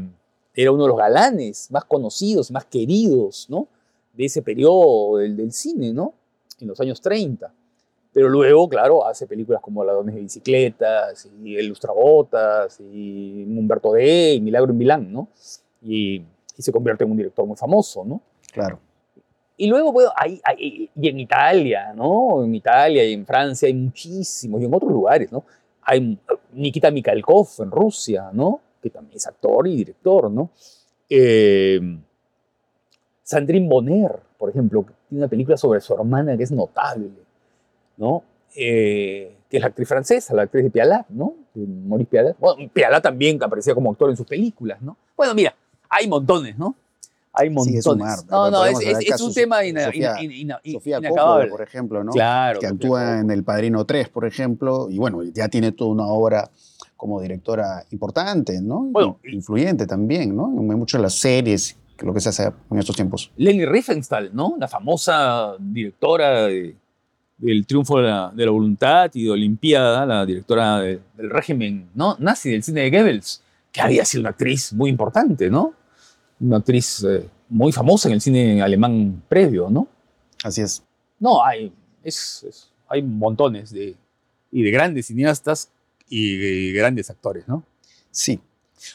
era 0.54 0.70
uno 0.70 0.84
de 0.84 0.88
los 0.88 0.98
galanes 0.98 1.70
más 1.70 1.84
conocidos, 1.84 2.50
más 2.50 2.64
queridos, 2.66 3.46
¿no? 3.48 3.68
De 4.12 4.26
ese 4.26 4.42
periodo 4.42 5.18
del, 5.18 5.36
del, 5.36 5.52
cine, 5.52 5.92
¿no? 5.92 6.14
En 6.60 6.68
los 6.68 6.80
años 6.80 7.00
30. 7.00 7.52
Pero 8.12 8.28
luego, 8.28 8.68
claro, 8.68 9.04
hace 9.04 9.26
películas 9.26 9.60
como 9.60 9.82
Ladrones 9.82 10.14
de 10.14 10.20
Bicicletas, 10.20 11.28
y 11.42 11.56
El 11.56 11.66
Lustrabotas, 11.66 12.78
y 12.80 13.42
Humberto 13.44 13.92
D, 13.92 14.34
y 14.34 14.40
Milagro 14.40 14.70
en 14.70 14.78
Milán, 14.78 15.12
¿no? 15.12 15.28
Y, 15.82 16.22
y, 16.56 16.62
se 16.62 16.70
convierte 16.70 17.02
en 17.02 17.10
un 17.10 17.16
director 17.16 17.44
muy 17.44 17.56
famoso, 17.56 18.04
¿no? 18.04 18.20
Claro. 18.52 18.78
Y 19.56 19.66
luego, 19.66 19.92
bueno, 19.92 20.12
hay, 20.16 20.40
hay, 20.44 20.88
y 20.94 21.08
en 21.08 21.18
Italia, 21.18 21.92
¿no? 21.92 22.44
En 22.44 22.54
Italia 22.54 23.04
y 23.04 23.12
en 23.12 23.26
Francia 23.26 23.66
hay 23.66 23.74
muchísimos, 23.74 24.62
y 24.62 24.64
en 24.64 24.74
otros 24.74 24.92
lugares, 24.92 25.32
¿no? 25.32 25.44
Hay 25.82 26.16
Nikita 26.52 26.92
Mikhalkov 26.92 27.48
en 27.58 27.70
Rusia, 27.72 28.30
¿no? 28.32 28.60
Que 28.84 28.90
también 28.90 29.16
es 29.16 29.26
actor 29.26 29.66
y 29.66 29.76
director, 29.76 30.30
¿no? 30.30 30.50
Eh, 31.08 31.80
Sandrine 33.22 33.66
Bonner, 33.66 34.20
por 34.38 34.50
ejemplo, 34.50 34.84
tiene 35.08 35.24
una 35.24 35.28
película 35.28 35.56
sobre 35.56 35.80
su 35.80 35.94
hermana 35.94 36.36
que 36.36 36.42
es 36.42 36.52
notable, 36.52 37.10
¿no? 37.96 38.22
Eh, 38.54 39.34
que 39.48 39.56
es 39.56 39.60
la 39.62 39.68
actriz 39.68 39.88
francesa, 39.88 40.34
la 40.34 40.42
actriz 40.42 40.64
de 40.64 40.70
Pialat, 40.70 41.08
¿no? 41.08 41.34
De 41.54 41.66
Maurice 41.66 42.10
Pialat. 42.10 42.38
Bueno, 42.38 42.70
Pialat 42.70 43.02
también 43.02 43.42
aparecía 43.42 43.74
como 43.74 43.90
actor 43.90 44.10
en 44.10 44.16
sus 44.16 44.26
películas, 44.26 44.82
¿no? 44.82 44.98
Bueno, 45.16 45.34
mira, 45.34 45.56
hay 45.88 46.06
montones, 46.06 46.58
¿no? 46.58 46.76
Hay 47.32 47.48
montones. 47.48 47.82
Sí, 47.84 48.24
es 48.24 48.30
no, 48.30 48.50
no, 48.50 48.66
es, 48.66 48.78
es, 48.80 49.10
es, 49.10 49.20
un 49.22 49.32
tema 49.32 49.64
ina, 49.64 49.86
Sofía, 49.86 50.22
ina, 50.22 50.34
ina, 50.34 50.60
Sofía 50.72 50.98
inacabable. 50.98 51.48
Coppola, 51.48 51.50
por 51.50 51.62
ejemplo, 51.62 52.04
¿no? 52.04 52.12
Claro. 52.12 52.60
Que 52.60 52.66
actúa 52.66 53.20
en 53.20 53.30
El 53.30 53.42
Padrino 53.42 53.84
3, 53.84 54.10
por 54.10 54.26
ejemplo, 54.26 54.88
y 54.90 54.98
bueno, 54.98 55.22
ya 55.24 55.48
tiene 55.48 55.72
toda 55.72 55.90
una 55.90 56.06
obra 56.06 56.50
como 56.96 57.20
directora 57.20 57.84
importante, 57.90 58.60
¿no? 58.60 58.80
Bueno, 58.84 59.18
influyente 59.24 59.86
también, 59.86 60.34
¿no? 60.34 60.48
En 60.48 60.78
muchas 60.78 61.00
de 61.00 61.02
las 61.02 61.14
series, 61.14 61.76
lo 62.00 62.12
que 62.12 62.20
se 62.20 62.30
hace 62.30 62.52
en 62.70 62.78
estos 62.78 62.96
tiempos. 62.96 63.30
Leni 63.36 63.64
Riefenstahl, 63.64 64.30
¿no? 64.34 64.56
La 64.58 64.68
famosa 64.68 65.54
directora 65.58 66.46
de, 66.46 66.76
del 67.38 67.66
Triunfo 67.66 67.98
de 67.98 68.04
la, 68.04 68.32
de 68.34 68.44
la, 68.44 68.50
Voluntad 68.50 69.10
y 69.14 69.24
de 69.24 69.30
Olimpiada, 69.30 70.06
la 70.06 70.26
directora 70.26 70.80
de, 70.80 71.00
del 71.16 71.30
régimen 71.30 71.88
¿no? 71.94 72.16
nazi 72.18 72.50
del 72.50 72.62
cine 72.62 72.82
de 72.82 72.90
Goebbels, 72.90 73.42
que 73.72 73.80
había 73.80 74.04
sido 74.04 74.22
una 74.22 74.30
actriz 74.30 74.72
muy 74.72 74.90
importante, 74.90 75.50
¿no? 75.50 75.74
Una 76.40 76.58
actriz 76.58 77.04
eh, 77.04 77.28
muy 77.48 77.72
famosa 77.72 78.08
en 78.08 78.14
el 78.14 78.20
cine 78.20 78.62
alemán 78.62 79.22
previo, 79.28 79.68
¿no? 79.68 79.88
Así 80.42 80.60
es. 80.60 80.82
No, 81.18 81.44
hay, 81.44 81.72
es, 82.02 82.44
es, 82.48 82.70
hay 82.88 83.02
montones 83.02 83.70
de, 83.72 83.96
y 84.52 84.62
de 84.62 84.70
grandes 84.70 85.06
cineastas 85.06 85.70
y, 86.08 86.72
grandes 86.72 87.10
actores, 87.10 87.46
¿no? 87.48 87.64
Sí. 88.10 88.40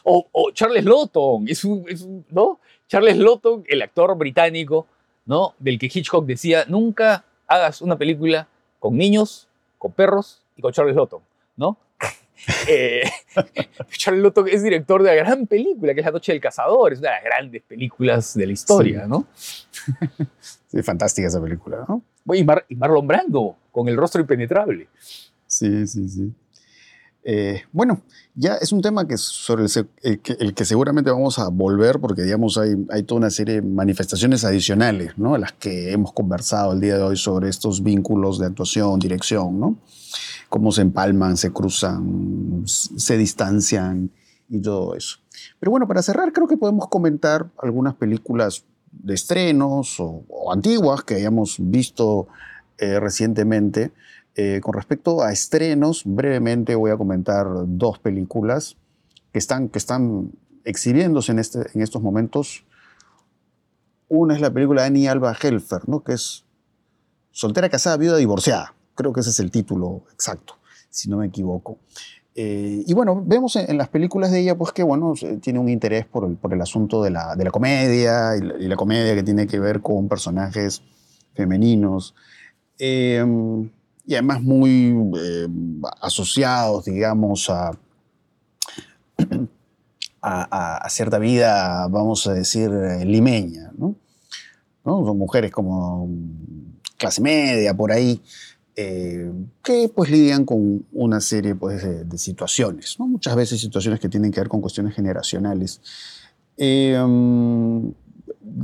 O, 0.03 0.27
o 0.31 0.51
Charles 0.51 0.85
Lawton, 0.85 1.47
es 1.47 1.63
un, 1.63 1.85
es 1.89 2.01
un, 2.01 2.25
¿no? 2.29 2.59
Charles 2.87 3.17
Lawton, 3.17 3.63
el 3.67 3.81
actor 3.81 4.15
británico, 4.17 4.87
¿no? 5.25 5.53
Del 5.59 5.77
que 5.79 5.87
Hitchcock 5.93 6.25
decía, 6.25 6.65
nunca 6.67 7.25
hagas 7.47 7.81
una 7.81 7.97
película 7.97 8.47
con 8.79 8.95
niños, 8.97 9.47
con 9.77 9.91
perros 9.91 10.41
y 10.55 10.61
con 10.61 10.71
Charles 10.73 10.95
Lawton, 10.95 11.21
¿no? 11.57 11.77
eh, 12.67 13.03
Charles 13.97 14.21
Lawton 14.23 14.47
es 14.47 14.63
director 14.63 15.01
de 15.03 15.09
la 15.09 15.15
gran 15.15 15.45
película 15.47 15.93
que 15.93 15.99
es 16.01 16.05
La 16.05 16.11
Noche 16.11 16.31
del 16.31 16.41
Cazador, 16.41 16.93
es 16.93 16.99
una 16.99 17.09
de 17.09 17.15
las 17.15 17.23
grandes 17.23 17.61
películas 17.63 18.33
de 18.35 18.45
la 18.45 18.53
historia, 18.53 19.03
Sí. 19.03 19.09
¿no? 19.09 19.27
Sí, 20.71 20.83
fantástica 20.83 21.27
esa 21.27 21.41
película, 21.41 21.83
¿no? 21.87 22.03
Y, 22.35 22.43
Mar- 22.43 22.63
y 22.69 22.75
Marlon 22.75 23.07
Brando, 23.07 23.55
con 23.71 23.87
el 23.87 23.97
rostro 23.97 24.21
impenetrable. 24.21 24.87
Sí, 25.47 25.87
sí, 25.87 26.07
sí. 26.07 26.31
Eh, 27.23 27.63
bueno, 27.73 28.01
ya 28.33 28.55
es 28.55 28.71
un 28.71 28.81
tema 28.81 29.05
que 29.05 29.17
sobre 29.17 29.65
el, 29.65 29.89
el 30.01 30.19
que, 30.19 30.33
el 30.39 30.53
que 30.53 30.63
seguramente 30.63 31.11
vamos 31.11 31.37
a 31.37 31.49
volver 31.49 31.99
porque, 31.99 32.23
digamos, 32.23 32.57
hay, 32.57 32.75
hay 32.89 33.03
toda 33.03 33.19
una 33.19 33.29
serie 33.29 33.55
de 33.55 33.61
manifestaciones 33.61 34.45
adicionales, 34.45 35.17
¿no? 35.17 35.37
Las 35.37 35.51
que 35.51 35.91
hemos 35.91 36.13
conversado 36.13 36.73
el 36.73 36.79
día 36.79 36.97
de 36.97 37.03
hoy 37.03 37.17
sobre 37.17 37.49
estos 37.49 37.83
vínculos 37.83 38.39
de 38.39 38.45
actuación, 38.45 38.99
dirección, 38.99 39.59
¿no? 39.59 39.77
Cómo 40.47 40.71
se 40.71 40.81
empalman, 40.81 41.35
se 41.37 41.51
cruzan, 41.51 42.63
se 42.65 43.17
distancian 43.17 44.11
y 44.49 44.61
todo 44.61 44.95
eso. 44.95 45.17
Pero 45.59 45.71
bueno, 45.71 45.87
para 45.87 46.01
cerrar, 46.01 46.31
creo 46.31 46.47
que 46.47 46.57
podemos 46.57 46.87
comentar 46.87 47.49
algunas 47.61 47.95
películas 47.95 48.63
de 48.91 49.13
estrenos 49.13 49.99
o, 49.99 50.23
o 50.29 50.51
antiguas 50.51 51.03
que 51.03 51.15
hayamos 51.15 51.57
visto 51.59 52.27
eh, 52.79 52.97
recientemente. 52.97 53.91
Eh, 54.35 54.61
con 54.61 54.73
respecto 54.73 55.21
a 55.21 55.31
estrenos, 55.31 56.03
brevemente 56.05 56.75
voy 56.75 56.91
a 56.91 56.97
comentar 56.97 57.47
dos 57.65 57.99
películas 57.99 58.77
que 59.33 59.39
están, 59.39 59.69
que 59.69 59.79
están 59.79 60.31
exhibiéndose 60.63 61.31
en, 61.31 61.39
este, 61.39 61.59
en 61.73 61.81
estos 61.81 62.01
momentos. 62.01 62.65
Una 64.07 64.35
es 64.35 64.41
la 64.41 64.51
película 64.51 64.81
de 64.81 64.87
Annie 64.87 65.07
Alba 65.07 65.35
Helfer, 65.39 65.87
¿no? 65.87 66.03
que 66.03 66.13
es 66.13 66.45
Soltera, 67.31 67.69
casada, 67.69 67.97
viuda, 67.97 68.17
divorciada. 68.17 68.73
Creo 68.95 69.13
que 69.13 69.21
ese 69.21 69.29
es 69.29 69.39
el 69.39 69.51
título 69.51 70.03
exacto, 70.11 70.55
si 70.89 71.09
no 71.09 71.17
me 71.17 71.27
equivoco. 71.27 71.77
Eh, 72.35 72.83
y 72.85 72.93
bueno, 72.93 73.23
vemos 73.25 73.55
en, 73.55 73.77
las 73.77 73.89
películas 73.89 74.31
de 74.31 74.39
ella 74.39 74.57
pues 74.57 74.71
que 74.71 74.83
bueno, 74.83 75.13
tiene 75.41 75.59
un 75.59 75.69
interés 75.69 76.05
por 76.05 76.25
el, 76.51 76.61
asunto 76.61 77.03
de 77.03 77.09
la, 77.09 77.35
de 77.35 77.43
la 77.43 77.51
comedia 77.51 78.35
y 78.37 78.67
la, 78.67 78.75
comedia 78.75 79.15
que 79.15 79.23
tiene 79.23 79.47
que 79.47 79.59
ver 79.59 79.81
con 79.81 80.07
personajes 80.07 80.81
femeninos. 81.33 82.15
Eh, 82.77 83.25
y 84.09 84.15
además 84.15 84.41
muy 84.41 84.91
eh, 85.19 85.47
asociados, 86.01 86.85
digamos, 86.85 87.47
a, 87.47 87.77
a, 90.23 90.89
cierta 90.89 91.19
vida, 91.19 91.87
vamos 91.89 92.25
a 92.25 92.33
decir, 92.33 92.71
limeña. 93.05 93.71
¿no? 93.77 93.93
Son 94.83 95.15
mujeres 95.15 95.51
como 95.51 96.09
clase 96.97 97.21
media, 97.21 97.77
por 97.77 97.91
ahí, 97.91 98.19
eh, 98.75 99.31
que 99.63 99.91
pues 99.95 100.09
lidian 100.09 100.43
con 100.43 100.87
una 100.91 101.21
serie 101.21 101.53
pues, 101.53 102.09
de, 102.09 102.17
situaciones, 102.17 102.95
¿no? 102.97 103.05
muchas 103.05 103.35
veces 103.35 103.61
situaciones 103.61 103.99
que 103.99 104.09
tienen 104.09 104.31
que 104.31 104.39
ver 104.39 104.49
con 104.49 104.59
cuestiones 104.59 104.95
generacionales. 104.95 105.81
Eh, 106.57 106.97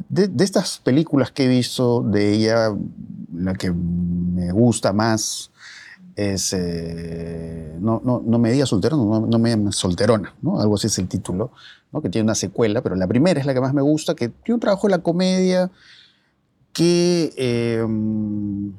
de, 0.10 0.44
estas 0.44 0.80
películas 0.80 1.32
que 1.32 1.46
he 1.46 1.48
visto 1.48 2.02
de 2.02 2.34
ella, 2.34 2.76
la 3.34 3.54
que 3.54 3.72
me 3.72 4.52
gusta 4.52 4.94
más 4.94 5.52
es 6.16 6.54
eh, 6.54 7.76
no, 7.80 8.02
no, 8.04 8.24
no, 8.26 8.40
me 8.40 8.52
diga 8.52 8.66
soltero, 8.66 8.96
no, 8.96 9.28
no 9.28 9.40
me 9.40 9.50
llama 9.50 9.72
solterona, 9.72 10.34
¿no? 10.42 10.62
algo 10.62 10.76
así 10.76 10.88
es 10.88 10.98
el 10.98 11.08
título, 11.10 11.52
¿no? 11.92 12.02
que 12.02 12.10
tiene 12.10 12.24
una 12.24 12.36
secuela, 12.36 12.82
pero 12.82 12.96
la 12.96 13.08
primera 13.08 13.40
es 13.40 13.46
la 13.46 13.54
que 13.54 13.60
más 13.60 13.74
me 13.74 13.82
gusta, 13.82 14.16
que 14.16 14.30
tiene 14.30 14.56
un 14.56 14.60
trabajo 14.62 14.88
en 14.88 14.92
la 14.92 15.00
comedia 15.00 15.70
que 16.72 17.84
um, 17.86 18.74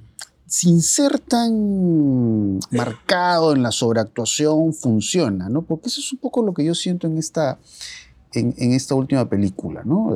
sin 0.47 0.81
ser 0.81 1.19
tan 1.19 2.59
marcado 2.71 3.53
en 3.53 3.63
la 3.63 3.73
sobreactuación, 3.73 4.73
funciona, 4.73 5.49
¿no? 5.49 5.63
Porque 5.63 5.89
eso 5.89 6.01
es 6.01 6.13
un 6.13 6.19
poco 6.19 6.43
lo 6.43 6.55
que 6.55 6.65
yo 6.65 6.75
siento 6.75 7.07
en 7.07 7.19
esta, 7.19 7.59
en, 8.33 8.55
esta 8.73 8.95
última 8.95 9.29
película, 9.29 9.83
¿no? 9.85 10.15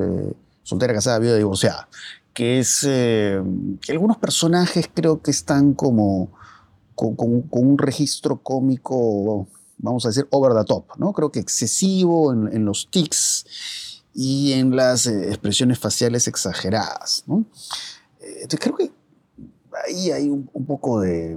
Soltera, 0.70 0.94
casada, 0.94 1.18
viuda, 1.18 1.36
divorciada. 1.36 1.88
Que 2.32 2.60
es 2.60 2.86
eh, 2.86 3.42
algunos 3.88 4.18
personajes 4.18 4.88
creo 4.94 5.20
que 5.20 5.32
están 5.32 5.74
como 5.74 6.30
con, 6.94 7.16
un 7.50 7.76
registro 7.76 8.40
cómico, 8.40 9.48
vamos 9.78 10.04
a 10.04 10.10
decir, 10.10 10.28
over 10.30 10.56
the 10.56 10.64
top, 10.64 10.96
¿no? 10.96 11.12
Creo 11.12 11.32
que 11.32 11.40
excesivo 11.40 12.32
en, 12.32 12.64
los 12.64 12.88
tics 12.88 14.04
y 14.14 14.52
en 14.52 14.76
las 14.76 15.08
eh, 15.08 15.30
expresiones 15.30 15.80
faciales 15.80 16.28
exageradas, 16.28 17.24
¿no? 17.26 17.46
Eh, 18.20 18.42
entonces 18.42 18.60
creo 18.60 18.76
que 18.76 18.92
ahí 19.88 20.12
hay 20.12 20.28
un, 20.30 20.46
poco 20.68 21.00
de, 21.00 21.36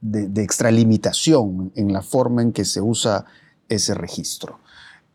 de, 0.00 0.42
extralimitación 0.42 1.70
en 1.76 1.92
la 1.92 2.02
forma 2.02 2.42
en 2.42 2.52
que 2.52 2.64
se 2.64 2.80
usa 2.80 3.26
ese 3.68 3.94
registro. 3.94 4.58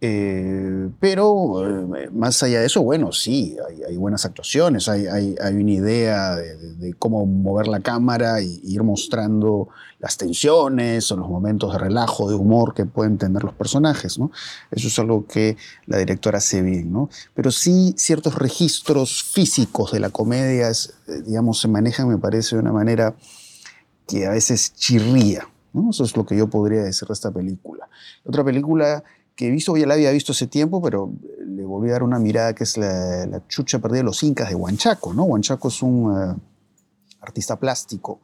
Eh, 0.06 0.90
pero 1.00 1.96
eh, 1.96 2.10
más 2.12 2.44
allá 2.44 2.60
de 2.60 2.66
eso, 2.66 2.84
bueno, 2.84 3.14
sí, 3.14 3.56
hay, 3.88 3.96
buenas 3.96 4.26
actuaciones, 4.26 4.90
hay, 4.90 5.38
una 5.40 5.72
idea 5.72 6.36
de, 6.36 6.94
cómo 7.00 7.26
mover 7.26 7.70
la 7.70 7.80
cámara 7.80 8.42
y, 8.42 8.60
ir 8.66 8.84
mostrando 8.84 9.70
las 10.00 10.18
tensiones 10.18 11.10
o 11.10 11.16
los 11.16 11.30
momentos 11.30 11.72
de 11.72 11.80
relajo, 11.80 12.28
de 12.28 12.36
humor 12.36 12.74
que 12.74 12.86
pueden 12.86 13.18
tener 13.18 13.46
los 13.46 13.54
personajes, 13.54 14.20
¿no? 14.20 14.30
Eso 14.72 14.90
es 14.90 15.00
algo 15.00 15.26
que 15.26 15.56
la 15.86 16.00
directora 16.00 16.40
hace 16.40 16.62
bien, 16.62 16.92
¿no? 16.92 17.10
Pero 17.34 17.50
sí 17.50 17.96
ciertos 17.98 18.36
registros 18.36 19.24
físicos 19.24 19.94
de 19.94 20.02
la 20.02 20.10
comedia, 20.10 20.70
eh, 20.70 21.22
digamos, 21.26 21.62
se 21.62 21.70
manejan, 21.70 22.10
me 22.10 22.18
parece, 22.18 22.58
de 22.58 22.62
una 22.62 22.74
manera 22.74 23.16
que 24.06 24.26
a 24.26 24.32
veces 24.32 24.74
chirría, 24.76 25.48
¿no? 25.72 25.92
Eso 25.92 26.04
es 26.04 26.18
lo 26.18 26.26
que 26.26 26.36
yo 26.36 26.50
podría 26.50 26.84
decir 26.84 27.08
de 27.08 27.14
esta 27.14 27.32
película. 27.32 27.88
Otra 28.26 28.44
película 28.44 29.02
que 29.36 29.48
he 29.48 29.52
visto, 29.52 29.76
ya 29.78 29.88
la 29.88 29.96
había 29.96 30.12
visto 30.12 30.32
hace 30.32 30.48
tiempo, 30.48 30.82
pero 30.82 31.12
le 31.46 31.64
volví 31.66 31.90
a 31.90 31.94
dar 31.94 32.04
una 32.04 32.20
mirada 32.20 32.54
que 32.54 32.64
es 32.64 32.78
la, 32.78 33.42
chucha 33.48 33.80
perdida 33.80 34.00
de 34.00 34.04
los 34.04 34.22
incas 34.24 34.50
de 34.50 34.56
Huanchaco, 34.56 35.14
¿no? 35.14 35.24
Huanchaco 35.24 35.68
es 35.68 35.82
un 35.82 36.12
eh, 36.12 36.36
artista 37.22 37.60
plástico 37.60 38.20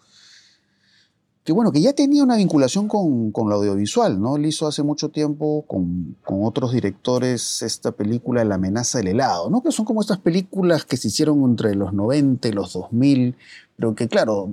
que, 1.50 1.54
bueno, 1.54 1.72
que 1.72 1.82
ya 1.82 1.94
tenía 1.94 2.24
una 2.24 2.36
vinculación 2.36 2.88
con, 2.88 3.32
con 3.32 3.50
lo 3.50 3.56
audiovisual, 3.56 4.22
¿no? 4.22 4.36
Él 4.36 4.46
hizo 4.46 4.68
hace 4.68 4.84
mucho 4.84 5.10
tiempo 5.10 5.64
con, 5.66 6.16
con, 6.24 6.44
otros 6.44 6.74
directores 6.74 7.64
esta 7.64 7.92
película 7.92 8.44
La 8.44 8.56
amenaza 8.56 9.00
del 9.00 9.08
helado, 9.08 9.50
¿no? 9.50 9.64
Que 9.64 9.72
son 9.72 9.86
como 9.86 10.02
estas 10.02 10.20
películas 10.20 10.86
que 10.86 10.96
se 10.96 11.08
hicieron 11.08 11.44
entre 11.44 11.74
los 11.76 11.92
90 11.92 12.48
y 12.48 12.52
los 12.52 12.74
2000, 12.74 13.36
pero 13.76 13.96
que, 13.96 14.08
claro, 14.08 14.52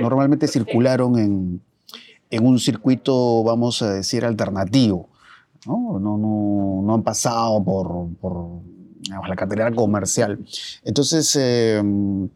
normalmente 0.00 0.48
circularon 0.48 1.18
en, 1.18 1.60
en 2.30 2.46
un 2.46 2.58
circuito, 2.58 3.44
vamos 3.44 3.82
a 3.82 3.92
decir, 3.92 4.24
alternativo. 4.24 5.07
¿No? 5.66 5.98
No, 5.98 6.16
no, 6.82 6.94
han 6.94 7.02
pasado 7.02 7.62
por, 7.62 8.08
la 9.28 9.36
cartera 9.36 9.72
comercial. 9.72 10.38
Entonces, 10.84 11.34
em, 11.36 12.28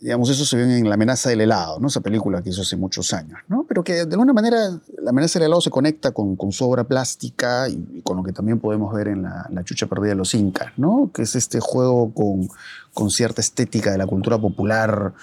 digamos, 0.00 0.28
eso 0.30 0.44
se 0.44 0.56
ve 0.56 0.78
en 0.78 0.88
La 0.88 0.94
amenaza 0.94 1.30
del 1.30 1.40
helado, 1.40 1.80
¿no? 1.80 1.88
esa 1.88 2.00
película 2.00 2.42
que 2.42 2.50
hizo 2.50 2.62
hace 2.62 2.76
muchos 2.76 3.12
años, 3.12 3.38
¿no? 3.48 3.64
pero 3.68 3.82
que 3.82 4.04
de 4.04 4.12
alguna 4.12 4.32
manera 4.32 4.70
La 5.02 5.10
amenaza 5.10 5.38
del 5.38 5.46
helado 5.46 5.60
se 5.60 5.70
conecta 5.70 6.12
con, 6.12 6.36
su 6.52 6.68
obra 6.68 6.84
plástica 6.84 7.68
y, 7.68 8.02
con 8.02 8.16
lo 8.16 8.22
que 8.22 8.32
también 8.32 8.60
podemos 8.60 8.94
ver 8.94 9.08
en 9.08 9.22
la, 9.22 9.62
chucha 9.64 9.86
perdida 9.86 10.10
de 10.10 10.16
los 10.16 10.34
incas, 10.34 10.72
¿no? 10.76 11.10
que 11.12 11.22
es 11.22 11.34
este 11.34 11.60
juego 11.60 12.12
con, 12.12 12.48
con 12.94 13.10
cierta 13.10 13.40
estética 13.40 13.90
de 13.90 13.98
la 13.98 14.06
cultura 14.06 14.38
popular 14.38 15.14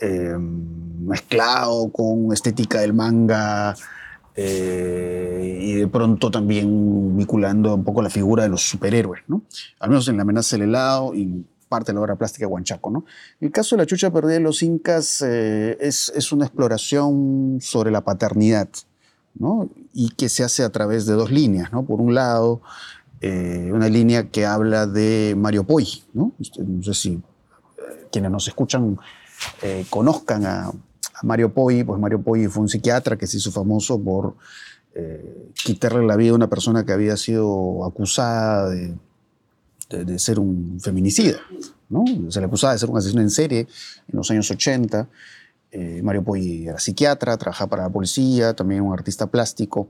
em, 0.00 1.06
mezclado 1.06 1.90
con 1.90 2.32
estética 2.32 2.80
del 2.80 2.94
manga 2.94 3.74
eh, 4.36 5.58
y 5.62 5.72
de 5.74 5.88
pronto 5.88 6.30
también 6.30 7.16
vinculando 7.16 7.74
un 7.74 7.84
poco 7.84 8.02
la 8.02 8.10
figura 8.10 8.42
de 8.42 8.50
los 8.50 8.68
superhéroes, 8.68 9.22
¿no? 9.28 9.42
Al 9.80 9.88
menos 9.88 10.06
en 10.08 10.16
La 10.16 10.22
amenaza 10.22 10.56
del 10.56 10.68
helado 10.68 11.14
y 11.14 11.46
parte 11.70 11.90
de 11.90 11.94
la 11.94 12.02
obra 12.02 12.16
plástica 12.16 12.46
de 12.46 12.52
Huanchaco, 12.52 12.90
¿no? 12.90 13.06
El 13.40 13.50
caso 13.50 13.76
de 13.76 13.82
la 13.82 13.86
chucha 13.86 14.12
perdida 14.12 14.34
de 14.34 14.40
los 14.40 14.62
incas 14.62 15.22
eh, 15.22 15.78
es, 15.80 16.12
es, 16.14 16.32
una 16.32 16.44
exploración 16.44 17.58
sobre 17.62 17.90
la 17.90 18.02
paternidad, 18.02 18.68
¿no? 19.34 19.70
Y 19.94 20.10
que 20.10 20.28
se 20.28 20.44
hace 20.44 20.62
a 20.62 20.70
través 20.70 21.06
de 21.06 21.14
dos 21.14 21.30
líneas, 21.30 21.72
¿no? 21.72 21.84
Por 21.84 22.02
un 22.02 22.14
lado, 22.14 22.60
eh, 23.22 23.70
una 23.72 23.88
línea 23.88 24.30
que 24.30 24.44
habla 24.44 24.86
de 24.86 25.34
Mario 25.36 25.64
Poi, 25.64 25.86
¿no? 26.12 26.32
Este, 26.38 26.62
no 26.62 26.82
sé 26.82 26.92
si 26.92 27.22
quienes 28.12 28.30
nos 28.30 28.46
escuchan 28.48 28.98
conozcan 29.90 30.46
a, 30.46 30.72
Mario 31.22 31.52
Poi, 31.52 31.84
pues 31.84 32.00
Mario 32.00 32.22
Poi 32.22 32.46
fue 32.48 32.62
un 32.62 32.68
psiquiatra 32.68 33.16
que 33.16 33.26
se 33.26 33.38
hizo 33.38 33.50
famoso 33.50 34.00
por 34.02 34.36
eh, 34.94 35.50
quitarle 35.54 36.06
la 36.06 36.16
vida 36.16 36.32
a 36.32 36.34
una 36.34 36.48
persona 36.48 36.84
que 36.84 36.92
había 36.92 37.16
sido 37.16 37.84
acusada 37.84 38.70
de, 38.70 38.94
de, 39.90 40.18
ser 40.18 40.38
un 40.38 40.78
feminicida. 40.80 41.38
¿no? 41.88 42.04
Se 42.30 42.40
le 42.40 42.46
acusaba 42.46 42.72
de 42.72 42.78
ser 42.78 42.90
un 42.90 42.98
asesino 42.98 43.22
en 43.22 43.30
serie 43.30 43.60
en 43.60 44.16
los 44.16 44.30
años 44.30 44.50
80. 44.50 45.08
Eh, 45.72 46.00
Mario 46.02 46.22
Poi 46.22 46.66
era 46.66 46.78
psiquiatra, 46.78 47.36
trabajaba 47.36 47.68
para 47.68 47.82
la 47.84 47.90
policía, 47.90 48.54
también 48.54 48.82
un 48.82 48.92
artista 48.92 49.26
plástico 49.26 49.88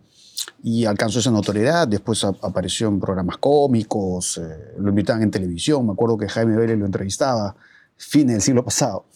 y 0.63 0.85
alcanzó 0.85 1.21
esa 1.21 1.31
notoriedad. 1.31 1.87
Después 1.87 2.25
apareció 2.25 2.89
en 2.89 3.01
programas 3.01 3.39
cómicos, 3.39 4.39
eh, 4.39 4.75
lo 4.79 4.89
invitaban 4.89 5.23
en 5.23 5.31
televisión. 5.31 5.87
Me 5.87 5.93
acuerdo 5.93 6.17
que 6.17 6.29
Jaime 6.29 6.57
Vélez 6.57 6.79
lo 6.79 6.87
entrevistaba, 6.87 7.57
fin 7.97 8.27
del 8.27 8.41
siglo 8.41 8.65
pasado. 8.65 9.07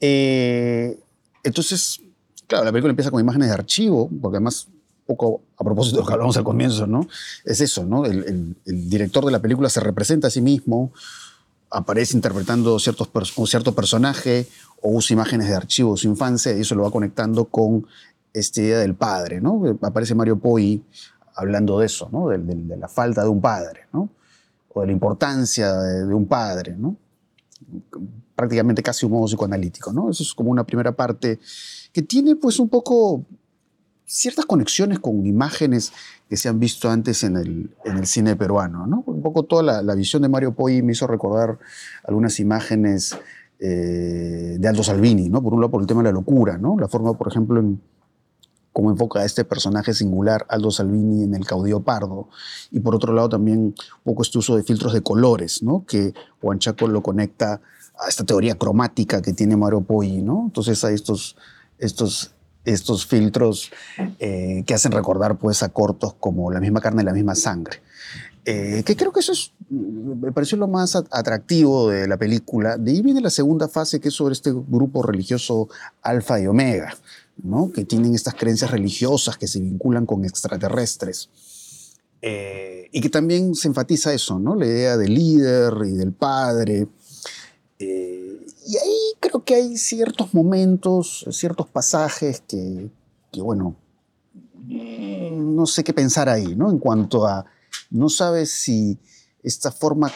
Eh, 0.00 0.98
entonces, 1.42 2.00
claro, 2.46 2.64
la 2.64 2.72
película 2.72 2.90
empieza 2.90 3.10
con 3.10 3.20
imágenes 3.20 3.48
de 3.48 3.54
archivo, 3.54 4.10
porque 4.20 4.36
además, 4.36 4.68
poco 5.06 5.42
a 5.56 5.64
propósito 5.64 5.96
de 5.96 6.02
lo 6.02 6.06
que 6.06 6.12
hablamos 6.12 6.36
al 6.36 6.44
comienzo, 6.44 6.86
¿no? 6.86 7.06
Es 7.44 7.60
eso, 7.60 7.84
¿no? 7.84 8.04
El, 8.04 8.56
director 8.64 9.24
de 9.24 9.32
la 9.32 9.40
película 9.40 9.68
se 9.68 9.80
representa 9.80 10.28
a 10.28 10.30
sí 10.30 10.40
mismo, 10.40 10.92
aparece 11.70 12.16
interpretando 12.16 12.78
ciertos 12.78 13.10
un 13.36 13.46
cierto 13.46 13.74
personaje 13.74 14.46
o 14.80 14.90
usa 14.90 15.14
imágenes 15.14 15.48
de 15.48 15.54
archivo 15.54 15.92
de 15.92 15.98
su 15.98 16.08
infancia 16.08 16.56
y 16.56 16.60
eso 16.60 16.74
lo 16.74 16.84
va 16.84 16.90
conectando 16.90 17.44
con 17.46 17.86
esta 18.32 18.60
idea 18.60 18.78
del 18.78 18.94
padre, 18.94 19.40
¿no? 19.40 19.62
Aparece 19.82 20.14
Mario 20.14 20.38
Poi 20.38 20.82
hablando 21.34 21.78
de 21.78 21.86
eso, 21.86 22.08
¿no? 22.12 22.28
De, 22.28 22.76
la 22.76 22.88
falta 22.88 23.22
de 23.22 23.28
un 23.28 23.40
padre, 23.40 23.86
¿no? 23.92 24.10
O 24.72 24.80
de 24.80 24.86
la 24.86 24.92
importancia 24.92 25.72
de, 25.74 26.06
de 26.06 26.14
un 26.14 26.26
padre, 26.26 26.74
¿no? 26.76 26.96
Prácticamente 28.34 28.82
casi 28.82 29.06
un 29.06 29.12
modo 29.12 29.26
psicoanalítico, 29.26 29.92
¿no? 29.92 30.10
Eso 30.10 30.22
es 30.22 30.32
como 30.34 30.50
una 30.50 30.64
primera 30.64 30.92
parte 30.92 31.38
que 31.92 32.02
tiene 32.02 32.36
pues 32.36 32.58
un 32.60 32.68
poco 32.68 33.24
ciertas 34.04 34.46
conexiones 34.46 34.98
con 34.98 35.26
imágenes 35.26 35.92
que 36.28 36.36
se 36.36 36.48
han 36.48 36.58
visto 36.58 36.90
antes 36.90 37.24
en 37.24 37.36
el, 37.36 37.70
en 37.84 37.98
el 37.98 38.06
cine 38.06 38.36
peruano, 38.36 38.86
¿no? 38.86 39.02
Un 39.06 39.22
poco 39.22 39.42
toda 39.42 39.82
la, 39.82 39.94
visión 39.94 40.22
de 40.22 40.28
Mario 40.28 40.54
Poi 40.54 40.82
me 40.82 40.92
hizo 40.92 41.06
recordar 41.06 41.58
algunas 42.04 42.40
imágenes 42.40 43.16
eh, 43.58 44.56
de 44.58 44.68
Aldo 44.68 44.82
Salvini, 44.82 45.28
¿no? 45.28 45.42
Por 45.42 45.52
un 45.52 45.60
lado 45.60 45.70
por 45.70 45.80
el 45.82 45.86
tema 45.86 46.00
de 46.00 46.08
la 46.08 46.12
locura, 46.12 46.56
¿no? 46.56 46.78
La 46.78 46.88
forma, 46.88 47.12
por 47.14 47.28
ejemplo, 47.28 47.60
en 47.60 47.80
cómo 48.78 48.92
enfoca 48.92 49.18
a 49.18 49.24
este 49.24 49.44
personaje 49.44 49.92
singular, 49.92 50.46
Aldo 50.48 50.70
Salvini, 50.70 51.24
en 51.24 51.34
el 51.34 51.44
caudillo 51.44 51.80
pardo. 51.80 52.28
Y 52.70 52.78
por 52.78 52.94
otro 52.94 53.12
lado 53.12 53.28
también 53.28 53.58
un 53.58 53.74
poco 54.04 54.22
este 54.22 54.38
uso 54.38 54.54
de 54.54 54.62
filtros 54.62 54.92
de 54.92 55.02
colores, 55.02 55.64
¿no? 55.64 55.84
que 55.84 56.14
Huanchaco 56.40 56.86
lo 56.86 57.02
conecta 57.02 57.60
a 57.98 58.08
esta 58.08 58.22
teoría 58.22 58.54
cromática 58.54 59.20
que 59.20 59.32
tiene 59.32 59.56
Mario 59.56 59.80
Poggi. 59.80 60.22
¿no? 60.22 60.44
Entonces 60.44 60.84
hay 60.84 60.94
estos, 60.94 61.34
estos, 61.80 62.30
estos 62.64 63.04
filtros 63.04 63.72
eh, 64.20 64.62
que 64.64 64.74
hacen 64.74 64.92
recordar 64.92 65.38
pues, 65.38 65.64
a 65.64 65.70
cortos 65.70 66.14
como 66.14 66.52
La 66.52 66.60
misma 66.60 66.80
carne 66.80 67.02
y 67.02 67.04
la 67.04 67.12
misma 67.12 67.34
sangre. 67.34 67.80
Eh, 68.44 68.84
que 68.86 68.94
creo 68.94 69.12
que 69.12 69.18
eso 69.18 69.32
es, 69.32 69.52
me 69.68 70.30
pareció 70.30 70.56
lo 70.56 70.68
más 70.68 70.94
atractivo 70.94 71.90
de 71.90 72.06
la 72.06 72.16
película. 72.16 72.76
De 72.78 72.92
ahí 72.92 73.02
viene 73.02 73.20
la 73.20 73.30
segunda 73.30 73.66
fase, 73.66 73.98
que 73.98 74.08
es 74.08 74.14
sobre 74.14 74.34
este 74.34 74.52
grupo 74.52 75.02
religioso 75.02 75.68
Alfa 76.00 76.40
y 76.40 76.46
Omega, 76.46 76.94
que 77.72 77.84
tienen 77.84 78.14
estas 78.14 78.34
creencias 78.34 78.70
religiosas 78.70 79.36
que 79.36 79.46
se 79.46 79.60
vinculan 79.60 80.06
con 80.06 80.24
extraterrestres. 80.24 81.30
Eh, 82.20 82.88
y 82.90 83.00
que 83.00 83.10
también 83.10 83.54
se 83.54 83.68
enfatiza 83.68 84.12
eso, 84.12 84.38
la 84.56 84.66
idea 84.66 84.96
del 84.96 85.14
líder 85.14 85.74
y 85.86 85.92
del 85.92 86.12
padre. 86.12 86.88
Eh, 87.78 88.46
y 88.66 88.76
ahí 88.76 89.14
creo 89.20 89.44
que 89.44 89.54
hay 89.54 89.76
ciertos 89.76 90.34
momentos, 90.34 91.26
ciertos 91.30 91.68
pasajes 91.68 92.42
que, 92.46 92.90
bueno, 93.40 93.76
no 94.66 95.66
sé 95.66 95.84
qué 95.84 95.94
pensar 95.94 96.28
ahí, 96.28 96.56
¿no? 96.56 96.70
En 96.70 96.78
cuanto 96.78 97.26
a 97.26 97.46
no 97.90 98.08
sabes 98.08 98.50
si 98.50 98.98
esta 99.42 99.70
forma 99.70 100.10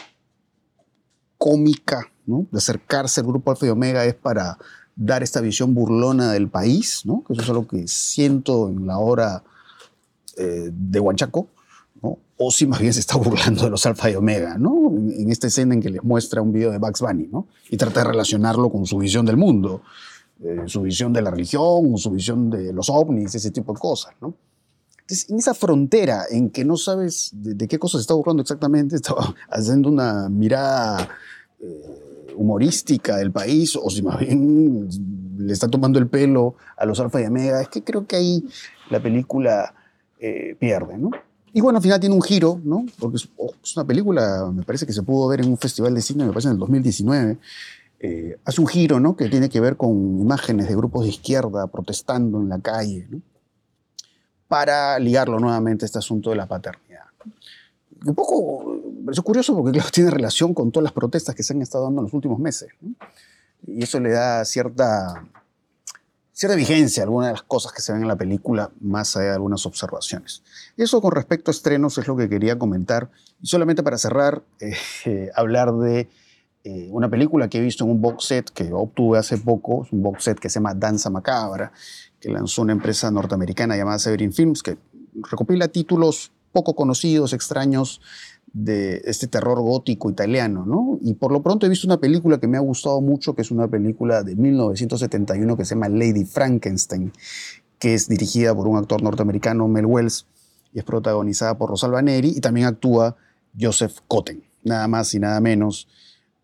cómica 1.37 2.11
de 2.25 2.57
acercarse 2.57 3.21
al 3.21 3.27
grupo 3.27 3.51
Alfa 3.51 3.65
y 3.65 3.69
Omega 3.69 4.05
es 4.05 4.15
para 4.15 4.57
dar 4.95 5.23
esta 5.23 5.41
visión 5.41 5.73
burlona 5.73 6.31
del 6.31 6.49
país, 6.49 7.01
¿no? 7.05 7.23
que 7.25 7.33
eso 7.33 7.41
es 7.41 7.49
algo 7.49 7.67
que 7.67 7.87
siento 7.87 8.69
en 8.69 8.85
la 8.85 8.97
hora 8.97 9.43
eh, 10.37 10.69
de 10.71 10.99
Huanchaco, 10.99 11.47
o 12.35 12.51
si 12.51 12.65
más 12.67 12.79
bien 12.79 12.93
se 12.93 12.99
está 12.99 13.15
burlando 13.17 13.63
de 13.63 13.69
los 13.69 13.85
Alfa 13.85 14.09
y 14.09 14.15
Omega, 14.15 14.57
¿no? 14.57 14.89
en, 14.89 15.31
esta 15.31 15.47
escena 15.47 15.73
en 15.73 15.81
que 15.81 15.89
les 15.89 16.03
muestra 16.03 16.41
un 16.41 16.51
video 16.51 16.71
de 16.71 16.77
Bugs 16.77 17.01
Bunny 17.01 17.27
¿no? 17.31 17.47
y 17.69 17.77
trata 17.77 18.01
de 18.01 18.07
relacionarlo 18.07 18.69
con 18.69 18.85
su 18.85 18.97
visión 18.97 19.25
del 19.25 19.37
mundo, 19.37 19.81
eh, 20.43 20.63
su 20.65 20.81
visión 20.81 21.13
de 21.13 21.21
la 21.21 21.31
religión, 21.31 21.97
su 21.97 22.11
visión 22.11 22.49
de 22.49 22.73
los 22.73 22.89
ovnis, 22.89 23.33
ese 23.35 23.51
tipo 23.51 23.73
de 23.73 23.79
cosas. 23.79 24.13
¿no? 24.19 24.33
Entonces, 25.03 25.29
en 25.29 25.37
esa 25.37 25.53
frontera 25.53 26.23
en 26.29 26.49
que 26.49 26.65
no 26.65 26.75
sabes 26.77 27.31
de, 27.33 27.67
qué 27.67 27.77
cosa 27.77 27.97
se 27.97 28.01
está 28.01 28.13
burlando 28.13 28.41
exactamente, 28.41 28.95
estaba 28.97 29.33
haciendo 29.49 29.89
una 29.89 30.27
mirada 30.29 31.09
eh, 31.59 32.12
humorística 32.35 33.17
del 33.17 33.31
país, 33.31 33.75
o 33.75 33.89
si 33.89 34.01
más 34.01 34.19
bien 34.19 34.87
le 35.37 35.53
está 35.53 35.67
tomando 35.67 35.99
el 35.99 36.07
pelo 36.07 36.55
a 36.77 36.85
los 36.85 36.99
alfa 36.99 37.21
y 37.21 37.25
omega, 37.25 37.61
es 37.61 37.69
que 37.69 37.83
creo 37.83 38.05
que 38.05 38.15
ahí 38.15 38.45
la 38.89 39.01
película 39.01 39.73
eh, 40.19 40.55
pierde, 40.59 40.97
¿no? 40.97 41.11
Y 41.53 41.61
bueno, 41.61 41.77
al 41.77 41.83
final 41.83 41.99
tiene 41.99 42.15
un 42.15 42.21
giro, 42.21 42.59
¿no? 42.63 42.85
Porque 42.99 43.17
oh, 43.37 43.51
es, 43.63 43.77
una 43.77 43.85
película, 43.85 44.51
me 44.53 44.63
parece 44.63 44.85
que 44.85 44.93
se 44.93 45.03
pudo 45.03 45.27
ver 45.27 45.41
en 45.41 45.49
un 45.49 45.57
festival 45.57 45.93
de 45.93 46.01
cine, 46.01 46.25
me 46.25 46.31
parece 46.31 46.47
en 46.47 46.53
el 46.53 46.59
2019. 46.59 47.37
Eh, 47.99 48.37
hace 48.43 48.59
un 48.59 48.67
giro, 48.67 48.99
¿no? 48.99 49.15
Que 49.15 49.29
tiene 49.29 49.49
que 49.49 49.59
ver 49.59 49.77
con 49.77 49.91
imágenes 50.19 50.67
de 50.67 50.75
grupos 50.75 51.03
de 51.03 51.09
izquierda 51.09 51.67
protestando 51.67 52.39
en 52.41 52.49
la 52.49 52.59
calle, 52.59 53.07
¿no? 53.09 53.21
para 54.53 54.99
ligarlo 54.99 55.39
nuevamente 55.39 55.83
a 55.83 55.87
este 55.87 55.97
asunto 55.97 56.29
de 56.29 56.35
la 56.35 56.45
paternidad. 56.45 56.92
Un 58.05 58.15
poco, 58.15 58.81
es 59.11 59.21
curioso 59.21 59.55
porque 59.55 59.71
claro, 59.71 59.89
tiene 59.91 60.09
relación 60.09 60.53
con 60.53 60.71
todas 60.71 60.83
las 60.83 60.93
protestas 60.93 61.35
que 61.35 61.43
se 61.43 61.53
han 61.53 61.61
estado 61.61 61.85
dando 61.85 62.01
en 62.01 62.05
los 62.05 62.13
últimos 62.13 62.37
meses. 62.39 62.69
Y 63.65 63.83
eso 63.83 63.99
le 63.99 64.11
da 64.11 64.43
cierta, 64.43 65.25
cierta 66.33 66.55
vigencia 66.55 67.03
a 67.03 67.05
algunas 67.05 67.29
de 67.29 67.33
las 67.33 67.43
cosas 67.43 67.71
que 67.71 67.81
se 67.81 67.93
ven 67.93 68.01
en 68.01 68.09
la 68.09 68.17
película, 68.17 68.71
más 68.81 69.15
allá 69.15 69.29
de 69.29 69.35
algunas 69.35 69.65
observaciones. 69.65 70.43
Eso 70.75 71.01
con 71.01 71.13
respecto 71.13 71.49
a 71.49 71.53
estrenos 71.53 71.97
es 71.97 72.07
lo 72.07 72.17
que 72.17 72.27
quería 72.27 72.59
comentar. 72.59 73.09
Y 73.41 73.47
solamente 73.47 73.83
para 73.83 73.97
cerrar, 73.97 74.43
eh, 74.59 75.29
hablar 75.35 75.73
de 75.73 76.09
eh, 76.65 76.89
una 76.91 77.09
película 77.09 77.47
que 77.47 77.59
he 77.59 77.61
visto 77.61 77.85
en 77.85 77.91
un 77.91 78.01
box 78.01 78.25
set 78.25 78.49
que 78.49 78.71
obtuve 78.73 79.17
hace 79.17 79.37
poco, 79.37 79.85
es 79.85 79.93
un 79.93 80.03
box 80.03 80.23
set 80.25 80.39
que 80.39 80.49
se 80.49 80.55
llama 80.55 80.73
Danza 80.73 81.09
Macabra, 81.09 81.71
que 82.19 82.29
lanzó 82.29 82.61
una 82.61 82.73
empresa 82.73 83.11
norteamericana 83.11 83.77
llamada 83.77 83.99
Severin 83.99 84.33
Films, 84.33 84.61
que 84.61 84.77
recopila 85.29 85.67
títulos 85.69 86.31
poco 86.53 86.75
conocidos, 86.75 87.33
extraños 87.33 87.99
de 88.53 89.01
este 89.05 89.27
terror 89.27 89.59
gótico 89.61 90.09
italiano, 90.09 90.63
¿no? 90.65 90.99
Y 91.01 91.15
por 91.15 91.31
lo 91.31 91.41
pronto 91.41 91.65
he 91.65 91.69
visto 91.69 91.87
una 91.87 91.99
película 91.99 92.39
que 92.39 92.47
me 92.47 92.57
ha 92.57 92.61
gustado 92.61 93.01
mucho, 93.01 93.33
que 93.35 93.41
es 93.41 93.51
una 93.51 93.67
película 93.67 94.23
de 94.23 94.35
1971 94.35 95.57
que 95.57 95.65
se 95.65 95.73
llama 95.73 95.89
Lady 95.89 96.23
Frankenstein, 96.23 97.11
que 97.79 97.95
es 97.95 98.07
dirigida 98.07 98.55
por 98.55 98.67
un 98.67 98.77
actor 98.77 99.01
norteamericano, 99.01 99.67
Mel 99.67 99.87
Wells, 99.87 100.27
y 100.71 100.79
es 100.79 100.85
protagonizada 100.85 101.57
por 101.57 101.71
Rosalba 101.71 102.01
Neri, 102.01 102.33
y 102.35 102.41
también 102.41 102.67
actúa 102.67 103.15
Joseph 103.59 103.97
Cotten, 104.07 104.43
nada 104.63 104.87
más 104.87 105.13
y 105.15 105.19
nada 105.19 105.41
menos. 105.41 105.87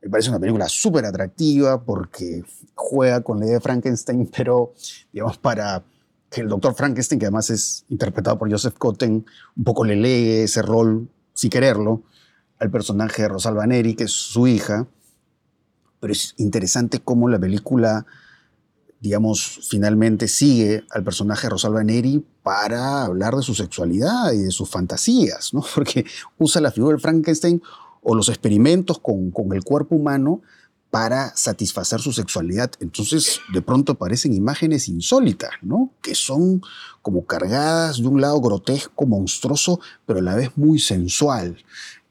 Me 0.01 0.09
parece 0.09 0.29
una 0.29 0.39
película 0.39 0.67
súper 0.67 1.05
atractiva 1.05 1.83
porque 1.83 2.43
juega 2.73 3.21
con 3.21 3.39
la 3.39 3.45
idea 3.45 3.55
de 3.55 3.61
Frankenstein, 3.61 4.29
pero 4.35 4.73
digamos 5.13 5.37
para 5.37 5.83
el 6.31 6.47
doctor 6.47 6.75
Frankenstein, 6.75 7.19
que 7.19 7.25
además 7.25 7.49
es 7.49 7.85
interpretado 7.89 8.37
por 8.37 8.51
Joseph 8.51 8.75
Cotten, 8.77 9.25
un 9.55 9.63
poco 9.63 9.83
le 9.83 9.95
lee 9.95 10.43
ese 10.43 10.61
rol, 10.61 11.09
sin 11.33 11.49
quererlo, 11.49 12.03
al 12.59 12.69
personaje 12.69 13.23
de 13.23 13.29
Rosalba 13.29 13.65
Neri, 13.65 13.95
que 13.95 14.03
es 14.03 14.11
su 14.11 14.47
hija. 14.47 14.87
Pero 15.99 16.13
es 16.13 16.35
interesante 16.37 16.99
cómo 16.99 17.29
la 17.29 17.39
película, 17.39 18.05
digamos, 18.99 19.67
finalmente 19.69 20.27
sigue 20.27 20.83
al 20.91 21.03
personaje 21.03 21.47
de 21.47 21.51
Rosalba 21.51 21.83
Neri 21.83 22.23
para 22.43 23.05
hablar 23.05 23.35
de 23.35 23.41
su 23.41 23.55
sexualidad 23.55 24.31
y 24.33 24.43
de 24.43 24.51
sus 24.51 24.69
fantasías, 24.69 25.53
¿no? 25.53 25.63
Porque 25.75 26.05
usa 26.37 26.61
la 26.61 26.71
figura 26.71 26.95
de 26.95 27.01
Frankenstein 27.01 27.61
o 28.01 28.15
los 28.15 28.29
experimentos 28.29 28.99
con, 28.99 29.31
con 29.31 29.51
el 29.53 29.63
cuerpo 29.63 29.95
humano 29.95 30.41
para 30.89 31.35
satisfacer 31.35 31.99
su 31.99 32.11
sexualidad. 32.11 32.71
Entonces, 32.79 33.39
de 33.53 33.61
pronto 33.61 33.93
aparecen 33.93 34.33
imágenes 34.33 34.87
insólitas, 34.87 35.51
¿no? 35.61 35.91
Que 36.01 36.15
son 36.15 36.61
como 37.01 37.25
cargadas 37.25 38.01
de 38.01 38.07
un 38.07 38.21
lado 38.21 38.41
grotesco, 38.41 39.05
monstruoso, 39.05 39.79
pero 40.05 40.19
a 40.19 40.23
la 40.23 40.35
vez 40.35 40.57
muy 40.57 40.79
sensual. 40.79 41.57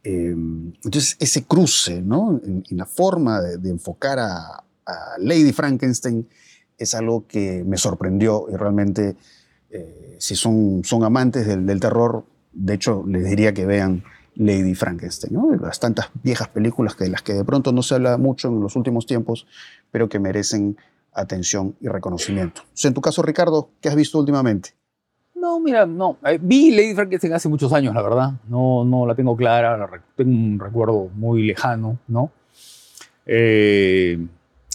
Em, 0.05 0.73
entonces, 0.85 1.17
ese 1.19 1.45
cruce, 1.45 2.01
¿no? 2.01 2.41
En, 2.45 2.65
la 2.71 2.87
forma 2.87 3.41
de, 3.41 3.71
enfocar 3.71 4.19
a, 4.19 4.65
Lady 5.19 5.53
Frankenstein 5.53 6.27
es 6.79 6.95
algo 6.95 7.27
que 7.27 7.63
me 7.63 7.77
sorprendió 7.77 8.47
y 8.51 8.57
realmente, 8.57 9.17
eh, 9.69 10.17
si 10.19 10.35
son, 10.35 10.81
son 10.83 11.05
amantes 11.05 11.47
del, 11.47 11.67
del 11.67 11.79
terror, 11.79 12.25
de 12.55 12.73
hecho, 12.73 13.05
les 13.07 13.25
diría 13.29 13.53
que 13.53 13.67
vean 13.67 14.03
Lady 14.39 14.75
Frankenstein, 14.75 15.35
¿no? 15.35 15.51
las 15.57 15.81
tantas 15.81 16.11
viejas 16.23 16.49
películas 16.49 16.95
que 16.95 17.05
de 17.05 17.11
las 17.11 17.23
que 17.23 17.35
de 17.35 17.45
pronto 17.45 17.73
no 17.73 17.83
se 17.83 17.97
habla 17.97 18.17
mucho 18.17 18.49
en 18.49 18.61
los 18.61 18.77
últimos 18.77 19.05
tiempos, 19.05 19.47
pero 19.91 20.09
que 20.09 20.21
merecen 20.21 20.77
atención 21.13 21.75
y 21.81 21.89
reconocimiento. 21.89 22.63
en 22.85 22.95
tu 22.95 23.01
caso, 23.01 23.23
Ricardo, 23.23 23.71
¿qué 23.81 23.89
has 23.89 23.97
visto 23.97 24.19
últimamente? 24.19 24.71
No, 25.35 25.59
mira, 25.59 25.87
no. 25.87 26.19
Eh, 26.25 26.39
vi 26.41 26.71
Lady 26.71 26.95
Frankenstein 26.95 27.33
hace 27.33 27.49
muchos 27.49 27.73
años, 27.73 27.95
la 27.95 28.03
verdad. 28.03 28.33
No, 28.49 28.85
no 28.85 29.07
la 29.07 29.15
tengo 29.15 29.37
clara, 29.37 29.89
tengo 30.17 30.31
un 30.31 30.59
recuerdo 30.59 31.09
muy 31.15 31.43
lejano, 31.43 31.99
¿no? 32.07 32.31
Eh, 33.27 34.19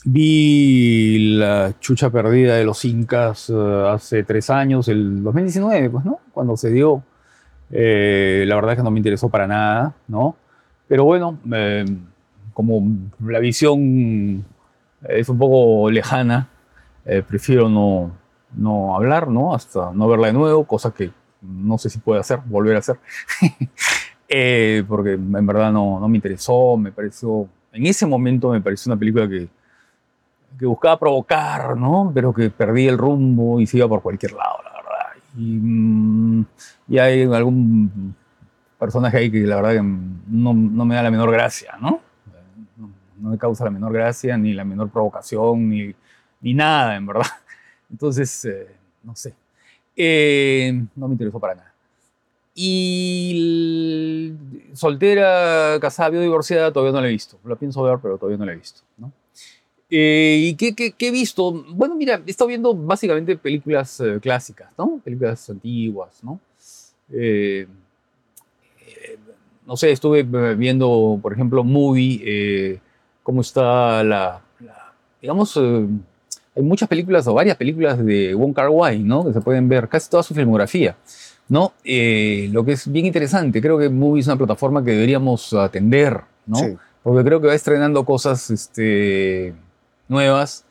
vi 0.05 1.38
La 1.38 1.74
Chucha 1.80 2.09
Perdida 2.09 2.55
de 2.55 2.66
los 2.66 2.84
Incas 2.84 3.49
eh, 3.49 3.88
hace 3.89 4.24
tres 4.24 4.49
años, 4.49 4.89
el 4.89 5.24
2019, 5.24 5.89
pues, 5.89 6.05
¿no? 6.05 6.20
Cuando 6.34 6.57
se 6.57 6.70
dio 6.70 7.03
eh, 7.76 8.45
la 8.47 8.53
verdad 8.53 8.74
es 8.74 8.78
que 8.78 8.84
no 8.84 8.91
me 8.91 8.99
interesó 8.99 9.30
para 9.30 9.47
nada, 9.47 9.95
¿no? 10.07 10.36
Pero 10.88 11.05
bueno, 11.05 11.39
eh, 11.51 11.84
como 12.53 12.84
la 13.19 13.39
visión 13.39 14.45
es 15.09 15.28
un 15.28 15.39
poco 15.39 15.89
lejana, 15.89 16.49
eh, 17.03 17.24
prefiero 17.28 17.69
no, 17.69 18.11
no 18.55 18.95
hablar, 18.95 19.28
¿no? 19.28 19.55
Hasta 19.55 19.91
no 19.91 20.07
verla 20.07 20.28
de 20.28 20.34
nuevo, 20.34 20.65
cosa 20.65 20.93
que 20.93 21.09
no 21.41 21.80
sé 21.80 21.89
si 21.89 21.97
puede 21.97 22.19
hacer, 22.19 22.41
volver 22.45 22.76
a 22.76 22.80
hacer. 22.80 22.99
porque 24.88 25.13
en 25.13 25.45
verdad 25.47 25.71
no, 25.71 25.99
no 25.99 26.07
me 26.07 26.17
interesó, 26.17 26.78
me 26.78 26.91
pareció, 26.91 27.47
en 27.71 27.88
ese 27.88 28.05
momento 28.05 28.51
me 28.51 28.61
pareció 28.61 28.91
una 28.91 28.99
película 28.99 29.28
que, 29.28 29.47
que 30.59 30.65
buscaba 30.67 30.99
provocar, 30.99 31.76
¿no? 31.76 32.11
Pero 32.13 32.32
que 32.34 32.51
perdí 32.51 32.88
el 32.88 32.99
rumbo 32.99 33.59
y 33.59 33.65
se 33.65 33.78
iba 33.78 33.88
por 33.88 34.03
cualquier 34.03 34.34
lado, 34.34 34.59
y, 35.36 35.42
mm, 35.42 36.46
y, 36.90 36.98
hay 36.98 37.24
algún 37.24 38.16
personaje 38.80 39.18
ahí 39.18 39.32
que 39.32 39.40
la 39.40 39.58
verdad 39.58 39.72
que 39.72 39.82
no, 39.82 40.54
no, 40.54 40.86
me 40.86 40.96
da 40.96 41.04
la 41.04 41.12
menor 41.12 41.32
gracia, 41.32 41.76
¿no? 41.82 42.02
¿no? 43.18 43.30
me 43.30 43.38
causa 43.38 43.64
la 43.64 43.72
menor 43.72 43.94
gracia, 43.94 44.38
ni 44.38 44.54
la 44.54 44.66
menor 44.66 44.90
provocación, 44.90 45.70
ni, 45.70 45.96
ni 46.42 46.54
nada, 46.54 46.96
en 46.96 47.06
verdad. 47.06 47.26
Entonces, 47.90 48.46
eh, 48.46 48.68
no 49.04 49.16
sé. 49.16 49.34
Eh, 49.96 50.84
no 50.96 51.08
me 51.08 51.14
interesó 51.14 51.40
para 51.40 51.56
nada. 51.56 51.74
Y 52.56 54.36
soltera, 54.74 55.80
casada, 55.80 56.20
divorciada, 56.20 56.72
todavía 56.72 56.94
no 56.94 57.02
la 57.02 57.08
he 57.08 57.12
visto. 57.12 57.40
La 57.46 57.56
pienso 57.56 57.82
ver, 57.82 58.00
pero 58.02 58.18
todavía 58.18 58.38
no 58.38 58.46
la 58.46 58.54
he 58.54 58.58
visto. 58.58 58.82
¿no? 58.98 59.12
Eh, 59.96 60.38
¿Y 60.50 60.56
qué, 60.56 60.74
qué- 60.74 60.91
qué 60.91 61.10
he 61.10 61.12
visto? 61.12 61.52
Bueno, 61.70 61.94
mira, 61.96 62.20
he 62.26 62.32
estado 62.32 62.48
viendo 62.48 62.74
básicamente 62.74 63.38
películas 63.38 64.00
eh, 64.00 64.18
clásicas, 64.20 64.72
¿no? 64.76 65.00
Películas 65.04 65.48
antiguas, 65.52 66.24
¿no? 66.24 66.39
Eh, 67.12 67.68
no 69.68 69.78
sé, 69.78 69.91
estuve 69.91 70.24
viendo, 70.56 71.20
por 71.22 71.32
ejemplo, 71.34 71.64
Movie, 71.64 72.80
cómo 73.22 73.41
está 73.41 74.04
la, 74.04 74.41
la- 74.60 74.94
digamos, 75.22 75.56
hay 75.58 76.64
muchas 76.64 76.89
películas 76.89 77.28
o 77.28 77.34
varias 77.36 77.56
películas 77.56 78.04
de 78.04 78.34
Wong 78.34 78.54
Kar 78.54 78.70
Wai, 78.70 79.00
¿no? 79.00 79.26
Que 79.26 79.34
se 79.34 79.41
pueden 79.41 79.70
ver, 79.70 79.88
casi 79.88 80.10
toda 80.10 80.24
su 80.24 80.34
filmografía, 80.34 80.98
¿no? 81.48 81.74
Lo 81.84 82.66
que 82.66 82.72
es 82.74 82.91
bien 82.91 83.06
interesante, 83.06 83.62
creo 83.62 83.78
que 83.78 83.89
Movie 83.89 84.22
es 84.22 84.28
una 84.28 84.38
plataforma 84.38 84.84
que 84.84 84.91
deberíamos 84.91 85.54
atender, 85.54 86.20
¿no? 86.48 86.58
Sí. 86.58 86.76
Porque 87.04 87.24
creo 87.24 87.39
que 87.41 87.48
va 87.48 87.54
estrenando 87.56 88.04
cosas 88.06 88.50
este, 88.50 89.54
nuevas 90.08 90.66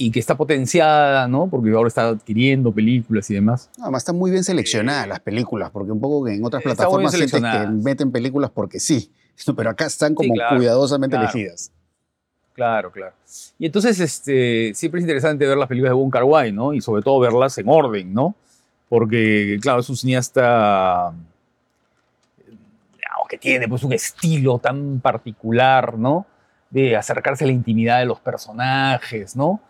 y 0.00 0.12
que 0.12 0.20
está 0.20 0.36
potenciada, 0.36 1.26
¿no? 1.26 1.48
Porque 1.48 1.70
ahora 1.72 1.88
está 1.88 2.08
adquiriendo 2.08 2.72
películas 2.72 3.28
y 3.30 3.34
demás. 3.34 3.68
No, 3.76 3.84
Además 3.84 4.02
están 4.02 4.16
muy 4.16 4.30
bien 4.30 4.44
seleccionadas 4.44 5.08
las 5.08 5.20
películas, 5.20 5.70
porque 5.72 5.90
un 5.90 6.00
poco 6.00 6.24
que 6.24 6.34
en 6.34 6.44
otras 6.44 6.62
plataformas 6.62 7.12
sientes 7.12 7.42
que 7.42 7.66
meten 7.66 8.12
películas 8.12 8.50
porque 8.54 8.78
sí, 8.78 9.10
pero 9.56 9.70
acá 9.70 9.86
están 9.86 10.14
como 10.14 10.32
claro, 10.34 10.56
cuidadosamente 10.56 11.16
claro. 11.16 11.30
elegidas. 11.30 11.72
Claro, 12.52 12.90
claro. 12.90 13.14
Y 13.58 13.66
entonces, 13.66 14.00
este, 14.00 14.72
siempre 14.74 15.00
es 15.00 15.02
interesante 15.02 15.46
ver 15.46 15.56
las 15.56 15.68
películas 15.68 15.90
de 15.90 15.94
Wong 15.94 16.10
Kar 16.10 16.24
Wai, 16.24 16.52
¿no? 16.52 16.72
Y 16.72 16.80
sobre 16.80 17.02
todo 17.02 17.20
verlas 17.20 17.56
en 17.58 17.68
orden, 17.68 18.12
¿no? 18.12 18.34
Porque, 18.88 19.58
claro, 19.60 19.80
es 19.80 19.88
un 19.88 19.96
cineasta 19.96 21.12
digamos, 22.46 23.28
que 23.28 23.38
tiene 23.38 23.68
pues 23.68 23.82
un 23.82 23.92
estilo 23.92 24.58
tan 24.58 25.00
particular, 25.00 25.98
¿no? 25.98 26.26
De 26.70 26.96
acercarse 26.96 27.44
a 27.44 27.46
la 27.46 27.52
intimidad 27.52 27.98
de 27.98 28.04
los 28.04 28.20
personajes, 28.20 29.34
¿no? 29.36 29.60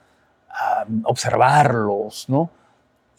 A 0.49 0.85
observarlos, 1.05 2.29
¿no? 2.29 2.51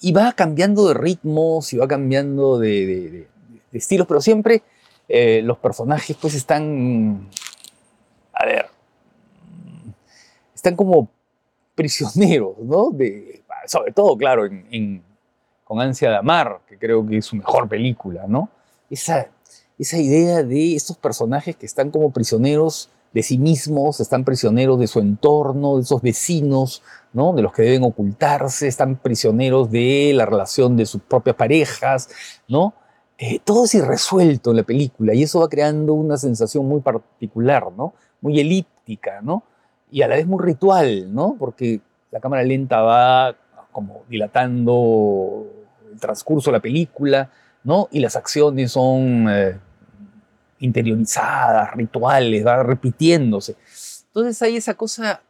Y 0.02 0.12
va 0.12 0.32
cambiando 0.34 0.88
de 0.88 0.94
ritmos 0.94 1.74
y 1.74 1.78
va 1.78 1.88
cambiando 1.88 2.58
de, 2.58 3.28
estilos, 3.72 4.08
pero 4.08 4.22
siempre 4.22 4.64
eh, 5.08 5.42
los 5.44 5.58
personajes 5.58 6.16
pues 6.20 6.34
están, 6.36 7.30
a 8.34 8.46
ver, 8.46 8.68
están 10.56 10.76
como 10.76 11.10
prisioneros, 11.76 12.58
¿no? 12.60 12.92
Sobre 13.68 13.92
todo, 13.92 14.18
claro, 14.18 14.46
en, 14.46 14.68
en- 14.72 15.04
con 15.64 15.80
Ansia 15.80 16.10
de 16.10 16.16
Amar, 16.18 16.62
que 16.68 16.78
creo 16.78 17.06
que 17.06 17.18
es 17.18 17.26
su 17.26 17.36
mejor 17.36 17.70
película, 17.70 18.26
¿no? 18.28 18.50
Esa, 18.90 19.28
esa 19.78 19.98
idea 19.98 20.42
de 20.44 20.76
estos 20.76 20.98
personajes 20.98 21.56
que 21.56 21.66
están 21.68 21.92
como 21.92 22.12
prisioneros 22.12 22.90
de 23.14 23.24
sí 23.24 23.38
mismos, 23.38 24.00
están 24.00 24.24
prisioneros 24.24 24.80
de 24.80 24.88
su 24.88 25.00
entorno, 25.00 25.78
de 25.78 25.84
esos 25.84 26.02
vecinos, 26.02 26.84
¿no? 27.14 27.34
De 27.34 27.42
los 27.42 27.54
que 27.54 27.64
deben 27.64 27.84
ocultarse, 27.84 28.68
están 28.68 28.98
prisioneros 28.98 29.72
de 29.72 30.12
la 30.16 30.26
relación 30.26 30.78
de 30.78 30.86
sus 30.86 31.02
propias 31.02 31.36
parejas, 31.36 32.10
¿no? 32.48 32.74
Eh, 33.18 33.40
todo 33.44 33.66
es 33.66 33.76
irresuelto 33.76 34.52
en 34.52 34.58
la 34.58 34.64
película 34.64 35.14
y 35.14 35.24
eso 35.24 35.40
va 35.40 35.50
creando 35.50 35.94
una 35.94 36.18
sensación 36.18 36.68
muy 36.68 36.82
particular, 36.82 37.72
¿no? 37.76 37.94
Muy 38.22 38.40
elíptica, 38.40 39.22
¿no? 39.22 39.44
y 39.92 40.02
a 40.02 40.08
la 40.08 40.16
vez 40.16 40.28
muy 40.28 40.44
ritual, 40.44 41.14
¿no? 41.14 41.36
Porque 41.38 41.82
la 42.12 42.20
cámara 42.20 42.44
lenta 42.44 42.82
va 42.82 43.36
como 43.72 44.04
dilatando 44.10 45.48
el 45.92 46.00
transcurso 46.00 46.52
de 46.52 46.58
la 46.58 46.62
película, 46.62 47.30
¿no? 47.64 47.88
Y 47.92 48.00
las 48.00 48.16
acciones 48.16 48.72
son 48.72 49.28
eh, 49.30 49.58
interiorizadas, 50.60 51.74
rituales, 51.76 52.46
va 52.46 52.64
repitiéndose. 52.64 53.56
Entonces 54.08 54.42
hay 54.42 54.58
esa 54.58 54.74
cosa 54.74 55.22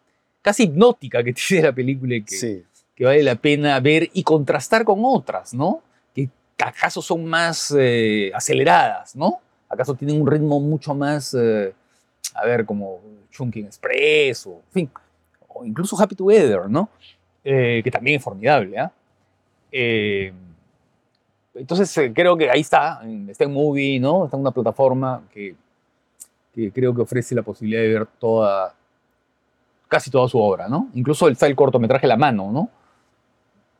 casi 0.41 0.63
hipnótica 0.63 1.23
que 1.23 1.33
tiene 1.47 1.63
la 1.63 1.73
película 1.73 2.15
y 2.15 2.23
que, 2.23 2.35
Sí. 2.35 2.63
que 2.95 3.05
vale 3.05 3.23
la 3.23 3.35
pena 3.35 3.79
ver 3.79 4.09
y 4.13 4.23
contrastar 4.23 4.83
con 4.83 4.99
otras, 5.03 5.53
¿no? 5.53 5.81
Que 6.15 6.29
acaso 6.57 7.01
son 7.01 7.25
más 7.25 7.73
eh, 7.77 8.31
aceleradas, 8.33 9.15
¿no? 9.15 9.39
Acaso 9.67 9.93
tienen 9.95 10.19
un 10.21 10.27
ritmo 10.29 10.59
mucho 10.59 10.93
más, 10.95 11.33
eh, 11.39 11.73
a 12.33 12.45
ver, 12.45 12.65
como 12.65 12.99
Chunking 13.31 13.65
Express, 13.65 14.47
o, 14.47 14.61
en 14.67 14.71
fin, 14.73 14.91
o 15.47 15.63
incluso 15.65 16.01
Happy 16.01 16.15
Together, 16.15 16.67
¿no? 16.69 16.89
Eh, 17.43 17.81
que 17.83 17.91
también 17.91 18.17
es 18.17 18.23
formidable, 18.23 18.77
¿ah? 18.79 18.91
Eh, 19.71 20.33
entonces 21.59 21.95
eh, 21.97 22.11
creo 22.13 22.35
que 22.37 22.49
ahí 22.49 22.61
está, 22.61 23.01
está 23.27 23.43
en 23.43 23.53
Movie, 23.53 23.99
¿no? 23.99 24.25
Está 24.25 24.37
en 24.37 24.41
una 24.41 24.51
plataforma 24.51 25.21
que, 25.31 25.55
que 26.53 26.71
creo 26.71 26.93
que 26.95 27.01
ofrece 27.01 27.35
la 27.35 27.41
posibilidad 27.43 27.81
de 27.81 27.87
ver 27.89 28.05
toda, 28.19 28.73
casi 29.87 30.09
toda 30.09 30.27
su 30.27 30.39
obra, 30.39 30.67
¿no? 30.67 30.89
Incluso 30.93 31.27
está 31.27 31.47
el 31.47 31.55
cortometraje 31.55 32.07
La 32.07 32.17
Mano, 32.17 32.51
¿no? 32.51 32.69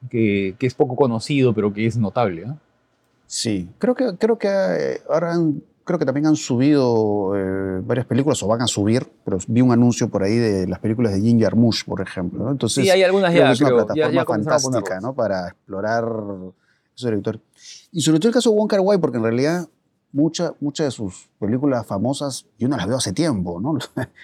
Que, 0.10 0.56
que 0.58 0.68
es 0.68 0.74
poco 0.74 0.96
conocido, 0.96 1.54
pero 1.54 1.74
que 1.74 1.86
es 1.86 1.98
notable. 1.98 2.46
Sí, 3.26 3.70
creo 3.78 3.96
que, 3.96 4.16
creo 4.18 4.38
que 4.38 4.48
eh, 4.48 5.02
ahora 5.10 5.34
han- 5.34 5.62
creo 5.84 6.00
que 6.00 6.06
también 6.06 6.28
han 6.28 6.36
subido 6.36 7.34
eh, 7.36 7.82
varias 7.84 8.06
películas 8.06 8.42
o 8.44 8.48
van 8.48 8.62
a 8.62 8.68
subir, 8.68 9.08
pero 9.26 9.38
vi 9.48 9.62
un 9.62 9.72
anuncio 9.72 10.08
por 10.08 10.24
ahí 10.24 10.36
de 10.36 10.68
las 10.68 10.80
películas 10.80 11.14
de 11.14 11.22
Jim 11.22 11.40
Jarmusch, 11.42 11.84
por 11.84 12.00
ejemplo. 12.02 12.44
¿no? 12.46 12.52
Entonces, 12.52 12.84
Sí, 12.84 12.90
hay 12.92 13.04
algunas 13.04 13.32
creo 13.32 13.42
ya, 13.44 13.48
que 13.48 13.54
es 13.54 13.62
una 13.62 13.70
creo, 13.70 13.80
ya, 13.80 13.86
plataforma 13.94 14.22
ya 14.22 14.26
fantástica. 14.26 15.00
¿no? 15.02 15.14
para 15.14 15.48
explorar 15.48 16.06
esos 17.00 17.10
directores. 17.10 17.42
Y 17.92 18.02
sobre 18.02 18.20
todo 18.20 18.30
el 18.30 18.34
caso 18.34 18.52
de 18.52 18.56
Wong 18.56 18.70
Kar 18.70 18.82
porque 19.00 19.18
en 19.18 19.24
realidad 19.24 19.68
muchas 20.12 20.54
muchas 20.60 20.88
de 20.88 20.92
sus 20.92 21.30
películas 21.40 21.86
famosas 21.86 22.46
yo 22.58 22.68
no 22.68 22.78
las 22.78 22.88
veo 22.88 22.98
hace 22.98 23.14
tiempo, 23.14 23.60
¿no? 23.62 23.78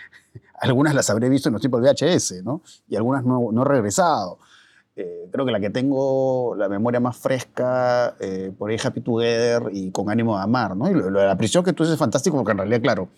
algunas 0.60 0.94
las 0.94 1.10
habré 1.10 1.30
visto 1.30 1.50
en 1.50 1.54
los 1.54 1.62
tiempos 1.62 1.82
del 1.82 1.94
VHS, 1.94 2.44
¿no? 2.44 2.62
Y 2.88 2.96
algunas 2.96 3.24
no, 3.24 3.52
no 3.52 3.62
he 3.62 3.66
regresado. 3.66 4.40
Eh, 4.98 5.28
creo 5.30 5.46
que 5.46 5.52
la 5.52 5.60
que 5.60 5.70
tengo 5.70 6.56
la 6.56 6.70
memoria 6.70 7.02
más 7.02 7.18
fresca, 7.18 8.16
eh, 8.20 8.54
por 8.58 8.70
ahí 8.70 8.78
Happy 8.82 9.02
Together 9.02 9.64
y 9.74 9.92
Con 9.92 10.10
ánimo 10.10 10.38
de 10.38 10.44
amar, 10.44 10.76
¿no? 10.78 10.90
Y 10.90 10.94
lo, 10.94 11.10
lo 11.10 11.20
de 11.20 11.28
la 11.28 11.38
prisión 11.38 11.66
que 11.66 11.74
tú 11.74 11.84
dices 11.84 11.96
es 11.96 12.00
fantástico 12.00 12.38
porque 12.38 12.54
en 12.54 12.60
realidad, 12.60 12.82
claro, 12.82 13.10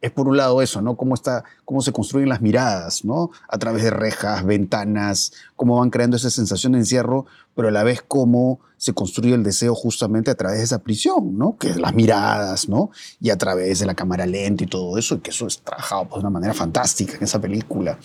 es 0.00 0.10
por 0.10 0.28
un 0.28 0.36
lado 0.36 0.60
eso, 0.62 0.82
¿no? 0.82 0.96
Cómo, 0.96 1.14
está, 1.14 1.44
cómo 1.64 1.80
se 1.80 1.92
construyen 1.92 2.28
las 2.28 2.40
miradas, 2.40 3.04
¿no? 3.04 3.30
A 3.48 3.58
través 3.58 3.82
de 3.82 3.90
rejas, 3.90 4.44
ventanas, 4.44 5.32
cómo 5.56 5.78
van 5.78 5.90
creando 5.90 6.16
esa 6.16 6.30
sensación 6.30 6.72
de 6.72 6.78
encierro, 6.78 7.26
pero 7.54 7.68
a 7.68 7.70
la 7.70 7.82
vez 7.82 8.02
cómo 8.06 8.60
se 8.76 8.92
construye 8.92 9.34
el 9.34 9.42
deseo 9.42 9.74
justamente 9.74 10.30
a 10.30 10.34
través 10.34 10.58
de 10.58 10.64
esa 10.64 10.78
prisión, 10.80 11.38
¿no? 11.38 11.56
Que 11.56 11.70
es 11.70 11.76
las 11.76 11.94
miradas, 11.94 12.68
¿no? 12.68 12.90
Y 13.20 13.30
a 13.30 13.38
través 13.38 13.80
de 13.80 13.86
la 13.86 13.94
cámara 13.94 14.26
lenta 14.26 14.64
y 14.64 14.66
todo 14.66 14.98
eso, 14.98 15.16
y 15.16 15.18
que 15.20 15.30
eso 15.30 15.46
es 15.46 15.60
trabajado 15.60 16.04
pues, 16.04 16.16
de 16.16 16.20
una 16.20 16.30
manera 16.30 16.52
fantástica 16.52 17.16
en 17.16 17.24
esa 17.24 17.40
película. 17.40 17.98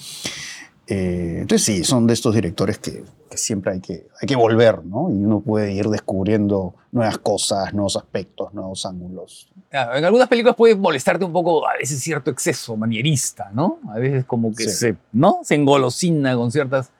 Eh, 0.87 1.37
entonces 1.41 1.63
sí, 1.65 1.83
son 1.83 2.05
de 2.07 2.13
estos 2.13 2.33
directores 2.35 2.77
que, 2.79 3.03
que 3.29 3.37
siempre 3.37 3.73
hay 3.73 3.79
que, 3.79 4.07
hay 4.21 4.27
que 4.27 4.35
volver, 4.35 4.83
¿no? 4.83 5.09
Y 5.09 5.13
uno 5.13 5.39
puede 5.39 5.71
ir 5.71 5.87
descubriendo 5.87 6.73
nuevas 6.91 7.17
cosas, 7.19 7.73
nuevos 7.73 7.95
aspectos, 7.95 8.53
nuevos 8.53 8.85
ángulos. 8.85 9.47
Claro, 9.69 9.95
en 9.95 10.03
algunas 10.03 10.27
películas 10.27 10.55
puede 10.55 10.75
molestarte 10.75 11.23
un 11.23 11.31
poco 11.31 11.65
a 11.67 11.73
veces 11.77 11.99
cierto 12.01 12.29
exceso 12.31 12.75
manierista, 12.75 13.49
¿no? 13.53 13.79
A 13.89 13.99
veces 13.99 14.25
como 14.25 14.53
que 14.53 14.63
Sí. 14.63 14.69
se, 14.71 14.95
¿no? 15.13 15.39
se 15.43 15.55
engolosina 15.55 16.35
con 16.35 16.51
ciertas, 16.51 16.91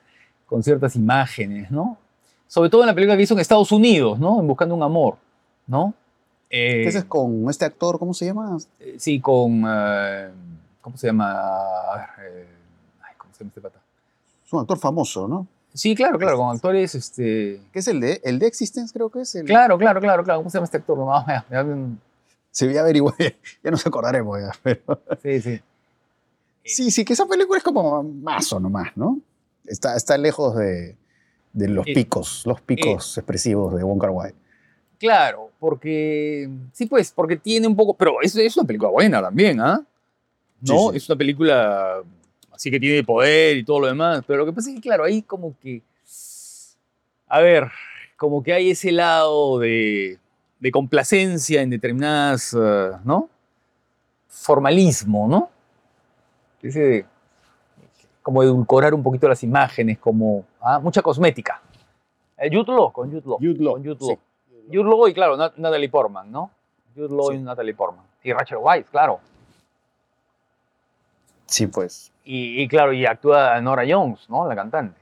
con 0.46 0.64
ciertas 0.64 0.96
imágenes, 0.96 1.70
¿no? 1.72 1.98
Sobre 2.48 2.70
todo 2.70 2.82
en 2.82 2.88
la 2.88 2.94
película 2.94 3.18
que 3.18 3.24
hizo 3.24 3.34
en 3.34 3.40
Estados 3.42 3.72
Unidos, 3.74 4.20
¿no? 4.20 4.40
En 4.40 4.48
Buscando 4.48 4.76
un 4.76 4.84
Amor, 4.84 5.18
¿no? 5.68 5.94
Eh, 6.50 6.82
¿Qué 6.84 6.98
es 6.98 7.06
con 7.06 7.50
este 7.50 7.66
actor, 7.66 7.98
cómo 7.98 8.14
se 8.14 8.26
llama? 8.26 8.58
eh, 8.80 8.96
sí, 9.00 9.20
con... 9.20 9.64
eh, 9.68 10.30
¿Cómo 10.82 10.98
se 10.98 11.08
llama? 11.08 11.32
A 11.32 11.96
ver, 11.98 12.06
eh, 12.30 12.48
ay, 12.48 12.48
¿Cómo 12.48 12.61
se 13.42 13.44
llama 13.44 13.50
este 13.50 13.62
pata? 13.62 13.80
Es 14.46 14.54
un 14.54 14.62
actor 14.62 14.78
famoso, 14.78 15.28
¿no? 15.28 15.48
Sí, 15.74 15.96
claro, 15.96 16.20
claro, 16.20 16.38
con 16.38 16.54
actores, 16.54 16.96
este... 16.96 17.62
¿Qué 17.72 17.80
es 17.80 17.88
el 17.88 18.02
de, 18.02 18.20
el 18.24 18.39
de 18.39 18.48
Existence, 18.48 18.94
creo 18.94 19.10
que 19.10 19.22
es? 19.22 19.36
El, 19.36 19.46
Claro, 19.46 19.78
claro, 19.78 20.02
claro, 20.02 20.24
claro. 20.24 20.39
¿Cómo 20.42 20.50
se 20.50 20.58
llama 20.58 20.66
este 20.66 20.78
actor? 20.78 20.98
No, 20.98 21.26
ya, 21.28 21.46
ya, 21.50 21.66
Se 22.52 22.68
voy 22.68 22.78
a 22.78 22.82
averiguar, 22.82 23.16
ya 23.64 23.72
nos 23.72 23.86
acordaremos 23.86 24.39
ya. 24.39 24.52
Pero... 24.62 25.02
sí, 25.24 25.42
sí. 25.42 25.62
Sí, 26.64 26.92
sí, 26.92 27.06
que 27.06 27.14
esa 27.14 27.26
película 27.26 27.58
es 27.58 27.64
como 27.64 28.04
más 28.04 28.52
o 28.54 28.60
nomás, 28.60 28.96
¿no? 28.96 29.20
Está, 29.66 29.96
está 29.96 30.18
lejos 30.18 30.56
de, 30.56 30.96
de 31.54 31.68
los 31.68 31.88
Eh, 31.88 31.94
picos, 31.94 32.44
los 32.46 32.62
picos 32.62 33.18
expresivos 33.18 33.76
de 33.76 33.84
Wong 33.84 34.00
Kar 34.00 34.10
Wai. 34.12 34.34
Claro, 35.00 35.50
porque. 35.60 36.50
Sí, 36.74 36.86
pues, 36.86 37.12
porque 37.12 37.36
tiene 37.36 37.68
un 37.68 37.76
poco. 37.76 37.96
Pero 37.96 38.22
es, 38.22 38.36
es 38.36 38.56
una 38.58 38.68
película 38.68 38.92
buena 38.92 39.22
también, 39.22 39.60
¿ah? 39.60 39.84
Sí, 40.64 40.72
¿No? 40.72 40.92
sí. 40.92 40.98
Es 40.98 41.10
una 41.10 41.18
película. 41.18 42.04
Así 42.62 42.70
que 42.70 42.80
tiene 42.80 43.03
poder 43.03 43.57
y 43.57 43.64
todo 43.64 43.80
lo 43.80 43.88
demás. 43.88 44.24
Pero 44.28 44.38
lo 44.41 44.45
que 44.45 44.53
pasa 44.53 44.70
es 44.70 44.76
que, 44.76 44.82
claro, 44.84 45.03
ahí 45.03 45.24
como 45.24 45.55
que. 45.59 45.82
A 47.28 47.39
ver, 47.39 47.72
como 48.16 48.43
que 48.43 48.53
hay 48.53 48.70
ese 48.70 48.91
lado 48.91 49.57
de, 49.57 50.20
de 50.59 50.72
complacencia 50.72 51.64
en 51.64 51.72
determinadas. 51.72 52.53
eh, 52.53 52.91
¿No? 53.03 53.30
Formalismo, 54.28 55.28
¿no? 55.28 55.49
Ese 56.62 56.80
de- 56.80 57.05
como 58.22 58.43
edulcorar 58.43 58.93
un 58.93 59.01
poquito 59.01 59.28
las 59.28 59.41
imágenes, 59.41 59.97
como. 59.97 60.45
ah, 60.62 60.78
Mucha 60.80 61.01
cosmética. 61.01 61.59
El 62.38 62.55
Jude 62.55 62.72
Law, 62.74 62.91
con 62.93 63.09
Jude 63.09 63.24
Law. 63.26 63.38
Jude 63.39 63.55
Law, 63.64 63.74
Con 63.74 63.84
Jude 63.84 63.97
sí. 63.99 64.05
Law. 64.07 64.20
Jude 64.68 64.84
Law 64.84 65.07
y 65.07 65.14
claro, 65.16 65.36
Nat- 65.36 65.55
Natalie 65.57 65.89
Portman, 65.89 66.32
¿no? 66.32 66.51
Jude 66.95 67.09
Law 67.09 67.32
Sí. 67.32 67.38
y 67.38 67.39
Natalie 67.39 67.74
Portman. 67.74 68.05
Y 68.24 68.32
Rachel 68.34 68.59
Weisz, 68.62 68.86
claro. 68.91 69.20
Sí, 71.52 71.68
pues. 71.68 72.12
Y, 72.24 72.62
y 72.62 72.68
claro, 72.68 72.93
y 72.93 73.06
actúa 73.06 73.60
Nora 73.62 73.84
Jones, 73.88 74.22
¿no? 74.30 74.47
La 74.47 74.56
cantante. 74.56 74.99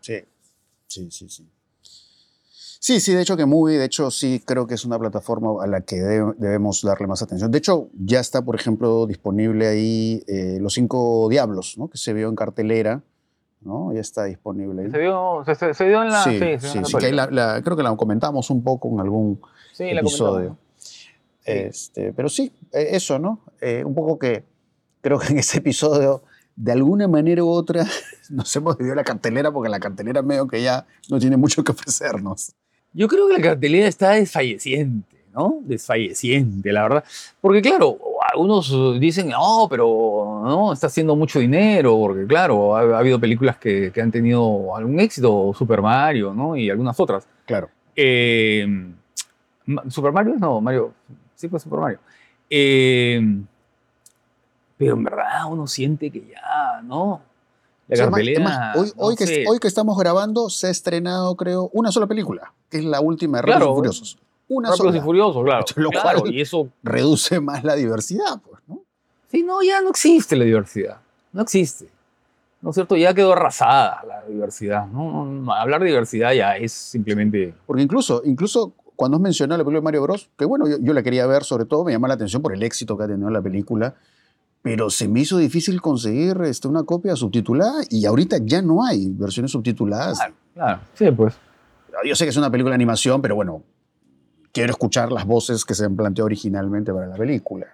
Sí, 0.00 0.20
sí, 0.86 1.10
sí, 1.10 1.28
sí. 1.28 1.48
Sí, 2.78 3.00
sí, 3.00 3.14
de 3.14 3.22
hecho 3.22 3.36
que 3.36 3.46
Movie, 3.46 3.78
de 3.78 3.86
hecho 3.86 4.10
sí 4.10 4.42
creo 4.44 4.66
que 4.66 4.74
es 4.74 4.84
una 4.84 4.98
plataforma 4.98 5.64
a 5.64 5.66
la 5.66 5.80
que 5.80 5.96
de- 5.96 6.34
debemos 6.36 6.82
darle 6.82 7.06
más 7.06 7.22
atención. 7.22 7.50
De 7.50 7.56
hecho, 7.58 7.88
ya 7.94 8.20
está, 8.20 8.42
por 8.42 8.54
ejemplo, 8.56 9.06
disponible 9.06 9.66
ahí 9.66 10.22
eh, 10.28 10.58
Los 10.60 10.74
Cinco 10.74 11.26
Diablos, 11.30 11.76
¿no? 11.78 11.88
Que 11.88 11.96
se 11.96 12.12
vio 12.12 12.28
en 12.28 12.36
cartelera, 12.36 13.00
¿no? 13.62 13.92
Ya 13.94 14.00
está 14.00 14.24
disponible 14.24 14.82
ahí. 14.82 14.90
Se 14.90 14.98
vio, 14.98 15.42
se, 15.46 15.54
se- 15.54 15.72
se 15.74 15.88
dio 15.88 16.02
en 16.02 16.10
la. 16.10 16.22
sí, 16.24 16.38
sí, 16.38 16.78
la 16.78 16.84
sí, 16.84 16.96
que 16.98 17.10
la- 17.12 17.30
la- 17.30 17.62
creo 17.62 17.74
que 17.76 17.82
la 17.82 17.96
comentamos 17.96 18.50
un 18.50 18.62
poco 18.62 18.90
en 18.92 19.00
algún 19.00 19.40
Sí, 19.72 19.90
la 19.92 20.00
episodio. 20.02 20.56
comentamos. 20.56 20.58
Este, 21.46 22.12
pero 22.12 22.28
sí, 22.28 22.52
eh, 22.72 22.88
eso, 22.92 23.18
¿no? 23.18 23.40
Eh, 23.62 23.82
un 23.84 23.94
poco 23.94 24.18
que 24.18 24.44
creo 25.04 25.18
que 25.18 25.32
en 25.34 25.38
ese 25.38 25.58
episodio, 25.58 26.22
de 26.56 26.72
alguna 26.72 27.06
manera 27.06 27.44
u 27.44 27.50
otra, 27.50 27.84
nos 28.30 28.56
hemos 28.56 28.78
dividido 28.78 28.96
la 28.96 29.04
cartelera 29.04 29.52
porque 29.52 29.68
la 29.68 29.78
cartelera 29.78 30.22
medio 30.22 30.48
que 30.48 30.62
ya 30.62 30.86
no 31.10 31.18
tiene 31.18 31.36
mucho 31.36 31.62
que 31.62 31.72
ofrecernos. 31.72 32.54
Yo 32.94 33.06
creo 33.06 33.28
que 33.28 33.34
la 33.34 33.42
cartelera 33.42 33.86
está 33.86 34.12
desfalleciente, 34.12 35.26
¿no? 35.34 35.58
Desfalleciente, 35.62 36.72
la 36.72 36.84
verdad. 36.84 37.04
Porque 37.38 37.60
claro, 37.60 37.98
algunos 38.32 38.98
dicen, 38.98 39.28
no, 39.28 39.66
pero 39.68 40.40
no, 40.42 40.72
está 40.72 40.86
haciendo 40.86 41.14
mucho 41.16 41.38
dinero, 41.38 41.98
porque 41.98 42.26
claro, 42.26 42.74
ha, 42.74 42.96
ha 42.96 42.98
habido 42.98 43.20
películas 43.20 43.58
que, 43.58 43.90
que 43.92 44.00
han 44.00 44.10
tenido 44.10 44.74
algún 44.74 44.98
éxito, 45.00 45.52
Super 45.54 45.82
Mario, 45.82 46.32
¿no? 46.32 46.56
Y 46.56 46.70
algunas 46.70 46.98
otras. 46.98 47.28
Claro. 47.44 47.68
Eh, 47.94 48.66
Super 49.90 50.12
Mario, 50.12 50.36
no, 50.38 50.62
Mario, 50.62 50.94
sí 51.34 51.46
fue 51.48 51.60
Super 51.60 51.80
Mario. 51.80 51.98
Eh, 52.48 53.20
pero 54.76 54.94
en 54.94 55.04
verdad 55.04 55.46
uno 55.48 55.66
siente 55.66 56.10
que 56.10 56.26
ya, 56.26 56.80
¿no? 56.82 57.20
La 57.88 57.96
cartelera. 57.98 58.40
además, 58.40 58.76
hoy, 58.76 58.92
no 58.96 59.02
hoy, 59.04 59.16
que, 59.16 59.44
hoy 59.48 59.58
que 59.58 59.68
estamos 59.68 59.98
grabando, 59.98 60.48
se 60.48 60.68
ha 60.68 60.70
estrenado, 60.70 61.34
creo, 61.36 61.68
una 61.74 61.92
sola 61.92 62.06
película, 62.06 62.52
que 62.70 62.78
es 62.78 62.84
la 62.84 63.00
última 63.00 63.38
de 63.38 63.42
Rápidos 63.42 63.58
Claro. 63.60 63.72
y 63.72 63.76
Furiosos. 63.76 64.18
Una 64.48 64.68
Rápidos 64.70 64.86
sola. 64.88 64.98
y 64.98 65.00
Furiosos, 65.02 65.44
claro. 65.44 65.64
Lo 65.76 65.90
Claro, 65.90 66.20
cual- 66.20 66.34
y 66.34 66.40
eso 66.40 66.68
Reduce 66.82 67.40
más 67.40 67.62
la 67.62 67.74
diversidad, 67.74 68.40
pues, 68.46 68.60
¿no? 68.66 68.80
Sí, 69.30 69.42
no, 69.42 69.62
ya 69.62 69.80
no 69.82 69.90
existe 69.90 70.34
la 70.36 70.44
diversidad. 70.44 70.98
No 71.32 71.42
existe. 71.42 71.88
¿No 72.62 72.70
es 72.70 72.74
cierto? 72.76 72.96
Ya 72.96 73.12
quedó 73.12 73.32
arrasada 73.34 74.02
la 74.08 74.22
diversidad. 74.22 74.86
¿no? 74.86 75.52
Hablar 75.52 75.82
de 75.82 75.88
diversidad 75.88 76.32
ya 76.32 76.56
es 76.56 76.72
simplemente. 76.72 77.52
Porque 77.66 77.82
incluso, 77.82 78.22
incluso 78.24 78.72
cuando 78.96 79.16
has 79.18 79.20
mencionado 79.20 79.58
la 79.58 79.64
película 79.64 79.80
de 79.80 79.84
Mario 79.84 80.02
Bros, 80.02 80.30
que 80.38 80.46
bueno, 80.46 80.66
yo, 80.68 80.76
yo 80.80 80.94
la 80.94 81.02
quería 81.02 81.26
ver, 81.26 81.44
sobre 81.44 81.66
todo 81.66 81.84
me 81.84 81.92
llama 81.92 82.08
la 82.08 82.14
atención 82.14 82.40
por 82.40 82.54
el 82.54 82.62
éxito 82.62 82.96
que 82.96 83.04
ha 83.04 83.08
tenido 83.08 83.28
la 83.28 83.42
película, 83.42 83.94
pero 84.64 84.88
se 84.88 85.08
me 85.08 85.20
hizo 85.20 85.36
difícil 85.36 85.82
conseguir 85.82 86.38
este, 86.46 86.68
una 86.68 86.84
copia 86.84 87.14
subtitulada 87.16 87.82
y 87.90 88.06
ahorita 88.06 88.38
ya 88.42 88.62
no 88.62 88.82
hay 88.82 89.10
versiones 89.10 89.52
subtituladas. 89.52 90.16
Claro, 90.16 90.34
claro. 90.54 90.80
Sí, 90.94 91.10
pues. 91.10 91.34
Yo 92.06 92.16
sé 92.16 92.24
que 92.24 92.30
es 92.30 92.36
una 92.38 92.50
película 92.50 92.70
de 92.72 92.76
animación, 92.76 93.20
pero 93.20 93.34
bueno, 93.34 93.62
quiero 94.52 94.70
escuchar 94.72 95.12
las 95.12 95.26
voces 95.26 95.66
que 95.66 95.74
se 95.74 95.84
han 95.84 95.94
planteado 95.96 96.24
originalmente 96.24 96.94
para 96.94 97.06
la 97.08 97.14
película. 97.14 97.66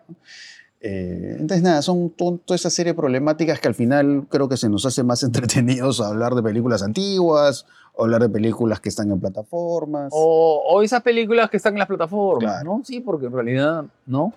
Eh, 0.81 1.37
entonces, 1.39 1.63
nada, 1.63 1.81
son 1.81 2.11
to- 2.11 2.41
toda 2.45 2.57
esa 2.57 2.71
serie 2.71 2.93
de 2.93 2.97
problemáticas 2.97 3.61
que 3.61 3.69
al 3.69 3.75
final 3.77 4.27
creo 4.29 4.49
que 4.49 4.57
se 4.57 4.69
nos 4.69 4.85
hace 4.85 5.05
más 5.05 5.23
entretenidos 5.23 6.01
hablar 6.01 6.35
de 6.35 6.43
películas 6.43 6.83
antiguas, 6.83 7.67
hablar 7.97 8.21
de 8.23 8.31
películas 8.31 8.81
que 8.81 8.89
están 8.89 9.13
en 9.13 9.21
plataformas. 9.21 10.11
O, 10.13 10.65
o 10.73 10.83
esas 10.83 11.03
películas 11.03 11.51
que 11.51 11.59
están 11.59 11.75
en 11.75 11.79
las 11.79 11.89
plataformas, 11.89 12.43
Claro. 12.63 12.79
¿no? 12.79 12.85
Sí, 12.85 12.99
porque 13.01 13.27
en 13.27 13.33
realidad, 13.33 13.85
¿no? 14.07 14.33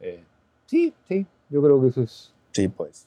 Eh, 0.00 0.22
sí, 0.66 0.94
sí. 1.08 1.26
Yo 1.54 1.62
creo 1.62 1.80
que 1.80 1.86
eso 1.86 2.02
es. 2.02 2.32
Sí, 2.50 2.66
pues. 2.66 3.06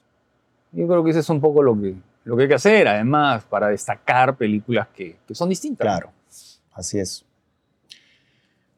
Yo 0.72 0.88
creo 0.88 1.04
que 1.04 1.10
eso 1.10 1.20
es 1.20 1.30
un 1.30 1.42
poco 1.42 1.62
lo 1.62 1.78
que, 1.78 1.96
lo 2.24 2.38
que 2.38 2.44
hay 2.44 2.48
que 2.48 2.56
hacer, 2.56 2.88
además, 2.88 3.44
para 3.44 3.68
destacar 3.68 4.38
películas 4.38 4.88
que, 4.96 5.18
que 5.28 5.36
son 5.36 5.50
distintas. 5.50 5.84
Claro, 5.84 6.12
así 6.72 6.98
es. 6.98 7.26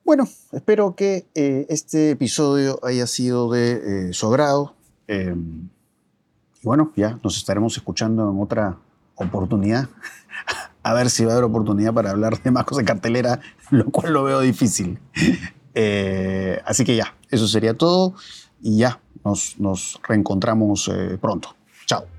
Bueno, 0.04 0.28
espero 0.54 0.96
que 0.96 1.28
eh, 1.36 1.68
este 1.70 2.10
episodio 2.10 2.80
haya 2.82 3.06
sido 3.06 3.52
de 3.52 4.08
eh, 4.10 4.14
su 4.14 4.26
agrado. 4.26 4.74
Eh, 5.08 5.36
y 5.36 6.66
bueno, 6.66 6.92
ya 6.96 7.20
nos 7.24 7.38
estaremos 7.38 7.78
escuchando 7.78 8.28
en 8.32 8.42
otra 8.42 8.76
oportunidad. 9.14 9.88
A 10.82 10.94
ver 10.94 11.12
si 11.12 11.26
va 11.26 11.34
a 11.34 11.34
haber 11.36 11.44
oportunidad 11.44 11.94
para 11.94 12.10
hablar 12.10 12.42
de 12.42 12.50
más 12.50 12.64
cosas 12.64 12.80
en 12.80 12.88
cartelera, 12.88 13.40
lo 13.70 13.86
cual 13.92 14.14
lo 14.14 14.24
veo 14.24 14.40
difícil. 14.40 14.98
Eh, 15.76 16.60
así 16.66 16.84
que 16.84 16.96
ya, 16.96 17.14
eso 17.30 17.48
sería 17.48 17.76
todo. 17.76 18.16
Y 18.62 18.78
ya, 18.78 19.00
nos, 19.30 20.00
reencontramos 20.08 20.88
eh, 20.88 21.18
pronto. 21.20 21.56
Chao. 21.86 22.19